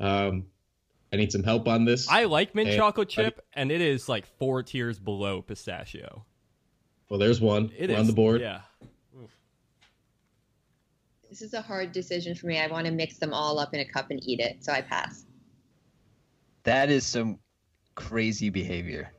[0.00, 0.46] Um,
[1.12, 2.08] I need some help on this.
[2.08, 3.28] I like mint Hey, chocolate buddy.
[3.28, 6.24] chip, and it is like four tiers below pistachio.
[7.08, 7.70] well, there's one.
[7.78, 8.40] It We're is on the board.
[8.40, 8.62] Yeah.
[11.32, 12.58] This is a hard decision for me.
[12.58, 14.82] I want to mix them all up in a cup and eat it, so I
[14.82, 15.24] pass.
[16.64, 17.38] That is some
[17.94, 19.10] crazy behavior.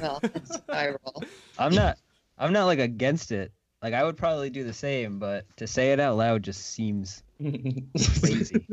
[0.00, 1.22] Well, that's how I roll.
[1.58, 1.98] I'm not
[2.38, 3.52] I'm not like against it.
[3.82, 7.22] Like I would probably do the same, but to say it out loud just seems
[7.38, 8.66] Crazy.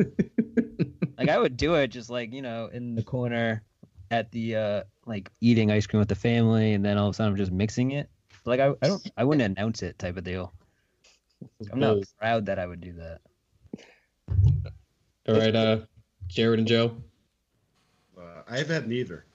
[1.18, 3.64] like I would do it just like, you know, in the corner
[4.12, 7.18] at the uh like eating ice cream with the family and then all of a
[7.18, 8.10] sudden I'm just mixing it.
[8.46, 10.54] Like I, I don't I wouldn't announce it type of deal.
[11.72, 13.20] I'm not proud that I would do that.
[15.28, 15.80] All right, uh,
[16.28, 16.96] Jared and Joe.
[18.18, 19.26] Uh, I've had neither.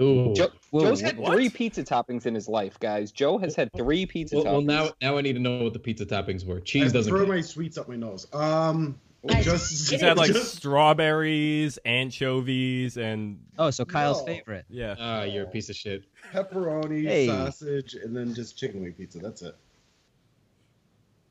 [0.00, 0.32] Ooh.
[0.34, 1.32] Joe, Whoa, Joe's had what?
[1.32, 3.12] three pizza toppings in his life, guys.
[3.12, 4.66] Joe has had three pizza Well, toppings.
[4.66, 6.60] well, now now I need to know what the pizza toppings were.
[6.60, 7.10] Cheese I doesn't.
[7.10, 7.28] throw count.
[7.30, 8.26] my sweets up my nose.
[8.32, 14.26] Um, I- just He's had like just- strawberries, anchovies, and Oh, so Kyle's No.
[14.26, 14.64] favorite.
[14.70, 14.96] yeah.
[14.98, 16.04] Ah, you're a piece of shit.
[16.32, 17.26] pepperoni, Hey.
[17.26, 19.18] sausage, and then just chicken wing pizza.
[19.18, 19.54] That's it.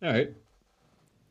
[0.01, 0.33] All right.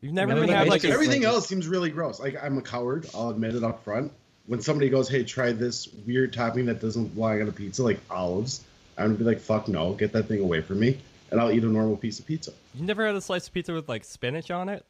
[0.01, 0.93] You've never Never even had had like ice a cream.
[0.93, 2.19] Everything else seems really gross.
[2.19, 3.07] Like I'm a coward.
[3.13, 4.11] I'll admit it up front.
[4.47, 7.99] When somebody goes, "Hey, try this weird topping that doesn't belong on a pizza, like
[8.09, 8.61] olives,"
[8.97, 10.97] I'm gonna be like, "Fuck no, get that thing away from me,"
[11.29, 12.51] and I'll eat a normal piece of pizza.
[12.73, 14.83] You never had a slice of pizza with like spinach on it?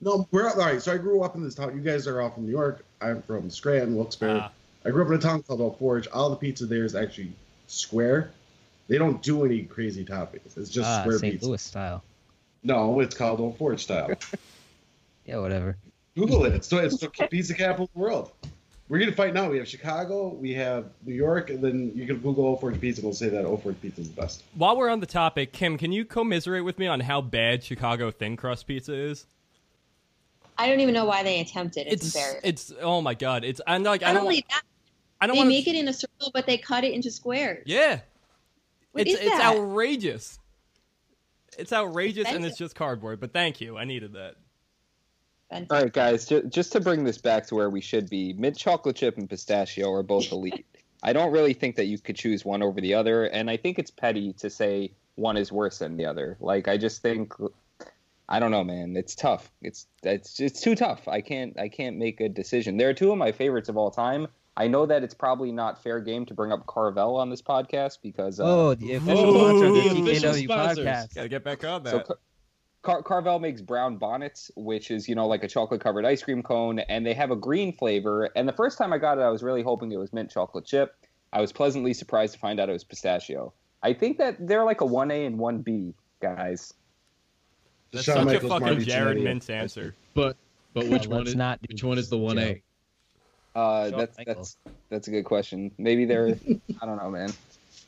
[0.00, 0.80] No, we're all right.
[0.80, 1.74] So I grew up in this town.
[1.74, 2.84] You guys are all from New York.
[3.00, 4.38] I'm from Scranton, Wilkes-Barre.
[4.40, 4.52] Ah.
[4.84, 6.06] I grew up in a town called Old Forge.
[6.08, 7.32] All the pizza there is actually
[7.66, 8.30] square.
[8.86, 10.56] They don't do any crazy toppings.
[10.56, 11.32] It's just ah, square St.
[11.34, 11.48] pizza.
[11.48, 12.04] Louis style.
[12.62, 14.10] No, it's called Old Forge style.
[15.26, 15.76] Yeah, whatever.
[16.16, 16.54] Google it.
[16.54, 18.32] It's the, it's the pizza capital of the world.
[18.88, 19.50] We're gonna fight now.
[19.50, 23.02] We have Chicago, we have New York, and then you can Google Old Forge pizza.
[23.02, 24.42] and It'll say that Old Forge pizza is the best.
[24.54, 28.10] While we're on the topic, Kim, can you commiserate with me on how bad Chicago
[28.10, 29.26] thin crust pizza is?
[30.56, 31.86] I don't even know why they attempt it.
[31.88, 32.40] It's, It's embarrassing.
[32.44, 34.62] it's oh my god, it's I'm like I don't only that,
[35.20, 37.64] I don't they want make it in a circle, but they cut it into squares.
[37.66, 38.00] Yeah,
[38.92, 39.54] What it's is it's that?
[39.56, 40.38] outrageous.
[41.58, 42.48] It's outrageous and Expensive.
[42.50, 43.20] it's just cardboard.
[43.20, 44.36] But thank you, I needed that.
[45.50, 45.72] Fantastic.
[45.72, 48.56] All right, guys, ju- just to bring this back to where we should be, mint
[48.56, 50.66] chocolate chip and pistachio are both elite.
[51.02, 53.78] I don't really think that you could choose one over the other, and I think
[53.78, 56.36] it's petty to say one is worse than the other.
[56.40, 57.32] Like, I just think,
[58.28, 58.96] I don't know, man.
[58.96, 59.50] It's tough.
[59.62, 61.08] It's it's it's too tough.
[61.08, 62.76] I can't I can't make a decision.
[62.76, 64.26] There are two of my favorites of all time.
[64.58, 67.98] I know that it's probably not fair game to bring up Carvel on this podcast
[68.02, 71.14] because uh, Oh, the official Ooh, sponsor of the the official TKW podcast.
[71.14, 71.90] Gotta get back on that.
[71.90, 72.18] So Car-
[72.82, 76.42] Car- Carvel makes brown bonnets, which is you know like a chocolate covered ice cream
[76.42, 78.30] cone, and they have a green flavor.
[78.34, 80.64] And the first time I got it, I was really hoping it was mint chocolate
[80.64, 80.92] chip.
[81.32, 83.52] I was pleasantly surprised to find out it was pistachio.
[83.84, 86.74] I think that they're like a one A and one B guys.
[87.92, 89.40] That's Shawn such Michaels, a fucking Marty Jared Jannetty.
[89.40, 89.94] Mintz answer.
[90.14, 90.36] But
[90.74, 92.62] But which one is not which one is the one A?
[93.58, 94.56] Uh, Shawn that's Michaels.
[94.64, 95.72] that's that's a good question.
[95.78, 96.28] Maybe they're.
[96.82, 97.32] I don't know, man.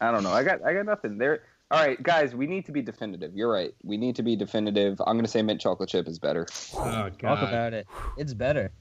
[0.00, 0.32] I don't know.
[0.32, 1.16] I got I got nothing.
[1.16, 1.42] There.
[1.70, 2.34] All right, guys.
[2.34, 3.36] We need to be definitive.
[3.36, 3.72] You're right.
[3.84, 5.00] We need to be definitive.
[5.06, 6.46] I'm gonna say mint chocolate chip is better.
[6.74, 7.86] Oh Talk about it.
[8.16, 8.72] It's better.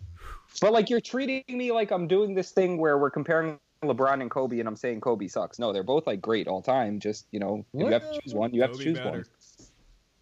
[0.61, 4.31] But like you're treating me like I'm doing this thing where we're comparing LeBron and
[4.31, 5.59] Kobe, and I'm saying Kobe sucks.
[5.59, 6.99] No, they're both like great all time.
[6.99, 9.11] Just you know, if you have to choose one, you have to choose better.
[9.11, 9.25] one.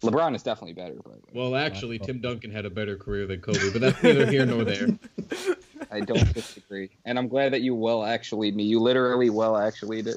[0.02, 3.70] LeBron is definitely better, but Well, actually, Tim Duncan had a better career than Kobe,
[3.72, 4.86] but that's neither here nor there.
[5.90, 6.90] I don't disagree.
[7.04, 8.64] And I'm glad that you well actually me.
[8.64, 10.16] You literally well actually did.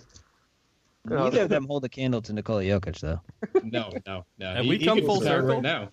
[1.06, 3.22] Neither of them hold a candle to Nikola Jokic, though.
[3.64, 4.48] No, no, no.
[4.54, 5.56] Have He- we he come full circle?
[5.56, 5.90] right now?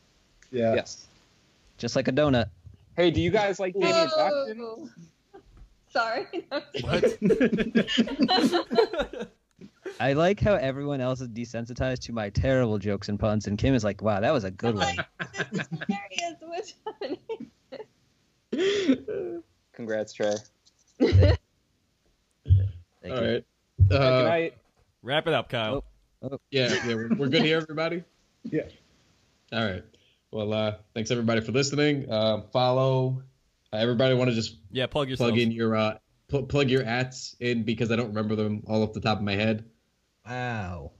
[0.50, 0.74] Yeah.
[0.74, 1.06] Yes.
[1.78, 2.50] Just like a donut.
[2.96, 4.58] Hey, do you guys like Damyean Dotson?
[4.58, 4.88] Whoa.
[5.90, 6.26] Sorry.
[10.00, 13.74] I like how everyone else is desensitized to my terrible jokes and puns, and Kim
[13.74, 14.96] is like, "Wow, that was a good one."
[15.52, 16.34] this hilarious.
[16.42, 16.74] Which
[18.52, 19.42] one?
[19.78, 20.34] Congrats, Trey.
[20.98, 21.38] Thank
[23.04, 23.14] All you.
[23.34, 23.44] right.
[23.88, 24.54] Good Uh, night.
[25.04, 25.84] Wrap it up, Kyle.
[26.50, 28.02] yeah, yeah, we're, we're good here, everybody.
[28.50, 28.62] Yeah.
[29.52, 29.84] All right.
[30.30, 32.10] Well, uh, thanks everybody for listening.
[32.10, 33.22] Uh, follow.
[33.72, 35.30] Uh, everybody want to just Yeah, plug yourself.
[35.30, 35.98] plug in your uh,
[36.28, 39.24] pl- plug your ats in because I don't remember them all off the top of
[39.24, 39.64] my head.
[40.26, 40.92] Wow.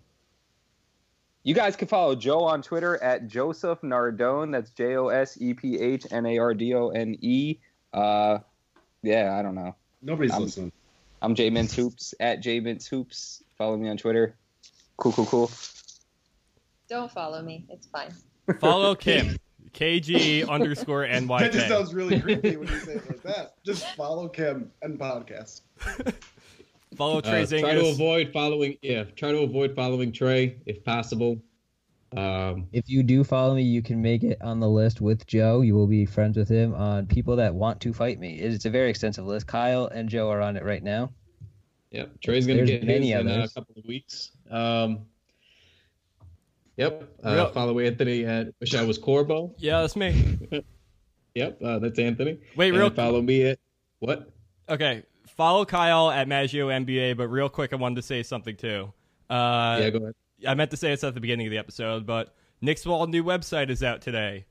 [1.45, 4.53] You guys can follow Joe on Twitter at Joseph Nardone.
[4.53, 7.57] That's J O S E P H N A R D O N E.
[7.95, 8.39] Uh,
[9.03, 9.75] yeah, I don't know.
[10.03, 10.73] Nobody's I'm- listening.
[11.21, 13.43] I'm J Mintz Hoops at J Mintz Hoops.
[13.57, 14.37] Follow me on Twitter.
[14.99, 15.51] Cool, cool, cool.
[16.89, 17.65] Don't follow me.
[17.69, 18.15] It's fine.
[18.61, 19.37] Follow Kim.
[19.75, 21.05] KG underscore
[21.41, 23.55] That just sounds really creepy when you say it like that.
[23.65, 25.63] Just follow Kim and podcast.
[26.97, 28.79] Follow Trey Uh, try to avoid following.
[28.81, 31.39] Yeah, try to avoid following Trey if possible.
[32.17, 35.61] Um, If you do follow me, you can make it on the list with Joe.
[35.61, 38.39] You will be friends with him on people that want to fight me.
[38.39, 39.47] It's a very extensive list.
[39.47, 41.11] Kyle and Joe are on it right now.
[41.91, 44.31] Yep, Trey's gonna There's get many his in a couple of weeks.
[44.51, 45.01] Um,
[46.77, 47.11] yep.
[47.25, 49.55] Uh, Real- follow Anthony at Wish I Was Corbo.
[49.59, 50.39] Yeah, that's me.
[51.35, 52.39] Yep, uh, that's Anthony.
[52.57, 53.61] Wait, And real follow me at
[54.01, 54.29] what?
[54.69, 57.17] Okay, follow Kyle at Maggio NBA.
[57.17, 58.93] But real quick, I wanted to say something too.
[59.31, 60.15] Uh, yeah, go ahead.
[60.47, 63.25] I meant to say this at the beginning of the episode, but Knicks Wall new
[63.25, 64.47] website is out today.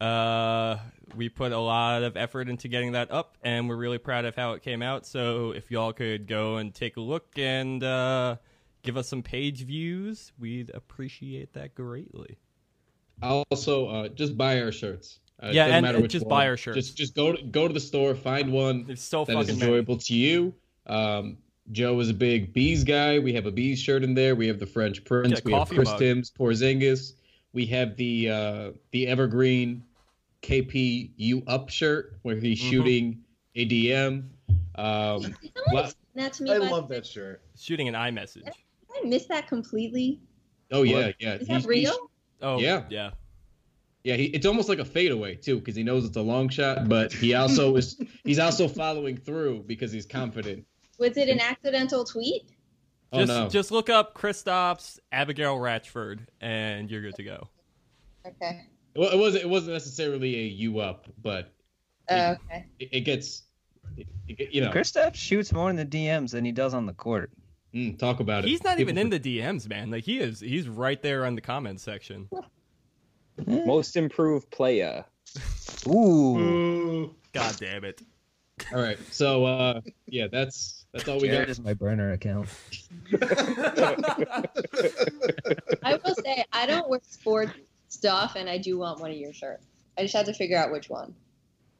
[0.00, 0.78] Uh,
[1.14, 4.34] we put a lot of effort into getting that up, and we're really proud of
[4.34, 5.06] how it came out.
[5.06, 8.36] So if y'all could go and take a look and uh,
[8.82, 12.38] give us some page views, we'd appreciate that greatly.
[13.22, 15.20] Also, uh, just buy our shirts.
[15.42, 16.30] Uh, it Yeah, doesn't and- just one.
[16.30, 16.76] buy our shirts.
[16.76, 19.58] Just just go to, go to the store, find one There's so that is fucking
[19.60, 19.70] many.
[19.70, 20.54] enjoyable to you.
[20.86, 21.38] Um,
[21.70, 23.18] Joe is a big bees guy.
[23.18, 24.34] We have a bees shirt in there.
[24.34, 25.28] We have the French Prince.
[25.34, 25.98] Get a we have Chris mug.
[25.98, 27.12] Timms, Porzingis.
[27.52, 29.84] We have the uh, the evergreen
[30.42, 32.70] KP U up shirt where he's Mhm.
[32.70, 33.24] shooting
[33.54, 34.24] a DM.
[34.74, 35.34] Um, Someone
[35.72, 36.52] Well, that to me.
[36.52, 37.42] I love that shirt.
[37.58, 38.44] Shooting an iMessage.
[38.44, 38.54] Did
[39.04, 40.20] I missed that completely.
[40.72, 41.34] oh yeah, yeah.
[41.34, 42.10] Is He's- that he's- real?
[42.40, 42.84] Oh Yeah.
[42.90, 43.10] yeah.
[44.04, 46.88] Yeah, he, it's almost like a fadeaway too, because he knows it's a long shot,
[46.88, 50.66] but he also is he's also following through because he's confident.
[50.98, 52.52] Was it an accidental tweet?
[53.12, 53.48] Oh just no!
[53.48, 57.48] just look up Kristaps Abigail Ratchford, and you're good to go.
[58.26, 58.66] Okay.
[58.96, 61.52] Well, it wasn't it wasn't necessarily a you up, but
[62.10, 62.66] Oh, okay.
[62.78, 63.42] it, it gets
[63.96, 66.92] it, it, you know Kristaps shoots more in the DMs than he does on the
[66.94, 67.30] court.
[67.74, 68.48] mm, talk about it.
[68.48, 69.90] He's not even People in the DMs, man.
[69.90, 70.40] Like he is.
[70.40, 72.28] He's right there on the comments section.
[73.46, 75.04] Most improved player.
[75.88, 76.38] Ooh.
[76.38, 77.14] Ooh.
[77.32, 78.02] God damn it.
[78.74, 81.50] all right, so uh, yeah, that's that's all we Jared got.
[81.50, 82.48] is my burner account.
[85.82, 87.52] I will say I don't wear sports
[87.88, 89.64] stuff, and I do want one of your shirts.
[89.98, 91.14] I just have to figure out which one.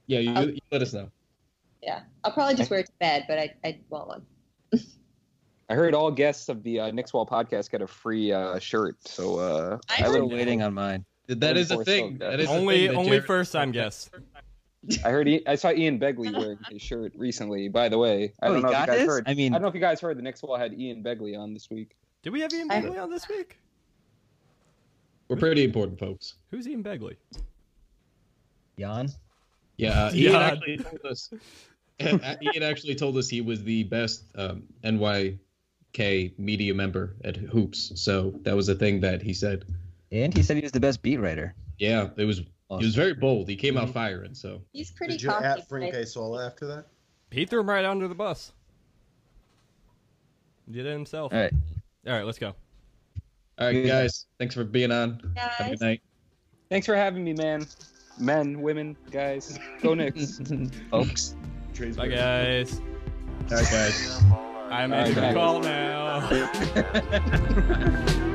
[0.06, 1.10] Yeah, you, you let us know.
[1.82, 4.22] Yeah, I'll probably just wear it to bed, but I, I want one.
[5.70, 8.96] I heard all guests of the uh, Knicks Wall podcast get a free uh, shirt.
[9.06, 11.04] So uh, I I I'm heard still would- waiting on mine.
[11.28, 12.14] That is a thing.
[12.14, 12.40] of That that.
[12.40, 14.10] is a only thing that only Jared- first time guests.
[15.04, 17.68] I heard he, I saw Ian Begley wearing his shirt recently.
[17.68, 19.06] By the way, I Oh, don't he know if you guys his?
[19.08, 19.24] heard.
[19.28, 21.38] I mean- I don't know if you guys heard the Knicks Wall had Ian Begley
[21.38, 21.96] on this week.
[22.22, 23.58] Did we have Ian Begley on this week?
[25.28, 26.34] We're pretty important folks.
[26.50, 27.16] Who's Ian Begley?
[28.78, 29.08] Jan?
[29.76, 30.38] Yeah, uh, Ian Yeah.
[30.40, 31.30] actually told us.
[32.00, 37.92] Ian actually told us he was the best um, NYK media member at Hoops.
[38.00, 39.64] So that was a thing that he said.
[40.10, 41.54] And he said he was the best beat writer.
[41.78, 42.42] Yeah, it was.
[42.78, 43.48] He was very bold.
[43.48, 43.92] He came out mm-hmm.
[43.92, 44.34] firing.
[44.34, 45.44] So He's pretty Did you cocky.
[45.44, 46.02] at Frank right?
[46.02, 46.86] Isola after that?
[47.30, 48.52] He threw him right under the bus.
[50.70, 51.32] Did it himself.
[51.32, 51.52] All right.
[52.06, 52.54] All right, let's go.
[53.58, 55.32] all right, guys, thanks for being on.
[55.36, 56.02] Have a good night.
[56.68, 57.66] Thanks for having me, man.
[58.18, 60.40] Men, women, guys, go Knicks.
[60.90, 61.36] Folks.
[61.96, 62.80] Bye, guys.
[63.50, 64.22] All right, guys.
[64.70, 65.60] I'm All right, making the call
[68.18, 68.28] now.